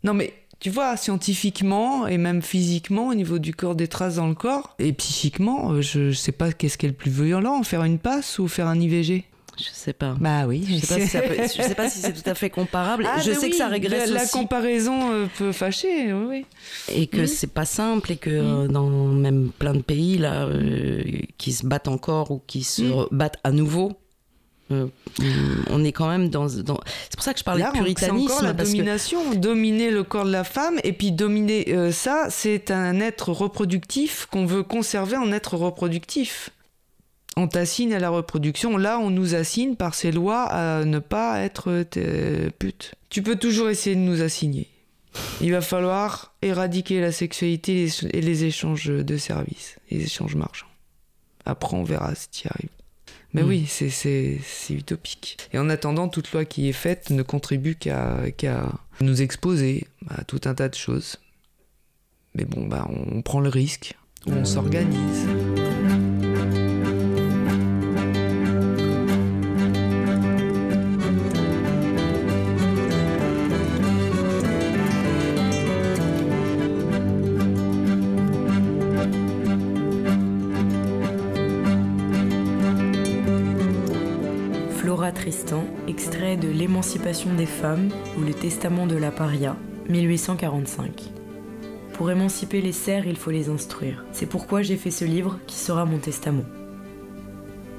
Non, 0.05 0.15
mais 0.15 0.35
tu 0.63 0.71
vois, 0.71 0.97
scientifiquement 0.97 2.07
et 2.07 2.19
même 2.19 2.41
physiquement, 2.41 3.09
au 3.09 3.15
niveau 3.15 3.41
du 3.41 3.53
corps, 3.53 3.75
des 3.75 3.89
traces 3.89 4.15
dans 4.17 4.29
le 4.29 4.35
corps, 4.37 4.75
et 4.79 4.93
psychiquement, 4.93 5.73
euh, 5.73 5.81
je, 5.83 6.11
je 6.11 6.17
sais 6.17 6.31
pas 6.31 6.53
qu'est-ce 6.53 6.79
qui 6.79 6.87
est 6.87 6.91
le 6.91 6.95
plus 6.95 7.11
violent, 7.11 7.63
faire 7.65 7.83
une 7.83 7.99
passe 7.99 8.39
ou 8.39 8.47
faire 8.47 8.69
un 8.69 8.79
IVG. 8.81 9.25
Je 9.59 9.65
sais 9.71 9.93
pas. 9.93 10.15
Bah 10.19 10.47
oui, 10.47 10.65
Je 10.67 10.77
sais 10.79 10.87
pas 10.87 11.01
si, 11.01 11.09
ça 11.09 11.21
peut- 11.21 11.35
je 11.37 11.63
sais 11.63 11.75
pas 11.75 11.91
si 11.91 11.99
c'est 11.99 12.13
tout 12.23 12.31
à 12.31 12.35
fait 12.35 12.49
comparable. 12.49 13.07
Ah, 13.07 13.19
je 13.21 13.33
sais 13.33 13.51
que 13.51 13.57
ça 13.57 13.67
régresse 13.67 14.09
La, 14.09 14.15
la 14.15 14.23
aussi 14.23 14.33
comparaison 14.33 15.11
euh, 15.13 15.27
peut 15.37 15.53
fâcher, 15.53 16.13
oui, 16.13 16.47
et 16.95 17.07
que 17.09 17.23
Mm. 17.23 17.27
c'est 17.27 17.53
pas 17.53 17.65
simple 17.67 18.13
et 18.13 18.17
que 18.17 18.31
euh, 18.31 18.69
dans 18.69 18.89
même 18.89 19.51
plein 19.59 19.75
de 19.75 19.83
pays 19.83 20.17
là 20.17 20.45
euh, 20.47 21.03
qui 21.39 21.53
se 21.53 21.67
battent 21.67 21.89
encore 21.89 22.31
ou 22.31 22.41
qui 22.47 22.63
se 22.63 22.83
Mm. 22.83 23.07
battent 23.11 23.39
à 23.45 23.51
nouveau. 23.51 23.93
Euh, 24.73 24.87
on 25.71 25.85
est 25.85 25.93
quand 25.93 26.09
même 26.09 26.29
dans, 26.29 26.47
dans- 26.47 26.81
c'est 27.09 27.15
pour 27.15 27.23
ça 27.23 27.33
que 27.33 27.39
je 27.39 27.45
parlais 27.45 27.63
Là, 27.63 27.71
de 27.71 27.77
c'est 27.77 27.83
puritanisme 27.83 28.25
encore 28.33 28.43
la 28.43 28.53
que 28.55 28.63
domination, 28.65 29.35
dominer 29.35 29.91
le 29.91 30.03
corps 30.05 30.25
de 30.25 30.31
la 30.33 30.45
femme, 30.45 30.79
et 30.85 30.93
puis 30.93 31.13
dominer 31.13 31.67
euh, 31.69 31.93
ça, 31.93 32.27
c'est 32.31 32.71
un 32.71 33.01
être 33.01 33.31
reproductif 33.33 34.27
qu'on 34.31 34.47
veut 34.47 34.63
conserver 34.63 35.17
en 35.17 35.31
être 35.33 35.57
reproductif. 35.57 36.51
On 37.37 37.49
t'assigne 37.49 37.95
à 37.95 37.99
la 37.99 38.11
reproduction, 38.11 38.77
là 38.77 38.99
on 38.99 39.09
nous 39.11 39.35
assigne 39.35 39.75
par 39.75 39.95
ces 39.95 40.13
lois 40.13 40.43
à 40.45 40.85
ne 40.85 40.99
pas 40.99 41.39
être 41.41 41.71
euh, 41.97 42.51
pute. 42.59 42.95
Tu 43.09 43.23
peux 43.23 43.37
toujours 43.37 43.71
essayer 43.71 43.97
de 43.97 44.01
nous 44.01 44.21
assigner. 44.23 44.69
Il 45.41 45.53
va 45.53 45.61
falloir 45.63 46.35
éradiquer 46.43 47.01
la 47.01 47.13
sexualité 47.13 47.87
et 48.13 48.21
les 48.21 48.45
échanges 48.45 48.87
de 48.87 49.17
services, 49.17 49.77
les 49.91 50.03
échanges 50.03 50.35
marchands. 50.37 50.67
Après 51.45 51.75
on 51.77 51.85
verra 51.85 52.15
si 52.15 52.29
tu 52.31 52.47
y 52.47 52.51
arrives. 52.51 52.69
Mais 53.35 53.43
Mm. 53.43 53.49
oui, 53.49 53.67
c'est- 53.67 53.89
c'est 53.91 54.39
c'est 54.45 54.75
utopique. 54.75 55.39
Et 55.53 55.59
en 55.59 55.69
attendant, 55.71 56.09
toute 56.09 56.31
loi 56.33 56.45
qui 56.45 56.69
est 56.69 56.73
faite 56.75 57.11
ne 57.11 57.23
contribue 57.23 57.77
qu'à 57.77 58.31
qu'à 58.37 58.71
nous 59.01 59.23
exposer 59.23 59.87
à 60.11 60.25
tout 60.25 60.41
un 60.45 60.55
tas 60.55 60.69
de 60.69 60.75
choses. 60.75 61.17
Mais 62.35 62.45
bon, 62.45 62.67
bah, 62.67 62.87
on 62.91 63.23
prend 63.23 63.41
le 63.41 63.49
risque, 63.49 63.95
on 64.27 64.45
s'organise. 64.45 65.27
L'émancipation 86.63 87.35
des 87.35 87.45
femmes 87.45 87.89
ou 88.17 88.21
le 88.23 88.33
testament 88.33 88.87
de 88.87 88.95
la 88.95 89.11
paria, 89.11 89.57
1845. 89.89 91.11
Pour 91.93 92.09
émanciper 92.09 92.61
les 92.61 92.71
serfs, 92.71 93.05
il 93.05 93.17
faut 93.17 93.33
les 93.33 93.49
instruire. 93.49 94.05
C'est 94.13 94.27
pourquoi 94.27 94.63
j'ai 94.63 94.77
fait 94.77 94.93
ce 94.93 95.05
livre 95.05 95.41
qui 95.49 95.57
sera 95.57 95.85
mon 95.87 95.99
testament. 95.99 96.45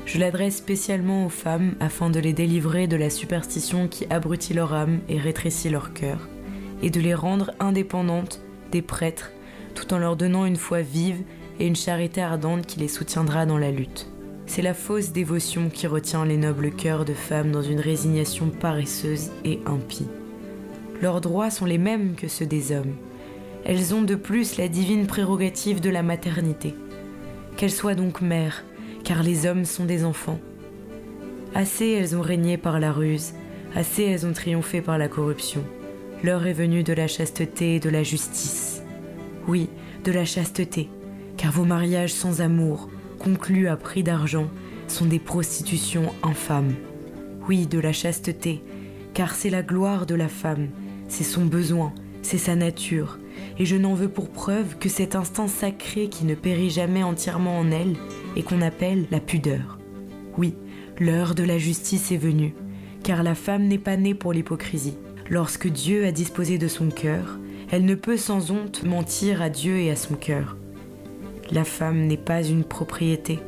Je 0.06 0.20
l'adresse 0.20 0.58
spécialement 0.58 1.26
aux 1.26 1.30
femmes 1.30 1.76
afin 1.80 2.10
de 2.10 2.20
les 2.20 2.34
délivrer 2.34 2.88
de 2.88 2.98
la 2.98 3.10
superstition 3.10 3.88
qui 3.88 4.06
abrutit 4.10 4.54
leur 4.54 4.74
âme 4.74 5.00
et 5.08 5.18
rétrécit 5.18 5.70
leur 5.70 5.94
cœur, 5.94 6.28
et 6.82 6.90
de 6.90 7.00
les 7.00 7.16
rendre 7.16 7.52
indépendantes 7.62 8.42
des 8.74 8.82
prêtres, 8.82 9.32
tout 9.76 9.94
en 9.94 9.98
leur 9.98 10.18
donnant 10.18 10.46
une 10.46 10.58
foi 10.58 10.82
vive 10.82 11.22
et 11.58 11.68
une 11.68 11.78
charité 11.78 12.22
ardente 12.22 12.66
qui 12.66 12.82
les 12.82 12.90
soutiendra 12.90 13.46
dans 13.46 13.58
la 13.58 13.72
lutte. 13.72 14.13
C'est 14.56 14.62
la 14.62 14.76
fausse 14.76 15.12
dévotion 15.12 15.72
qui 15.72 15.88
retient 15.88 16.26
les 16.26 16.38
nobles 16.38 16.70
cœurs 16.70 17.06
de 17.06 17.16
femmes 17.16 17.52
dans 17.52 17.64
une 17.64 17.80
résignation 17.80 18.50
paresseuse 18.50 19.32
et 19.44 19.60
impie. 19.66 20.06
Leurs 21.02 21.22
droits 21.22 21.50
sont 21.50 21.66
les 21.66 21.80
mêmes 21.80 22.14
que 22.14 22.28
ceux 22.28 22.46
des 22.46 22.72
hommes. 22.72 22.94
Elles 23.66 23.96
ont 23.96 24.04
de 24.04 24.14
plus 24.14 24.58
la 24.58 24.68
divine 24.68 25.08
prérogative 25.08 25.82
de 25.82 25.90
la 25.90 26.04
maternité. 26.04 26.76
Qu'elles 27.58 27.72
soient 27.72 27.96
donc 27.96 28.22
mères, 28.22 28.64
car 29.04 29.24
les 29.24 29.48
hommes 29.48 29.66
sont 29.66 29.86
des 29.86 30.06
enfants. 30.06 30.40
Assez 31.56 31.88
elles 31.88 32.16
ont 32.16 32.22
régné 32.22 32.58
par 32.58 32.80
la 32.80 32.92
ruse, 32.92 33.34
assez 33.74 34.04
elles 34.04 34.28
ont 34.28 34.34
triomphé 34.34 34.82
par 34.82 35.00
la 35.00 35.08
corruption. 35.08 35.64
L'heure 36.24 36.46
est 36.46 36.54
venue 36.54 36.84
de 36.84 36.94
la 36.94 37.08
chasteté 37.08 37.78
et 37.78 37.80
de 37.80 37.90
la 37.90 38.04
justice. 38.04 38.84
Oui, 39.48 39.68
de 40.04 40.12
la 40.12 40.26
chasteté, 40.26 40.92
car 41.38 41.52
vos 41.52 41.66
mariages 41.66 42.14
sans 42.14 42.42
amour, 42.42 42.88
conclus 43.24 43.68
à 43.68 43.78
prix 43.78 44.04
d'argent, 44.04 44.48
sont 44.88 45.06
des 45.06 45.20
prostitutions 45.20 46.14
infâmes. 46.24 46.74
Oui, 47.48 47.68
de 47.68 47.80
la 47.80 47.94
chasteté, 47.94 48.62
car 49.14 49.34
c'est 49.34 49.50
la 49.50 49.64
gloire 49.64 50.06
de 50.06 50.16
la 50.16 50.28
femme, 50.28 50.70
c'est 51.08 51.24
son 51.24 51.46
besoin, 51.46 51.94
c'est 52.22 52.38
sa 52.38 52.56
nature, 52.56 53.18
et 53.58 53.66
je 53.66 53.76
n'en 53.76 53.94
veux 53.94 54.10
pour 54.10 54.30
preuve 54.30 54.78
que 54.78 54.90
cet 54.90 55.16
instinct 55.16 55.48
sacré 55.48 56.10
qui 56.10 56.26
ne 56.26 56.36
périt 56.36 56.70
jamais 56.70 57.04
entièrement 57.04 57.60
en 57.60 57.72
elle 57.72 57.96
et 58.36 58.44
qu'on 58.44 58.62
appelle 58.62 59.06
la 59.12 59.20
pudeur. 59.20 59.80
Oui, 60.38 60.56
l'heure 61.00 61.36
de 61.36 61.44
la 61.44 61.58
justice 61.58 62.12
est 62.12 62.18
venue, 62.18 62.54
car 63.04 63.24
la 63.24 63.36
femme 63.36 63.64
n'est 63.64 63.78
pas 63.78 63.98
née 63.98 64.16
pour 64.16 64.34
l'hypocrisie. 64.34 64.98
Lorsque 65.30 65.68
Dieu 65.68 66.06
a 66.06 66.12
disposé 66.12 66.58
de 66.58 66.68
son 66.68 66.90
cœur, 66.90 67.40
elle 67.72 67.86
ne 67.86 67.96
peut 67.96 68.18
sans 68.18 68.52
honte 68.52 68.84
mentir 68.84 69.42
à 69.42 69.50
Dieu 69.50 69.78
et 69.78 69.92
à 69.92 69.96
son 69.96 70.16
cœur. 70.16 70.58
La 71.52 71.64
femme 71.64 72.08
n'est 72.08 72.18
pas 72.18 72.44
une 72.44 72.64
propriété, 72.64 73.40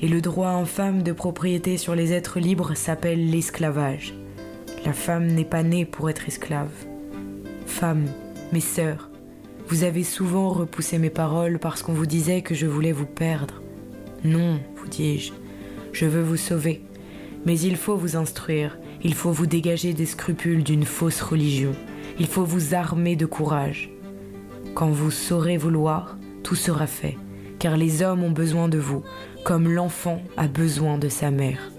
et 0.00 0.08
le 0.08 0.20
droit 0.20 0.50
en 0.50 0.64
femme 0.64 1.02
de 1.02 1.12
propriété 1.12 1.76
sur 1.76 1.94
les 1.94 2.12
êtres 2.12 2.38
libres 2.38 2.74
s'appelle 2.74 3.30
l'esclavage. 3.30 4.14
La 4.84 4.92
femme 4.92 5.26
n'est 5.26 5.44
pas 5.44 5.62
née 5.62 5.84
pour 5.84 6.08
être 6.08 6.28
esclave. 6.28 6.70
Femmes, 7.66 8.06
mes 8.52 8.60
sœurs, 8.60 9.10
vous 9.68 9.84
avez 9.84 10.04
souvent 10.04 10.48
repoussé 10.48 10.98
mes 10.98 11.10
paroles 11.10 11.58
parce 11.58 11.82
qu'on 11.82 11.92
vous 11.92 12.06
disait 12.06 12.42
que 12.42 12.54
je 12.54 12.66
voulais 12.66 12.92
vous 12.92 13.06
perdre. 13.06 13.62
Non, 14.24 14.58
vous 14.76 14.88
dis-je, 14.88 15.32
je 15.92 16.06
veux 16.06 16.22
vous 16.22 16.36
sauver. 16.36 16.82
Mais 17.46 17.58
il 17.58 17.76
faut 17.76 17.96
vous 17.96 18.16
instruire, 18.16 18.78
il 19.02 19.14
faut 19.14 19.32
vous 19.32 19.46
dégager 19.46 19.92
des 19.92 20.06
scrupules 20.06 20.62
d'une 20.62 20.84
fausse 20.84 21.22
religion, 21.22 21.72
il 22.18 22.26
faut 22.26 22.44
vous 22.44 22.74
armer 22.74 23.16
de 23.16 23.26
courage. 23.26 23.90
Quand 24.74 24.90
vous 24.90 25.10
saurez 25.10 25.56
vouloir, 25.56 26.18
tout 26.42 26.54
sera 26.56 26.86
fait, 26.86 27.16
car 27.60 27.76
les 27.76 28.02
hommes 28.02 28.24
ont 28.24 28.30
besoin 28.30 28.68
de 28.68 28.78
vous, 28.78 29.04
comme 29.44 29.70
l'enfant 29.70 30.20
a 30.36 30.48
besoin 30.48 30.98
de 30.98 31.08
sa 31.08 31.30
mère. 31.30 31.70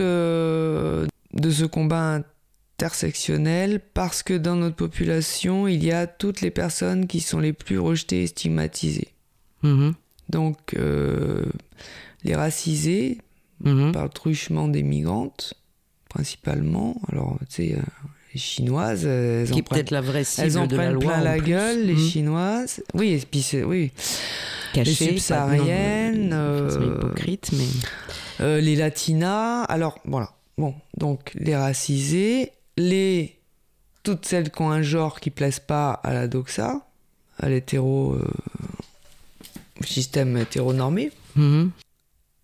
Euh, 0.00 1.06
de 1.32 1.50
ce 1.50 1.64
combat 1.64 2.20
intersectionnel 2.78 3.80
parce 3.94 4.22
que 4.22 4.34
dans 4.34 4.56
notre 4.56 4.76
population, 4.76 5.66
il 5.68 5.84
y 5.84 5.92
a 5.92 6.06
toutes 6.06 6.40
les 6.40 6.50
personnes 6.50 7.06
qui 7.06 7.20
sont 7.20 7.38
les 7.40 7.52
plus 7.52 7.78
rejetées 7.78 8.22
et 8.24 8.26
stigmatisées. 8.26 9.08
Mhm, 9.62 9.94
Donc, 10.30 10.74
euh, 10.76 11.44
les 12.24 12.34
racisés, 12.34 13.18
mhm. 13.62 13.92
par 13.92 14.04
le 14.04 14.08
truchement 14.10 14.68
des 14.68 14.82
migrantes, 14.82 15.54
principalement. 16.08 17.00
Alors, 17.10 17.38
tu 17.48 17.68
sais, 17.68 17.74
euh, 17.74 17.82
les 18.34 18.40
Chinoises, 18.40 19.04
elles 19.06 19.46
Qui 19.48 19.54
en 19.54 19.58
est 19.58 19.62
prennent, 19.62 19.86
la 19.90 20.00
vraie 20.00 20.24
cible 20.24 20.46
elles 20.46 20.58
en 20.58 20.66
de 20.66 20.76
la 20.76 20.82
prennent 20.84 20.92
loi. 20.94 21.02
plein 21.12 21.20
en 21.20 21.24
la 21.24 21.36
plus. 21.36 21.46
gueule, 21.50 21.86
les 21.86 21.94
Mhm. 21.94 22.08
Chinoises. 22.08 22.82
Oui, 22.94 23.08
et 23.12 23.18
puis 23.30 23.42
c'est, 23.42 23.62
oui. 23.64 23.92
Cachées, 24.72 24.90
les 24.90 25.10
subsahariennes, 25.12 26.30
euh, 26.32 26.96
hypocrite, 26.98 27.50
mais 27.52 27.64
Euh, 28.44 28.60
les 28.60 28.76
latinas, 28.76 29.62
alors 29.64 29.98
voilà, 30.04 30.30
bon, 30.58 30.74
donc 30.98 31.32
les 31.34 31.56
racisés, 31.56 32.52
les 32.76 33.38
toutes 34.02 34.26
celles 34.26 34.50
qui 34.50 34.60
ont 34.60 34.70
un 34.70 34.82
genre 34.82 35.18
qui 35.18 35.30
plaisent 35.30 35.60
pas 35.60 35.92
à 35.92 36.12
la 36.12 36.28
doxa, 36.28 36.86
à 37.38 37.48
l'hétéro, 37.48 38.12
euh, 38.12 38.28
système 39.82 40.36
hétéronormé. 40.36 41.10
Mhm. 41.36 41.70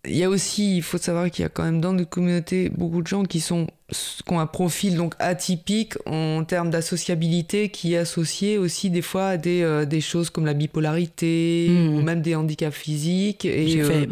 Il 0.06 0.16
y 0.16 0.24
a 0.24 0.30
aussi, 0.30 0.76
il 0.78 0.82
faut 0.82 0.96
savoir 0.96 1.30
qu'il 1.30 1.42
y 1.42 1.46
a 1.46 1.50
quand 1.50 1.62
même 1.62 1.80
dans 1.82 1.92
notre 1.92 2.08
communauté 2.08 2.70
beaucoup 2.70 3.02
de 3.02 3.06
gens 3.06 3.24
qui 3.24 3.40
sont 3.40 3.66
qui 3.92 4.32
ont 4.32 4.38
un 4.40 4.46
profil 4.46 4.96
donc 4.96 5.14
atypique 5.18 5.94
en 6.06 6.44
termes 6.44 6.70
d'associabilité 6.70 7.70
qui 7.70 7.94
est 7.94 7.98
associé 7.98 8.56
aussi 8.56 8.88
des 8.88 9.02
fois 9.02 9.26
à 9.30 9.36
des, 9.36 9.62
euh, 9.62 9.84
des 9.84 10.00
choses 10.00 10.30
comme 10.30 10.46
la 10.46 10.54
bipolarité 10.54 11.66
Mhm. 11.68 11.94
ou 11.96 12.02
même 12.02 12.22
des 12.22 12.34
handicaps 12.34 12.74
physiques 12.76 13.44
et 13.44 13.82
euh, 13.82 14.06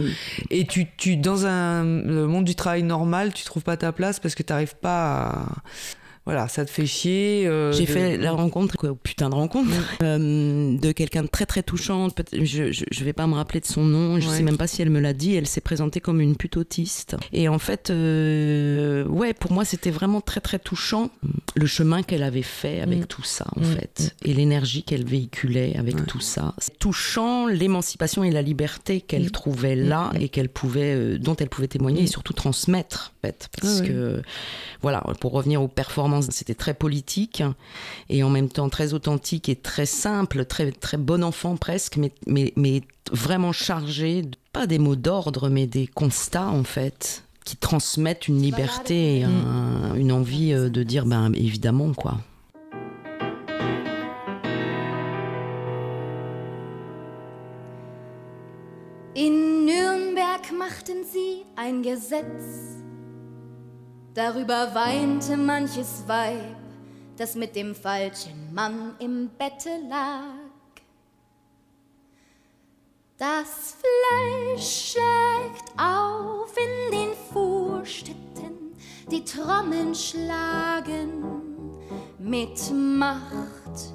et 0.51 0.66
tu, 0.66 0.86
tu 0.97 1.16
dans 1.16 1.47
un 1.47 1.84
le 1.84 2.26
monde 2.26 2.45
du 2.45 2.55
travail 2.57 2.82
normal, 2.82 3.32
tu 3.32 3.45
trouves 3.45 3.62
pas 3.62 3.76
ta 3.76 3.93
place 3.93 4.18
parce 4.20 4.34
que 4.34 4.43
tu 4.43 4.53
n'arrives 4.53 4.76
pas 4.76 5.28
à 5.28 5.47
voilà, 6.29 6.47
ça 6.47 6.66
te 6.66 6.70
fait 6.70 6.85
chier. 6.85 7.47
euh, 7.47 7.72
J'ai 7.72 7.87
de- 7.87 7.91
fait 7.91 8.16
la 8.18 8.33
rencontre, 8.33 8.76
quoi, 8.76 8.95
putain 9.03 9.31
de 9.31 9.35
rencontre, 9.35 9.70
euh, 10.03 10.76
de 10.76 10.93
quelqu'un 10.93 11.22
de 11.22 11.29
très 11.29 11.47
très 11.47 11.62
touchante. 11.62 12.14
Peut- 12.14 12.24
Je, 12.45 12.70
je, 12.70 12.85
je 12.91 13.05
vais 13.05 13.14
pas 13.14 13.26
me 13.26 13.33
rappeler 13.35 13.61
de 13.61 13.64
son 13.66 13.83
nom, 13.83 14.20
je 14.20 14.29
Ouais. 14.29 14.37
sais 14.37 14.43
même 14.43 14.59
pas 14.59 14.66
si 14.66 14.83
elle 14.83 14.91
me 14.91 15.01
l'a 15.01 15.14
dit. 15.14 15.35
Elle 15.35 15.47
s'est 15.47 15.62
présentée 15.62 16.01
comme 16.01 16.20
une 16.20 16.37
pute 16.37 16.59
autiste. 16.59 17.16
Et 17.33 17.49
en 17.49 17.59
fait, 17.59 17.89
euh, 17.91 19.05
ouais, 19.07 19.33
pour 19.33 19.53
moi, 19.53 19.64
c'était 19.64 19.91
vraiment 19.91 20.20
très 20.20 20.41
très 20.41 20.59
touchant 20.59 21.11
le 21.55 21.66
chemin 21.66 22.03
qu'elle 22.03 22.22
avait 22.22 22.43
fait 22.43 22.81
avec 22.81 23.01
Mm. 23.01 23.07
tout 23.07 23.22
ça, 23.22 23.47
en 23.57 23.61
Mm. 23.61 23.64
fait, 23.64 24.14
et 24.24 24.35
l'énergie 24.35 24.83
qu'elle 24.83 25.05
véhiculait 25.07 25.76
avec 25.79 25.97
Ouais. 25.97 26.05
tout 26.07 26.20
ça. 26.20 26.55
C'est 26.59 26.79
touchant 26.79 27.47
l'émancipation 27.47 28.24
et 28.24 28.31
la 28.31 28.43
liberté 28.43 29.01
qu'elle 29.01 29.26
Mm. 29.26 29.31
trouvait 29.31 29.76
là 29.76 30.11
et 30.20 30.29
qu'elle 30.29 30.49
pouvait, 30.49 31.18
dont 31.18 31.37
elle 31.37 31.49
pouvait 31.49 31.68
témoigner 31.68 32.03
et 32.03 32.07
surtout 32.07 32.33
transmettre, 32.33 33.12
en 33.22 33.26
fait, 33.29 33.49
parce 33.61 33.79
Ah 33.79 33.83
ouais. 33.83 33.89
que 33.89 34.22
voilà, 34.83 35.03
pour 35.20 35.33
revenir 35.33 35.62
aux 35.62 35.68
performances 35.68 36.17
c'était 36.20 36.54
très 36.54 36.74
politique 36.74 37.42
et 38.08 38.22
en 38.22 38.30
même 38.30 38.48
temps 38.48 38.68
très 38.68 38.92
authentique 38.94 39.48
et 39.48 39.56
très 39.56 39.86
simple, 39.86 40.44
très, 40.44 40.70
très 40.72 40.96
bon 40.96 41.22
enfant 41.24 41.56
presque, 41.56 41.96
mais, 41.96 42.12
mais, 42.26 42.52
mais 42.56 42.82
vraiment 43.12 43.52
chargé, 43.52 44.22
de- 44.22 44.36
pas 44.52 44.66
des 44.66 44.78
mots 44.78 44.96
d'ordre, 44.96 45.48
mais 45.48 45.66
des 45.66 45.86
constats 45.86 46.48
en 46.48 46.64
fait, 46.64 47.24
qui 47.44 47.56
transmettent 47.56 48.28
une 48.28 48.40
liberté 48.42 49.18
et 49.20 49.24
un- 49.24 49.94
une 49.94 50.12
envie 50.12 50.52
euh, 50.52 50.68
de 50.68 50.82
dire, 50.82 51.06
ben 51.06 51.32
évidemment, 51.34 51.92
quoi. 51.94 52.18
In 59.16 59.64
Nürnberg 59.66 60.52
machten 60.56 61.04
sie 61.04 61.44
ein 61.56 61.82
Gesetz. 61.82 62.78
Darüber 64.14 64.74
weinte 64.74 65.36
manches 65.36 66.04
Weib, 66.06 66.56
das 67.16 67.34
mit 67.34 67.54
dem 67.54 67.74
falschen 67.74 68.52
Mann 68.54 68.94
im 68.98 69.28
Bette 69.38 69.70
lag. 69.88 70.48
Das 73.18 73.76
Fleisch 73.80 74.92
schlägt 74.92 75.72
auf 75.76 76.54
in 76.56 76.92
den 76.92 77.11
Vorstädten, 77.32 78.76
die 79.11 79.24
Trommeln 79.24 79.94
schlagen 79.94 81.24
mit 82.18 82.72
Macht. 82.72 83.92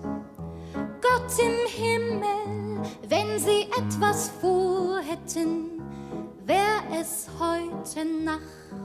Gott 1.01 1.39
im 1.39 1.67
Himmel, 1.69 2.81
wenn 3.07 3.39
sie 3.39 3.63
etwas 3.77 4.29
vorhätten, 4.41 5.81
wär 6.45 6.81
es 6.99 7.27
heute 7.39 8.05
Nacht. 8.05 8.82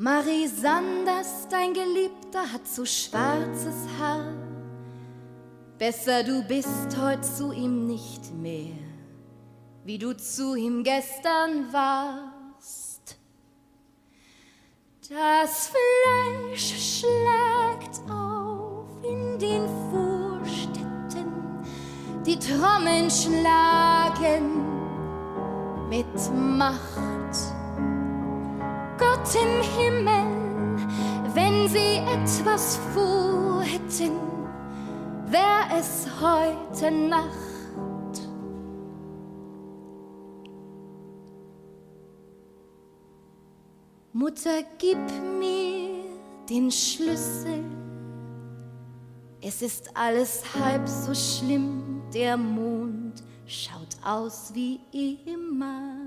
Marie 0.00 0.46
Sanders, 0.46 1.48
dein 1.50 1.74
Geliebter, 1.74 2.52
hat 2.52 2.68
so 2.68 2.84
schwarzes 2.84 3.74
Haar. 3.98 4.32
Besser 5.76 6.22
du 6.22 6.40
bist 6.44 6.96
heut 6.96 7.24
zu 7.24 7.50
ihm 7.50 7.88
nicht 7.88 8.32
mehr, 8.32 8.76
wie 9.82 9.98
du 9.98 10.16
zu 10.16 10.54
ihm 10.54 10.84
gestern 10.84 11.72
warst. 11.72 13.18
Das 15.08 15.72
Fleisch 15.72 17.00
schlägt 17.00 17.98
auf 18.08 18.86
in 19.02 19.36
den 19.40 19.66
Vorstädten, 19.90 21.32
die 22.24 22.38
Trommeln 22.38 23.10
schlagen 23.10 24.62
mit 25.88 26.06
Macht. 26.32 27.17
Gott 28.98 29.34
im 29.34 29.62
Himmel, 29.78 30.26
wenn 31.34 31.68
sie 31.68 31.98
etwas 31.98 32.78
vorhätten, 32.92 34.18
wär 35.26 35.78
es 35.78 36.06
heute 36.20 36.90
Nacht. 36.90 37.48
Mutter, 44.12 44.62
gib 44.78 44.98
mir 45.38 46.04
den 46.48 46.70
Schlüssel. 46.72 47.64
Es 49.40 49.62
ist 49.62 49.96
alles 49.96 50.42
halb 50.58 50.88
so 50.88 51.14
schlimm, 51.14 52.02
der 52.12 52.36
Mond 52.36 53.22
schaut 53.46 53.96
aus 54.04 54.50
wie 54.54 54.80
immer. 55.24 55.97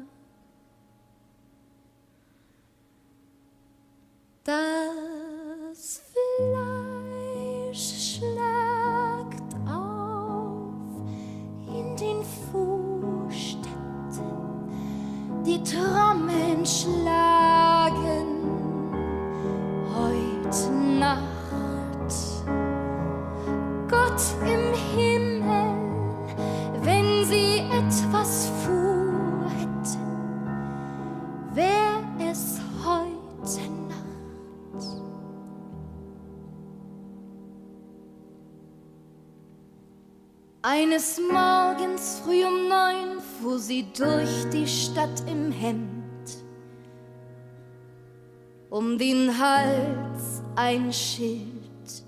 Hals 49.62 50.42
ein 50.56 50.92
Schild, 50.92 52.04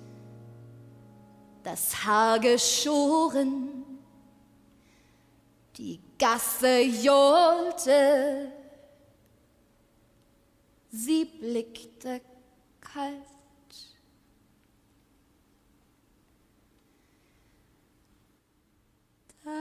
das 1.63 2.03
Haar 2.03 2.39
geschoren, 2.39 3.83
die 5.77 5.99
Gasse 6.17 6.81
johlte, 6.81 8.51
sie 10.89 11.25
blickte 11.25 12.21
kalt. 12.81 13.19
Das 19.43 19.53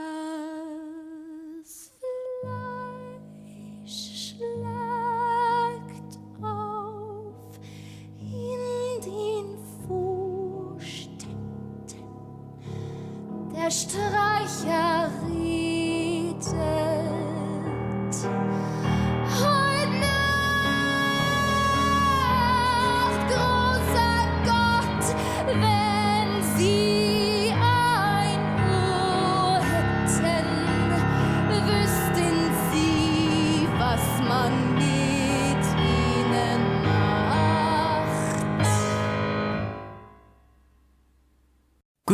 Der 13.63 13.71
Streicher 13.71 15.09
redet. 15.25 16.82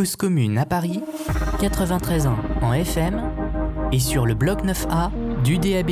Cause 0.00 0.16
commune 0.16 0.56
à 0.56 0.64
Paris, 0.64 1.02
93 1.60 2.26
ans 2.26 2.38
en 2.62 2.72
FM 2.72 3.20
et 3.92 3.98
sur 3.98 4.24
le 4.24 4.32
bloc 4.32 4.64
9A 4.64 5.10
du 5.44 5.58
DAB+. 5.58 5.90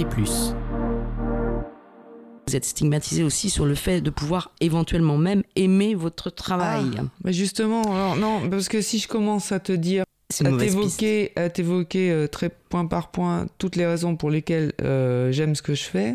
Vous 2.46 2.56
êtes 2.56 2.64
stigmatisé 2.64 3.22
aussi 3.22 3.50
sur 3.50 3.66
le 3.66 3.74
fait 3.74 4.00
de 4.00 4.08
pouvoir 4.08 4.52
éventuellement 4.62 5.18
même 5.18 5.42
aimer 5.56 5.94
votre 5.94 6.30
travail. 6.30 6.86
Ah, 6.98 7.02
bah 7.20 7.32
justement, 7.32 7.82
alors 7.82 8.16
non, 8.16 8.48
parce 8.48 8.70
que 8.70 8.80
si 8.80 8.98
je 8.98 9.08
commence 9.08 9.52
à 9.52 9.60
te 9.60 9.72
dire, 9.72 10.04
à 10.42 10.52
t'évoquer, 10.56 11.32
à 11.36 11.50
t'évoquer 11.50 12.10
euh, 12.10 12.28
très 12.28 12.48
point 12.48 12.86
par 12.86 13.10
point 13.10 13.46
toutes 13.58 13.76
les 13.76 13.84
raisons 13.84 14.16
pour 14.16 14.30
lesquelles 14.30 14.72
euh, 14.80 15.32
j'aime 15.32 15.54
ce 15.54 15.60
que 15.60 15.74
je 15.74 15.84
fais. 15.84 16.14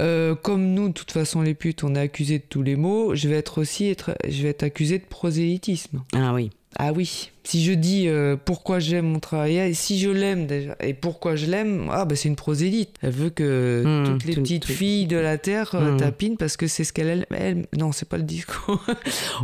euh, 0.00 0.34
comme 0.34 0.74
nous, 0.74 0.88
de 0.88 0.92
toute 0.92 1.12
façon, 1.12 1.40
les 1.40 1.54
putes, 1.54 1.82
on 1.82 1.94
est 1.94 2.00
accusés 2.00 2.40
de 2.40 2.44
tous 2.46 2.62
les 2.62 2.76
maux. 2.76 3.14
Je 3.14 3.26
vais 3.26 3.36
être 3.36 3.56
aussi, 3.56 3.88
être, 3.88 4.14
je 4.28 4.42
vais 4.42 4.50
être 4.50 4.64
accusé 4.64 4.98
de 4.98 5.06
prosélytisme. 5.06 6.02
Ah 6.14 6.34
oui. 6.34 6.50
Ah 6.76 6.92
oui. 6.92 7.30
Si 7.44 7.64
je 7.64 7.72
dis 7.72 8.08
euh, 8.08 8.36
pourquoi 8.36 8.78
j'aime 8.78 9.06
mon 9.06 9.20
travail, 9.20 9.56
et 9.56 9.72
si 9.72 9.98
je 9.98 10.10
l'aime 10.10 10.46
déjà, 10.46 10.76
et 10.80 10.92
pourquoi 10.92 11.34
je 11.34 11.46
l'aime, 11.46 11.88
ah 11.90 12.04
bah 12.04 12.14
c'est 12.14 12.28
une 12.28 12.36
prosélyte. 12.36 12.90
Elle 13.00 13.12
veut 13.12 13.30
que 13.30 13.82
Mmh, 13.86 14.04
toutes 14.04 14.24
les 14.26 14.34
tout- 14.34 14.42
petites 14.42 14.66
tout- 14.66 14.72
filles 14.72 15.06
de 15.06 15.16
la 15.16 15.38
terre 15.38 15.70
euh, 15.74 15.94
Mmh. 15.94 15.96
tapinent 15.96 16.36
parce 16.36 16.58
que 16.58 16.66
c'est 16.66 16.84
ce 16.84 16.92
qu'elle 16.92 17.26
elle, 17.30 17.66
non 17.78 17.90
c'est 17.92 18.06
pas 18.06 18.18
le 18.18 18.22
discours. 18.24 18.84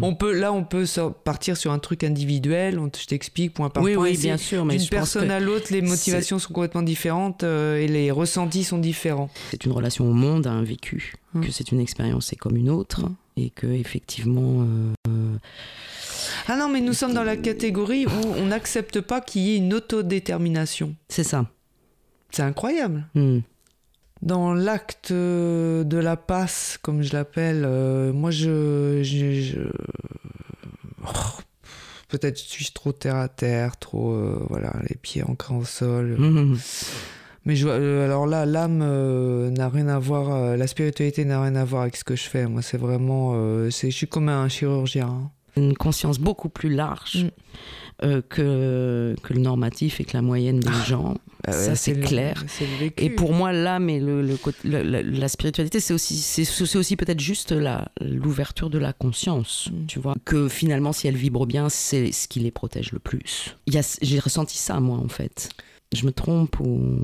on 0.02 0.14
peut 0.14 0.38
là 0.38 0.52
on 0.52 0.64
peut 0.64 0.84
partir 1.24 1.56
sur 1.56 1.72
un 1.72 1.78
truc 1.78 2.04
individuel. 2.04 2.78
On, 2.78 2.90
je 2.94 3.06
t'explique 3.06 3.54
point 3.54 3.70
par 3.70 3.82
oui, 3.82 3.94
point. 3.94 4.04
oui, 4.04 4.18
bien 4.18 4.36
sûr, 4.36 4.66
mais 4.66 4.76
D'une 4.76 4.88
personne 4.90 5.30
à 5.30 5.40
l'autre, 5.40 5.68
les 5.70 5.80
motivations 5.80 6.38
sont 6.38 6.52
complètement 6.52 6.82
différentes 6.82 7.42
euh, 7.42 7.78
et 7.78 7.88
les 7.88 8.10
ressentis 8.10 8.64
sont 8.64 8.78
différents. 8.78 9.30
c'est 9.50 9.64
une 9.64 9.72
relation 9.72 10.06
au 10.06 10.12
monde, 10.12 10.46
à 10.46 10.50
un 10.52 10.62
vécu, 10.62 11.14
que 11.40 11.50
c'est 11.50 11.72
une 11.72 11.80
expérience 11.80 12.26
c'est 12.26 12.36
comme 12.36 12.56
une 12.56 12.68
autre, 12.68 13.06
et 13.38 13.48
que 13.48 13.66
effectivement, 13.66 14.66
euh, 15.08 15.36
Ah 16.48 16.56
non, 16.56 16.68
mais 16.68 16.80
nous 16.80 16.92
sommes 16.92 17.14
dans 17.14 17.22
la 17.24 17.36
catégorie 17.36 18.06
où 18.06 18.10
on 18.36 18.46
n'accepte 18.46 19.00
pas 19.00 19.20
qu'il 19.20 19.42
y 19.42 19.54
ait 19.54 19.56
une 19.58 19.72
autodétermination. 19.74 20.94
c'est 21.08 21.24
ça. 21.24 21.46
C'est 22.30 22.42
incroyable. 22.42 23.06
Mm. 23.14 23.38
Dans 24.22 24.54
l'acte 24.54 25.10
euh, 25.12 25.84
de 25.84 25.96
la 25.98 26.16
passe, 26.16 26.78
comme 26.82 27.02
je 27.02 27.12
l'appelle, 27.12 27.62
euh, 27.64 28.12
moi 28.12 28.30
je. 28.30 29.00
je- 29.02 29.40
je- 29.40 29.58
Oh, 31.06 31.40
Peut-être 32.08 32.38
suis-je 32.38 32.72
trop 32.72 32.92
terre 32.92 33.16
à 33.16 33.28
terre, 33.28 33.76
trop. 33.76 34.12
euh, 34.12 34.44
voilà, 34.48 34.72
les 34.88 34.96
pieds 34.96 35.22
ancrés 35.22 35.54
au 35.54 35.64
sol. 35.64 36.16
Mhm. 36.18 36.58
Mais 37.44 37.56
je, 37.56 37.68
alors 37.68 38.26
là, 38.26 38.46
l'âme 38.46 38.80
euh, 38.82 39.50
n'a 39.50 39.68
rien 39.68 39.88
à 39.88 39.98
voir, 39.98 40.32
euh, 40.32 40.56
la 40.56 40.66
spiritualité 40.66 41.24
n'a 41.24 41.42
rien 41.42 41.54
à 41.56 41.64
voir 41.64 41.82
avec 41.82 41.96
ce 41.96 42.04
que 42.04 42.16
je 42.16 42.22
fais. 42.22 42.46
Moi, 42.46 42.62
c'est 42.62 42.78
vraiment. 42.78 43.32
euh, 43.34 43.70
c'est, 43.70 43.90
je 43.90 43.96
suis 43.96 44.08
comme 44.08 44.28
un 44.28 44.48
chirurgien. 44.48 45.08
hein. 45.08 45.30
Une 45.56 45.74
conscience 45.76 46.18
beaucoup 46.18 46.48
plus 46.48 46.68
large 46.70 47.24
Mm. 47.24 48.06
euh, 48.06 48.22
que, 48.28 49.14
que 49.22 49.32
le 49.34 49.40
normatif 49.40 50.00
et 50.00 50.04
que 50.04 50.16
la 50.16 50.22
moyenne 50.22 50.58
des 50.58 50.72
gens. 50.86 51.16
Euh, 51.48 51.52
Ça, 51.52 51.76
c'est 51.76 52.00
clair. 52.00 52.42
le. 52.48 52.92
Et 52.96 53.10
pour 53.10 53.32
moi, 53.34 53.52
l'âme 53.52 53.88
et 53.88 54.00
le, 54.00 54.20
le 54.22 54.36
côté- 54.36 54.66
le- 54.66 54.82
la, 54.82 55.02
spiritualité, 55.28 55.78
c'est 55.78 55.94
aussi, 55.94 56.16
c'est, 56.16 56.44
aussi 56.76 56.96
peut-être 56.96 57.20
juste 57.20 57.54
l'ouverture 58.00 58.68
de 58.70 58.78
la 58.78 58.92
conscience, 58.92 59.68
Mm. 59.70 59.86
tu 59.86 59.98
vois. 60.00 60.14
Que 60.24 60.48
finalement, 60.48 60.92
si 60.92 61.06
elles 61.06 61.16
vibrent 61.16 61.46
bien, 61.46 61.68
c'est 61.68 62.10
ce 62.12 62.26
qui 62.26 62.40
les 62.40 62.50
protège 62.50 62.90
le 62.92 62.98
plus. 62.98 63.54
J'ai 64.02 64.18
ressenti 64.18 64.58
ça, 64.58 64.80
moi, 64.80 64.98
en 64.98 65.08
fait. 65.08 65.50
Je 65.94 66.04
me 66.06 66.10
trompe 66.12 66.58
ou... 66.60 66.98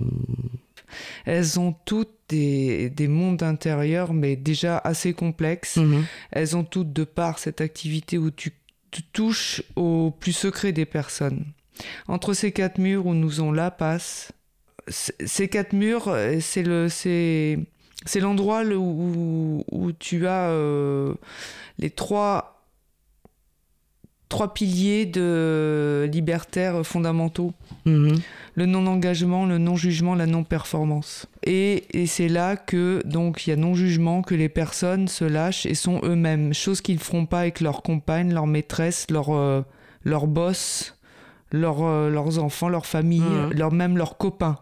Elles 1.24 1.58
ont 1.60 1.74
toutes 1.84 2.14
des, 2.28 2.90
des 2.90 3.08
mondes 3.08 3.42
intérieurs, 3.42 4.12
mais 4.12 4.36
déjà 4.36 4.78
assez 4.78 5.12
complexes. 5.14 5.76
Mhm. 5.76 6.04
Elles 6.30 6.56
ont 6.56 6.64
toutes 6.64 6.92
de 6.92 7.04
part 7.04 7.38
cette 7.38 7.60
activité 7.60 8.18
où 8.18 8.30
tu 8.30 8.52
te 8.90 9.00
touches 9.12 9.62
au 9.76 10.12
plus 10.18 10.32
secret 10.32 10.72
des 10.72 10.86
personnes. 10.86 11.44
Entre 12.08 12.34
ces 12.34 12.52
quatre 12.52 12.78
murs 12.78 13.06
où 13.06 13.14
nous 13.14 13.40
on 13.40 13.52
la 13.52 13.70
passe, 13.70 14.32
ces 14.88 15.48
quatre 15.48 15.72
murs, 15.72 16.14
c'est 16.40 16.62
le, 16.62 16.88
c'est, 16.88 17.58
c'est 18.04 18.20
l'endroit 18.20 18.64
le- 18.64 18.76
où, 18.76 19.64
où 19.70 19.92
tu 19.92 20.26
as 20.26 20.50
euh, 20.50 21.14
les 21.78 21.90
trois, 21.90 22.59
trois 24.30 24.54
piliers 24.54 25.04
de 25.04 26.08
libertaires 26.10 26.86
fondamentaux 26.86 27.52
Mhm. 27.84 28.16
le 28.54 28.66
non-engagement, 28.66 29.44
le 29.46 29.58
non-jugement, 29.58 30.14
la 30.14 30.26
non-performance. 30.26 31.26
Et, 31.44 31.84
et 31.98 32.06
c'est 32.06 32.28
là 32.28 32.56
que, 32.56 33.02
donc, 33.06 33.46
il 33.46 33.50
y 33.50 33.52
a 33.52 33.56
non-jugement, 33.56 34.22
que 34.22 34.34
les 34.34 34.48
personnes 34.48 35.08
se 35.08 35.24
lâchent 35.24 35.66
et 35.66 35.74
sont 35.74 36.00
eux-mêmes, 36.04 36.52
chose 36.54 36.80
qu'ils 36.80 36.96
ne 36.96 37.00
feront 37.00 37.26
pas 37.26 37.40
avec 37.40 37.60
leur 37.60 37.82
compagne, 37.82 38.32
leur 38.32 38.46
maîtresse, 38.46 39.06
leur, 39.10 39.30
euh, 39.34 39.62
leur 40.04 40.26
boss, 40.26 40.94
leur, 41.52 41.82
euh, 41.82 42.10
leurs 42.10 42.38
enfants, 42.38 42.68
leur 42.68 42.86
famille, 42.86 43.20
Mhm. 43.22 43.52
leur, 43.54 43.72
même 43.72 43.96
leurs 43.96 44.16
copains. 44.18 44.58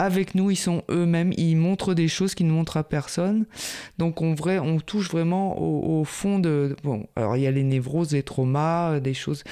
Avec 0.00 0.34
nous, 0.34 0.50
ils 0.50 0.56
sont 0.56 0.82
eux-mêmes, 0.90 1.34
ils 1.36 1.56
montrent 1.56 1.92
des 1.92 2.08
choses 2.08 2.34
qu'ils 2.34 2.46
ne 2.46 2.52
montrent 2.52 2.78
à 2.78 2.84
personne. 2.84 3.44
Donc 3.98 4.22
on, 4.22 4.32
vrai, 4.32 4.58
on 4.58 4.80
touche 4.80 5.10
vraiment 5.10 5.60
au, 5.60 6.04
fond 6.04 6.38
de... 6.38 6.74
Bon, 6.82 7.06
alors 7.16 7.36
il 7.36 7.42
y 7.42 7.46
a 7.46 7.50
les 7.50 7.64
névroses, 7.64 8.12
les 8.12 8.22
traumas, 8.22 8.92
euh, 8.92 9.00
des 9.00 9.12
choses... 9.12 9.44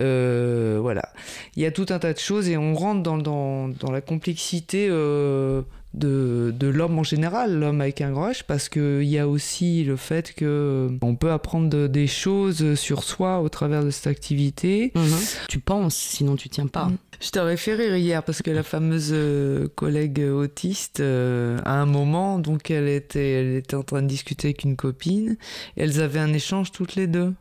euh, 0.00 0.80
voilà. 0.82 1.12
Il 1.54 1.62
y 1.62 1.66
a 1.66 1.70
tout 1.70 1.86
un 1.90 2.00
tas 2.00 2.12
de 2.12 2.18
choses 2.18 2.48
et 2.48 2.56
on 2.56 2.74
rentre 2.74 3.04
dans 3.04 3.92
la 3.92 4.00
complexité 4.00 4.88
euh, 4.90 5.62
de, 5.94 6.52
de 6.58 6.66
l'homme 6.66 6.98
en 6.98 7.02
général, 7.04 7.58
l'homme 7.58 7.80
avec 7.80 8.00
un 8.00 8.10
grand 8.10 8.30
H, 8.30 8.42
parce 8.46 8.68
qu'il 8.68 9.04
y 9.04 9.18
a 9.18 9.26
aussi 9.28 9.84
le 9.84 9.96
fait 9.96 10.32
que 10.34 10.44
euh, 10.44 10.88
on 11.02 11.14
peut 11.14 11.30
apprendre 11.30 11.68
de- 11.70 11.86
des 11.86 12.06
choses 12.06 12.74
sur 12.74 13.04
soi 13.04 13.40
au 13.40 13.48
travers 13.48 13.84
de 13.84 13.90
cette 13.90 14.08
activité. 14.08 14.92
Mhm. 14.94 15.04
Tu 15.48 15.58
penses, 15.60 15.94
sinon 15.96 16.36
tu 16.36 16.48
tiens 16.48 16.66
pas. 16.66 16.90
Je 17.20 17.30
t'aurais 17.30 17.56
fait 17.56 17.74
rire 17.74 17.96
hier 17.96 18.22
parce 18.22 18.42
que 18.42 18.50
la 18.50 18.62
fameuse 18.64 19.10
euh, 19.12 19.68
collègue 19.76 20.18
autiste, 20.20 21.00
euh, 21.00 21.58
à 21.64 21.80
un 21.80 21.86
moment, 21.86 22.38
donc 22.38 22.70
elle 22.70 22.88
était, 22.88 23.30
elle 23.40 23.54
était 23.56 23.76
en 23.76 23.82
train 23.84 24.02
de 24.02 24.08
discuter 24.08 24.48
avec 24.48 24.64
une 24.64 24.76
copine 24.76 25.36
et 25.76 25.84
elles 25.84 26.00
avaient 26.02 26.18
un 26.18 26.32
échange 26.34 26.72
toutes 26.72 26.96
les 26.96 27.06
deux. 27.06 27.32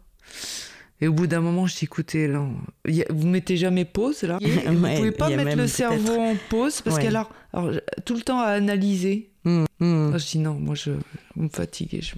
Et 1.03 1.07
au 1.09 1.11
bout 1.11 1.27
d'un 1.27 1.41
moment, 1.41 1.67
je 1.67 1.75
dis 1.75 1.83
écoutez, 1.83 2.29
là, 2.29 2.45
vous 3.09 3.27
mettez 3.27 3.57
jamais 3.57 3.83
pause 3.83 4.23
là? 4.23 4.39
Vous 4.41 4.81
Ouais, 4.81 4.95
pouvez 4.95 5.11
pas 5.11 5.27
mettre 5.27 5.57
le 5.57 5.67
cerveau 5.67 6.17
en 6.17 6.37
pause? 6.49 6.79
Parce 6.79 6.95
Ouais. 6.95 7.01
qu'elle 7.01 7.17
a 7.17 7.27
alors, 7.51 7.71
tout 8.05 8.15
le 8.15 8.21
temps 8.21 8.39
à 8.39 8.45
analyser. 8.45 9.29
Mhm. 9.43 9.65
Mhm. 9.81 10.09
Moi, 10.11 10.17
je 10.17 10.25
dis 10.25 10.39
non, 10.39 10.53
moi 10.53 10.75
je 10.75 10.91
me 11.35 11.49
fatiguez. 11.49 11.99
Je... 12.01 12.13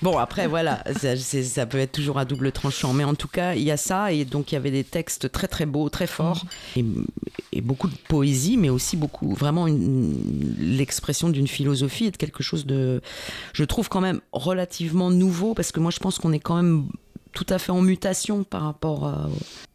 Bon, 0.00 0.16
après, 0.16 0.46
voilà, 0.46 0.82
ça, 0.96 1.66
peut 1.66 1.76
être 1.76 1.92
toujours 1.92 2.18
à 2.18 2.24
double 2.24 2.50
tranchant. 2.50 2.94
Mais 2.94 3.04
en 3.04 3.14
tout 3.14 3.28
cas, 3.28 3.54
il 3.56 3.62
y 3.62 3.70
a 3.70 3.76
ça. 3.76 4.10
Et 4.10 4.24
donc, 4.24 4.52
il 4.52 4.54
y 4.54 4.58
avait 4.58 4.70
des 4.70 4.84
textes 4.84 5.30
très, 5.30 5.46
très 5.46 5.66
beaux, 5.66 5.90
très 5.90 6.06
forts. 6.06 6.46
Et, 6.76 6.84
et 7.52 7.60
beaucoup 7.60 7.88
de 7.88 7.94
poésie, 8.08 8.56
mais 8.56 8.70
aussi 8.70 8.96
beaucoup, 8.96 9.34
vraiment, 9.34 9.66
l'expression 10.58 11.28
d'une 11.28 11.46
philosophie 11.46 12.06
et 12.06 12.10
de 12.10 12.16
quelque 12.16 12.42
chose 12.42 12.64
de, 12.64 13.02
je 13.52 13.64
trouve 13.64 13.90
quand 13.90 14.00
même 14.00 14.22
relativement 14.32 15.10
nouveau. 15.10 15.52
Parce 15.52 15.72
que 15.72 15.78
moi, 15.78 15.90
je 15.90 15.98
pense 15.98 16.18
qu'on 16.18 16.32
est 16.32 16.40
quand 16.40 16.56
même 16.56 16.86
tout 17.32 17.46
à 17.48 17.58
fait 17.58 17.72
en 17.72 17.82
mutation 17.82 18.44
par 18.44 18.62
rapport 18.62 19.06
à- 19.06 19.28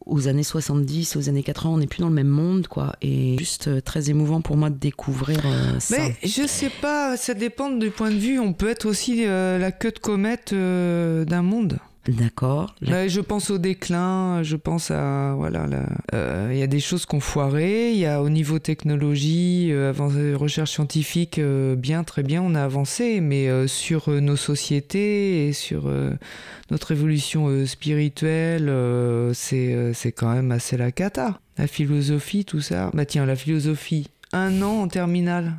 aux 0.05 0.28
années 0.28 0.43
70, 0.43 1.16
aux 1.18 1.28
années 1.30 1.43
80. 1.43 1.70
On 1.74 1.78
n'est 1.78 1.88
plus 1.88 1.99
dans 1.99 2.08
le 2.10 2.14
même 2.16 2.28
monde, 2.28 2.68
quoi. 2.68 2.93
Et 3.01 3.36
juste 3.38 3.68
euh, 3.68 3.82
très 3.82 4.10
émouvant 4.10 4.39
pour 4.41 4.55
moi 4.55 4.70
de 4.70 4.78
découvrir 4.78 5.41
euh, 5.45 5.80
ça. 5.80 5.97
Mais 5.97 6.16
je 6.24 6.47
sais 6.47 6.72
pas, 6.82 7.18
ça 7.18 7.34
dépend 7.34 7.70
du 7.70 7.89
point 7.89 8.12
de 8.12 8.16
vue. 8.18 8.39
On 8.39 8.53
peut 8.53 8.70
être 8.70 8.86
aussi 8.86 9.26
euh, 9.26 9.58
la 9.58 9.72
queue 9.72 9.91
de 9.91 9.99
comète 9.99 10.53
euh, 10.53 11.26
d'un 11.26 11.41
monde. 11.41 11.78
D'accord. 12.08 12.74
Je 12.82 13.20
pense 13.20 13.49
au 13.49 13.58
déclin, 13.58 14.41
je 14.43 14.55
pense 14.55 14.91
à 14.91 15.34
voilà, 15.36 15.66
euh, 16.14 16.49
il 16.51 16.58
y 16.58 16.64
a 16.64 16.68
des 16.68 16.80
choses 16.80 17.05
qu'on 17.05 17.20
foiré, 17.20 17.91
il 17.91 17.97
y 17.97 18.05
a 18.05 18.22
au 18.22 18.30
niveau 18.30 18.60
technologie, 18.60 19.70
euh, 19.72 19.89
avancée, 19.89 20.34
recherche 20.34 20.72
scientifique, 20.72 21.38
euh, 21.39 21.76
bien 21.76 22.03
très 22.03 22.24
bien, 22.24 22.41
on 22.41 22.55
a 22.55 22.64
avancé, 22.64 23.20
mais 23.20 23.49
euh, 23.49 23.68
sur 23.68 24.10
euh, 24.10 24.20
nos 24.22 24.38
sociétés 24.38 25.47
et 25.47 25.53
sur 25.53 25.88
euh, 25.88 26.14
notre 26.72 26.91
évolution 26.91 27.47
euh, 27.49 27.66
spirituelle, 27.66 28.70
euh, 28.70 29.34
c'est 29.34 29.74
euh, 29.74 29.93
c'est 29.93 30.12
quand 30.12 30.34
même 30.34 30.51
assez 30.51 30.78
la 30.78 30.91
cata. 30.91 31.39
La 31.58 31.68
philosophie, 31.68 32.45
tout 32.45 32.62
ça. 32.62 32.91
Bah 32.93 33.05
tiens, 33.05 33.26
la 33.26 33.36
philosophie, 33.36 34.08
un 34.32 34.62
an 34.62 34.82
en 34.82 34.88
terminale. 34.88 35.53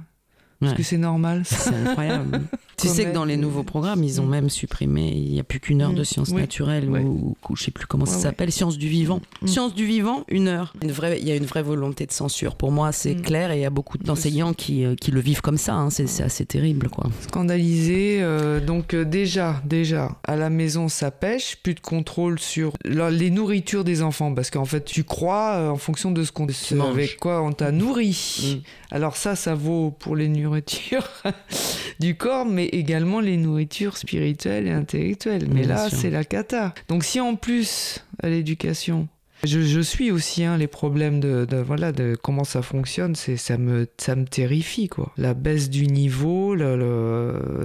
Ouais. 0.60 0.74
que 0.74 0.82
c'est 0.82 0.98
normal 0.98 1.42
C'est 1.44 1.72
incroyable. 1.72 2.40
tu 2.78 2.88
sais 2.88 3.04
que 3.06 3.12
dans 3.12 3.24
les 3.24 3.36
nouveaux 3.36 3.62
programmes, 3.62 4.02
ils 4.04 4.20
ont 4.20 4.26
même 4.26 4.48
supprimé, 4.50 5.12
il 5.14 5.32
n'y 5.32 5.40
a 5.40 5.44
plus 5.44 5.60
qu'une 5.60 5.82
heure 5.82 5.92
de 5.92 6.00
Mm. 6.00 6.04
sciences 6.04 6.28
Oui. 6.30 6.40
naturelles 6.40 6.88
Ouais. 6.88 7.00
ou, 7.00 7.36
ou 7.48 7.56
je 7.56 7.64
sais 7.64 7.70
plus 7.70 7.86
comment 7.86 8.06
ça 8.06 8.18
s'appelle, 8.18 8.50
sciences 8.52 8.78
du 8.78 8.88
vivant. 8.88 9.20
Mm. 9.42 9.46
Sciences 9.46 9.74
du 9.74 9.84
vivant, 9.86 10.24
une 10.28 10.48
heure. 10.48 10.72
Une 10.82 10.92
vraie, 10.92 11.18
il 11.20 11.26
y 11.26 11.30
a 11.32 11.36
une 11.36 11.46
vraie 11.46 11.62
volonté 11.62 12.06
de 12.06 12.12
censure. 12.12 12.54
Pour 12.56 12.72
moi, 12.72 12.92
c'est 12.92 13.14
Mm. 13.14 13.22
clair 13.22 13.50
et 13.50 13.58
il 13.58 13.62
y 13.62 13.64
a 13.66 13.70
beaucoup 13.70 13.98
d'enseignants 13.98 14.52
qui, 14.54 14.84
euh, 14.84 14.94
qui 14.94 15.10
le 15.10 15.20
vivent 15.20 15.40
comme 15.40 15.58
ça. 15.58 15.74
hein. 15.74 15.90
C'est 15.90 16.06
c'est 16.06 16.22
assez 16.22 16.44
terrible, 16.46 16.88
quoi. 16.88 17.06
scandalisé. 17.22 18.18
euh, 18.20 18.60
donc 18.60 18.94
euh, 18.94 19.04
déjà, 19.04 19.60
déjà, 19.64 20.10
à 20.24 20.36
la 20.36 20.50
maison, 20.50 20.88
ça 20.88 21.10
pêche. 21.10 21.56
Plus 21.62 21.74
de 21.74 21.80
contrôle 21.80 22.38
sur 22.38 22.72
la- 22.84 23.10
les 23.10 23.30
nourritures 23.30 23.84
des 23.84 24.02
enfants. 24.02 24.34
Parce 24.34 24.50
qu'en 24.50 24.64
fait, 24.64 24.84
tu 24.84 25.04
crois 25.04 25.52
euh, 25.56 25.68
en 25.70 25.76
fonction 25.76 26.10
de 26.10 26.24
ce 26.24 26.32
qu'on 26.32 26.46
avec 26.80 27.18
quoi 27.18 27.42
on 27.42 27.52
t'a 27.52 27.70
nourri. 27.72 28.60
Mm. 28.60 28.94
Alors 28.94 29.16
ça, 29.16 29.36
ça 29.36 29.54
vaut 29.54 29.90
pour 29.98 30.16
les 30.16 30.28
nourritures 30.28 31.08
du 32.00 32.16
corps, 32.16 32.46
mais 32.46 32.67
également 32.74 33.20
les 33.20 33.36
nourritures 33.36 33.96
spirituelles 33.96 34.66
et 34.66 34.70
intellectuelles. 34.72 35.46
Mais 35.52 35.60
Bien 35.62 35.68
là, 35.76 35.88
c'est 35.90 36.10
la 36.10 36.24
cata. 36.24 36.74
Donc 36.88 37.04
si 37.04 37.20
en 37.20 37.34
plus, 37.36 38.04
à 38.22 38.28
l'éducation... 38.28 39.08
Je, 39.44 39.60
je 39.60 39.78
suis 39.78 40.10
aussi 40.10 40.42
hein, 40.42 40.56
les 40.56 40.66
problèmes 40.66 41.20
de, 41.20 41.44
de- 41.44 41.58
voilà 41.58 41.92
de 41.92 42.16
comment 42.20 42.42
ça 42.42 42.60
fonctionne 42.60 43.14
c'est 43.14 43.36
ça 43.36 43.56
me 43.56 43.86
ça 43.96 44.16
me 44.16 44.24
terrifie 44.24 44.88
quoi 44.88 45.12
la 45.16 45.32
baisse 45.32 45.70
du 45.70 45.86
niveau 45.86 46.56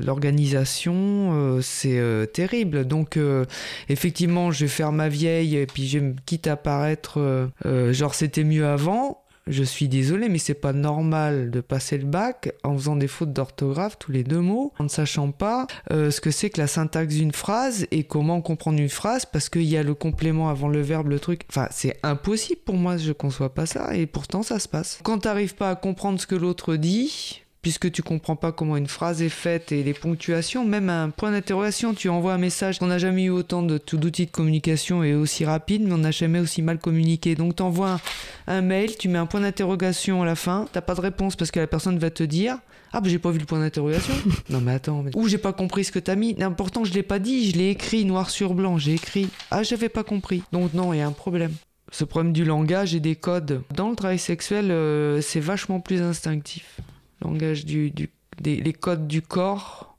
l'organisation 0.02 0.94
euh, 1.34 1.62
c'est 1.62 1.98
euh, 1.98 2.26
terrible 2.28 2.86
donc 2.86 3.18
euh, 3.18 3.46
effectivement 3.90 4.52
je 4.52 4.66
vais 4.66 4.70
faire 4.70 4.92
ma 4.92 5.10
vieille 5.10 5.56
et 5.58 5.66
puis 5.66 5.88
je 5.88 5.98
quitte 6.28 6.46
à 6.46 6.56
paraître 6.58 7.50
genre 7.90 8.14
c'était 8.14 8.44
mieux 8.44 8.68
avant 8.68 9.23
je 9.48 9.64
suis 9.64 9.88
désolé, 9.88 10.30
mais 10.30 10.38
c'est 10.38 10.54
pas 10.54 10.74
normal 10.74 11.52
de 11.52 11.62
passer 11.62 11.98
le 11.98 12.06
bac 12.06 12.54
en 12.64 12.78
faisant 12.78 12.96
des 12.96 13.08
fautes 13.08 13.34
d'orthographe 13.34 13.98
tous 14.00 14.12
les 14.12 14.24
deux 14.24 14.40
mots, 14.40 14.74
en 14.80 14.86
ne 14.86 14.90
sachant 14.90 15.32
pas 15.32 15.68
euh, 15.92 16.12
ce 16.12 16.22
que 16.22 16.32
c'est 16.32 16.50
que 16.50 16.62
la 16.62 16.68
syntaxe 16.68 17.16
d'une 17.16 17.34
phrase 17.34 17.86
et 17.92 18.04
comment 18.04 18.42
comprendre 18.42 18.80
une 18.80 18.90
phrase 18.90 19.26
parce 19.26 19.50
qu'il 19.50 19.64
y 19.64 19.78
a 19.78 19.84
le 19.84 19.94
complément 19.94 20.50
avant 20.50 20.70
le 20.70 20.82
verbe, 20.82 21.08
le 21.08 21.20
truc. 21.20 21.42
Enfin, 21.50 21.68
c'est 21.72 22.00
impossible 22.04 22.62
pour 22.66 22.76
moi, 22.76 22.98
je 22.98 23.12
conçois 23.12 23.54
pas 23.54 23.66
ça 23.66 23.96
et 23.96 24.06
pourtant 24.06 24.44
ça 24.44 24.60
se 24.60 24.68
passe. 24.68 25.00
Quand 25.04 25.20
t'arrives 25.20 25.56
pas 25.56 25.72
à 25.72 25.76
comprendre 25.76 26.20
ce 26.20 26.28
que 26.28 26.36
l'autre 26.36 26.76
dit, 26.76 27.43
puisque 27.64 27.92
tu 27.92 28.04
comprends 28.04 28.36
pas 28.36 28.52
comment 28.52 28.78
une 28.78 28.88
phrase 28.88 29.22
est 29.24 29.30
faite 29.30 29.72
et 29.72 29.82
les 29.84 29.94
ponctuations, 29.94 30.66
même 30.66 30.90
un 30.90 31.10
point 31.10 31.32
d'interrogation, 31.32 31.94
tu 31.94 32.10
envoies 32.10 32.34
un 32.34 32.38
message. 32.38 32.78
On 32.82 32.88
n'a 32.88 33.00
jamais 33.00 33.24
eu 33.24 33.30
autant 33.30 33.64
de- 33.64 33.82
d'outils 33.94 34.26
de 34.28 34.32
communication 34.32 35.02
et 35.04 35.16
aussi 35.16 35.46
rapide, 35.46 35.82
mais 35.84 35.94
on 35.94 36.00
n'a 36.00 36.12
jamais 36.12 36.40
aussi 36.40 36.62
mal 36.62 36.78
communiqué. 36.78 37.36
Donc 37.36 37.56
t'envoies 37.56 37.92
un, 37.92 38.00
un 38.48 38.62
mail, 38.62 38.98
tu 38.98 39.08
mets 39.08 39.18
un 39.18 39.26
point 39.26 39.40
d'interrogation 39.42 40.22
à 40.22 40.26
la 40.26 40.36
fin, 40.36 40.68
t'as 40.72 40.82
pas 40.82 40.94
de 40.94 41.02
réponse 41.02 41.36
parce 41.38 41.52
que 41.52 41.60
la 41.60 41.68
personne 41.68 41.98
va 41.98 42.12
te 42.12 42.24
dire 42.24 42.58
ah 42.92 43.02
bah 43.02 43.10
j'ai 43.10 43.18
pas 43.18 43.32
vu 43.32 43.40
le 43.40 43.46
point 43.46 43.60
d'interrogation. 43.60 44.14
non 44.50 44.62
mais 44.62 44.74
attends, 44.74 45.02
mais... 45.02 45.12
ou 45.16 45.28
j'ai 45.28 45.40
pas 45.40 45.54
compris 45.54 45.86
ce 45.86 45.92
que 45.92 46.00
t'as 46.00 46.16
mis. 46.16 46.36
Non, 46.36 46.54
pourtant 46.54 46.84
je 46.84 46.94
l'ai 46.94 47.02
pas 47.02 47.18
dit, 47.18 47.50
je 47.50 47.58
l'ai 47.58 47.70
écrit 47.70 48.04
noir 48.04 48.30
sur 48.30 48.54
blanc, 48.54 48.78
j'ai 48.78 48.94
écrit 48.94 49.30
ah 49.52 49.64
j'avais 49.64 49.90
pas 49.90 50.04
compris. 50.04 50.44
Donc 50.52 50.74
non, 50.74 50.94
il 50.94 50.98
y 50.98 51.02
a 51.02 51.08
un 51.08 51.12
problème. 51.14 51.54
Ce 51.92 52.04
problème 52.04 52.34
du 52.34 52.44
langage 52.44 52.94
et 52.94 53.00
des 53.00 53.16
codes. 53.16 53.62
Dans 53.74 53.90
le 53.90 53.96
travail 53.96 54.20
sexuel, 54.20 54.70
euh, 54.72 55.22
c'est 55.22 55.40
vachement 55.40 55.80
plus 55.80 56.02
instinctif 56.02 56.82
langage 57.22 57.66
du, 57.66 57.92
du 57.92 58.10
des- 58.40 58.62
codes 58.74 59.08
du 59.08 59.22
corps. 59.22 59.93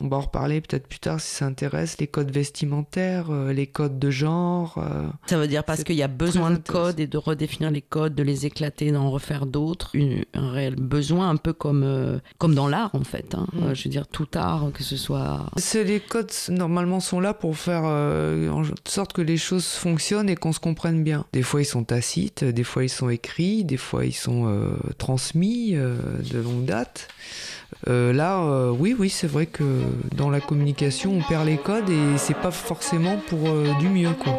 On 0.00 0.08
va 0.08 0.16
en 0.16 0.22
reparler 0.22 0.60
peut-être 0.60 0.88
plus 0.88 0.98
tard 0.98 1.20
si 1.20 1.32
ça 1.36 1.46
intéresse. 1.46 1.98
Les 2.00 2.08
codes 2.08 2.32
vestimentaires, 2.32 3.26
euh, 3.30 3.52
les 3.52 3.68
codes 3.68 4.00
de 4.00 4.10
genre. 4.10 4.74
euh, 4.78 5.06
Ça 5.26 5.38
veut 5.38 5.46
dire 5.46 5.62
parce 5.62 5.84
qu'il 5.84 5.94
y 5.94 6.02
a 6.02 6.08
besoin 6.08 6.50
de 6.50 6.56
codes 6.56 6.98
et 6.98 7.06
de 7.06 7.16
redéfinir 7.16 7.70
les 7.70 7.80
codes, 7.80 8.12
de 8.16 8.24
les 8.24 8.44
éclater, 8.44 8.90
d'en 8.90 9.08
refaire 9.10 9.46
d'autres. 9.46 9.92
Un 10.34 10.50
réel 10.50 10.74
besoin, 10.74 11.30
un 11.30 11.36
peu 11.36 11.52
comme, 11.52 11.84
euh, 11.84 12.18
comme 12.38 12.56
dans 12.56 12.66
l'art 12.66 12.90
en 12.94 13.04
fait. 13.04 13.36
hein. 13.36 13.46
Mm. 13.52 13.72
Je 13.74 13.84
veux 13.84 13.90
dire, 13.90 14.08
tout 14.08 14.26
art, 14.34 14.72
que 14.74 14.82
ce 14.82 14.96
soit. 14.96 15.46
Les 15.74 16.00
codes 16.00 16.32
normalement 16.48 16.98
sont 16.98 17.20
là 17.20 17.32
pour 17.32 17.56
faire 17.56 17.84
en 17.84 18.62
sorte 18.86 19.12
que 19.12 19.22
les 19.22 19.36
choses 19.36 19.66
fonctionnent 19.66 20.28
et 20.28 20.34
qu'on 20.34 20.52
se 20.52 20.60
comprenne 20.60 21.04
bien. 21.04 21.24
Des 21.32 21.42
fois 21.42 21.62
ils 21.62 21.66
sont 21.66 21.84
tacites, 21.84 22.42
des 22.42 22.64
fois 22.64 22.82
ils 22.84 22.88
sont 22.88 23.10
écrits, 23.10 23.64
des 23.64 23.76
fois 23.76 24.04
ils 24.04 24.12
sont 24.12 24.74
transmis 24.98 25.72
de 25.74 26.38
longue 26.38 26.64
date. 26.64 27.08
Euh, 27.88 28.12
là, 28.12 28.40
euh, 28.40 28.70
oui, 28.70 28.94
oui, 28.98 29.10
c'est 29.10 29.26
vrai 29.26 29.46
que 29.46 29.64
dans 30.16 30.30
la 30.30 30.40
communication 30.40 31.18
on 31.18 31.28
perd 31.28 31.46
les 31.46 31.58
codes 31.58 31.90
et 31.90 32.18
c'est 32.18 32.36
pas 32.36 32.50
forcément 32.50 33.18
pour 33.28 33.48
euh, 33.48 33.66
du 33.78 33.88
mieux 33.88 34.12
quoi. 34.12 34.38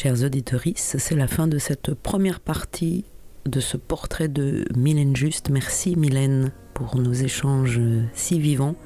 Chers 0.00 0.22
auditeurs, 0.22 0.62
c'est 0.76 1.16
la 1.16 1.26
fin 1.26 1.48
de 1.48 1.58
cette 1.58 1.92
première 1.92 2.38
partie 2.38 3.04
de 3.46 3.58
ce 3.58 3.76
portrait 3.76 4.28
de 4.28 4.64
Mylène 4.76 5.16
Juste. 5.16 5.50
Merci 5.50 5.96
Mylène 5.96 6.52
pour 6.72 6.96
nos 6.98 7.12
échanges 7.12 7.80
si 8.12 8.38
vivants. 8.38 8.76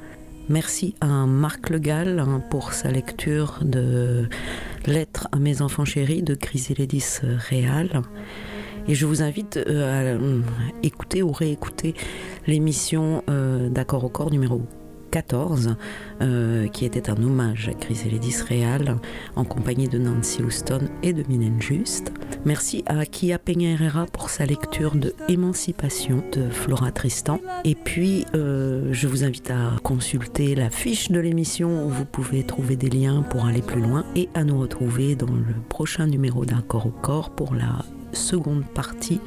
Merci 0.48 0.94
à 1.02 1.26
Marc 1.26 1.68
Legal 1.68 2.18
hein, 2.18 2.42
pour 2.48 2.72
sa 2.72 2.90
lecture 2.90 3.58
de 3.60 4.26
Lettres 4.86 5.28
à 5.32 5.38
mes 5.38 5.60
enfants 5.60 5.84
chéris 5.84 6.22
de 6.22 6.34
Chrysélédis 6.34 7.20
Réal. 7.50 8.00
Et 8.88 8.94
je 8.94 9.04
vous 9.04 9.20
invite 9.20 9.58
euh, 9.58 9.84
à 9.84 10.02
euh, 10.14 10.40
écouter 10.82 11.22
ou 11.22 11.30
réécouter 11.30 11.94
l'émission 12.46 13.22
euh, 13.28 13.68
D'accord 13.68 14.04
au 14.04 14.08
corps 14.08 14.30
numéro 14.30 14.62
14, 15.12 15.76
euh, 16.22 16.66
qui 16.68 16.86
était 16.86 17.10
un 17.10 17.22
hommage 17.22 17.68
à 17.68 17.74
Chrysélédis 17.74 18.42
Réal 18.48 18.96
en 19.36 19.44
compagnie 19.44 19.86
de 19.86 19.98
Nancy 19.98 20.42
Houston 20.42 20.88
et 21.02 21.12
de 21.12 21.22
Mylène 21.28 21.60
Juste. 21.60 22.12
Merci 22.46 22.82
à 22.86 23.04
Kia 23.04 23.38
Peña 23.38 23.70
Herrera 23.70 24.06
pour 24.06 24.30
sa 24.30 24.46
lecture 24.46 24.96
de 24.96 25.14
Émancipation 25.28 26.24
de 26.32 26.48
Flora 26.48 26.90
Tristan. 26.92 27.40
Et 27.64 27.74
puis, 27.74 28.24
euh, 28.34 28.88
je 28.92 29.06
vous 29.06 29.22
invite 29.22 29.50
à 29.50 29.76
consulter 29.82 30.54
la 30.54 30.70
fiche 30.70 31.10
de 31.10 31.20
l'émission 31.20 31.86
où 31.86 31.90
vous 31.90 32.06
pouvez 32.06 32.42
trouver 32.42 32.76
des 32.76 32.88
liens 32.88 33.22
pour 33.22 33.44
aller 33.44 33.62
plus 33.62 33.82
loin 33.82 34.06
et 34.16 34.30
à 34.34 34.44
nous 34.44 34.58
retrouver 34.58 35.14
dans 35.14 35.26
le 35.26 35.54
prochain 35.68 36.06
numéro 36.06 36.46
d'un 36.46 36.62
corps 36.62 36.86
au 36.86 36.90
corps 37.02 37.30
pour 37.30 37.54
la 37.54 37.84
seconde 38.12 38.64
partie 38.64 39.20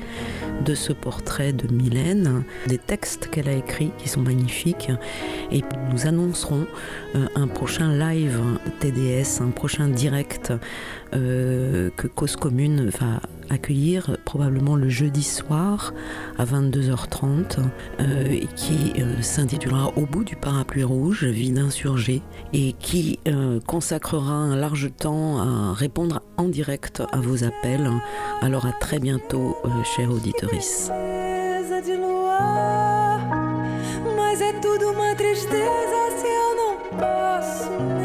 de 0.64 0.76
ce 0.76 0.94
portrait 0.94 1.54
de 1.54 1.72
Mylène, 1.74 2.44
des 2.68 2.78
textes 2.78 3.30
qu'elle 3.30 3.50
a 3.50 3.54
écrits 3.54 3.92
qui 3.98 4.10
sont 4.10 4.22
magnifiques. 4.22 4.90
Et 5.52 5.64
nous 5.92 6.08
annoncerons 6.08 6.66
euh, 7.16 7.28
un 7.36 7.48
prochain 7.48 7.92
live 7.98 8.40
TDS, 8.80 9.42
un 9.42 9.52
prochain 9.52 9.88
direct 9.88 10.54
euh, 11.14 11.90
que 11.96 12.08
Cause 12.08 12.36
Commune 12.36 12.90
va 12.90 13.22
accueillir 13.50 14.18
probablement 14.26 14.76
le 14.76 14.90
jeudi 14.90 15.24
soir 15.24 15.94
à 16.38 16.46
22h30 16.46 17.60
euh, 18.00 18.40
qui 18.56 18.94
euh, 18.98 19.22
s'intitulera 19.22 19.92
Au 19.98 20.06
bout 20.06 20.24
du 20.24 20.36
parapluie 20.36 20.84
rouge, 20.84 21.26
vie 21.26 21.52
d'insurgé 21.52 22.22
et 22.54 22.74
qui 22.74 23.20
euh, 23.28 23.60
consacrera 23.66 24.34
un 24.34 24.56
large 24.56 24.92
temps 24.98 25.40
à 25.40 25.74
répondre 25.74 26.22
en 26.38 26.48
direct 26.48 27.04
à 27.12 27.18
vos 27.18 27.44
appels. 27.44 27.90
Alors 28.42 28.66
à 28.66 28.72
très 28.74 29.00
bientôt, 29.00 29.58
euh, 29.66 29.70
chers 29.84 30.12
nem 37.80 38.05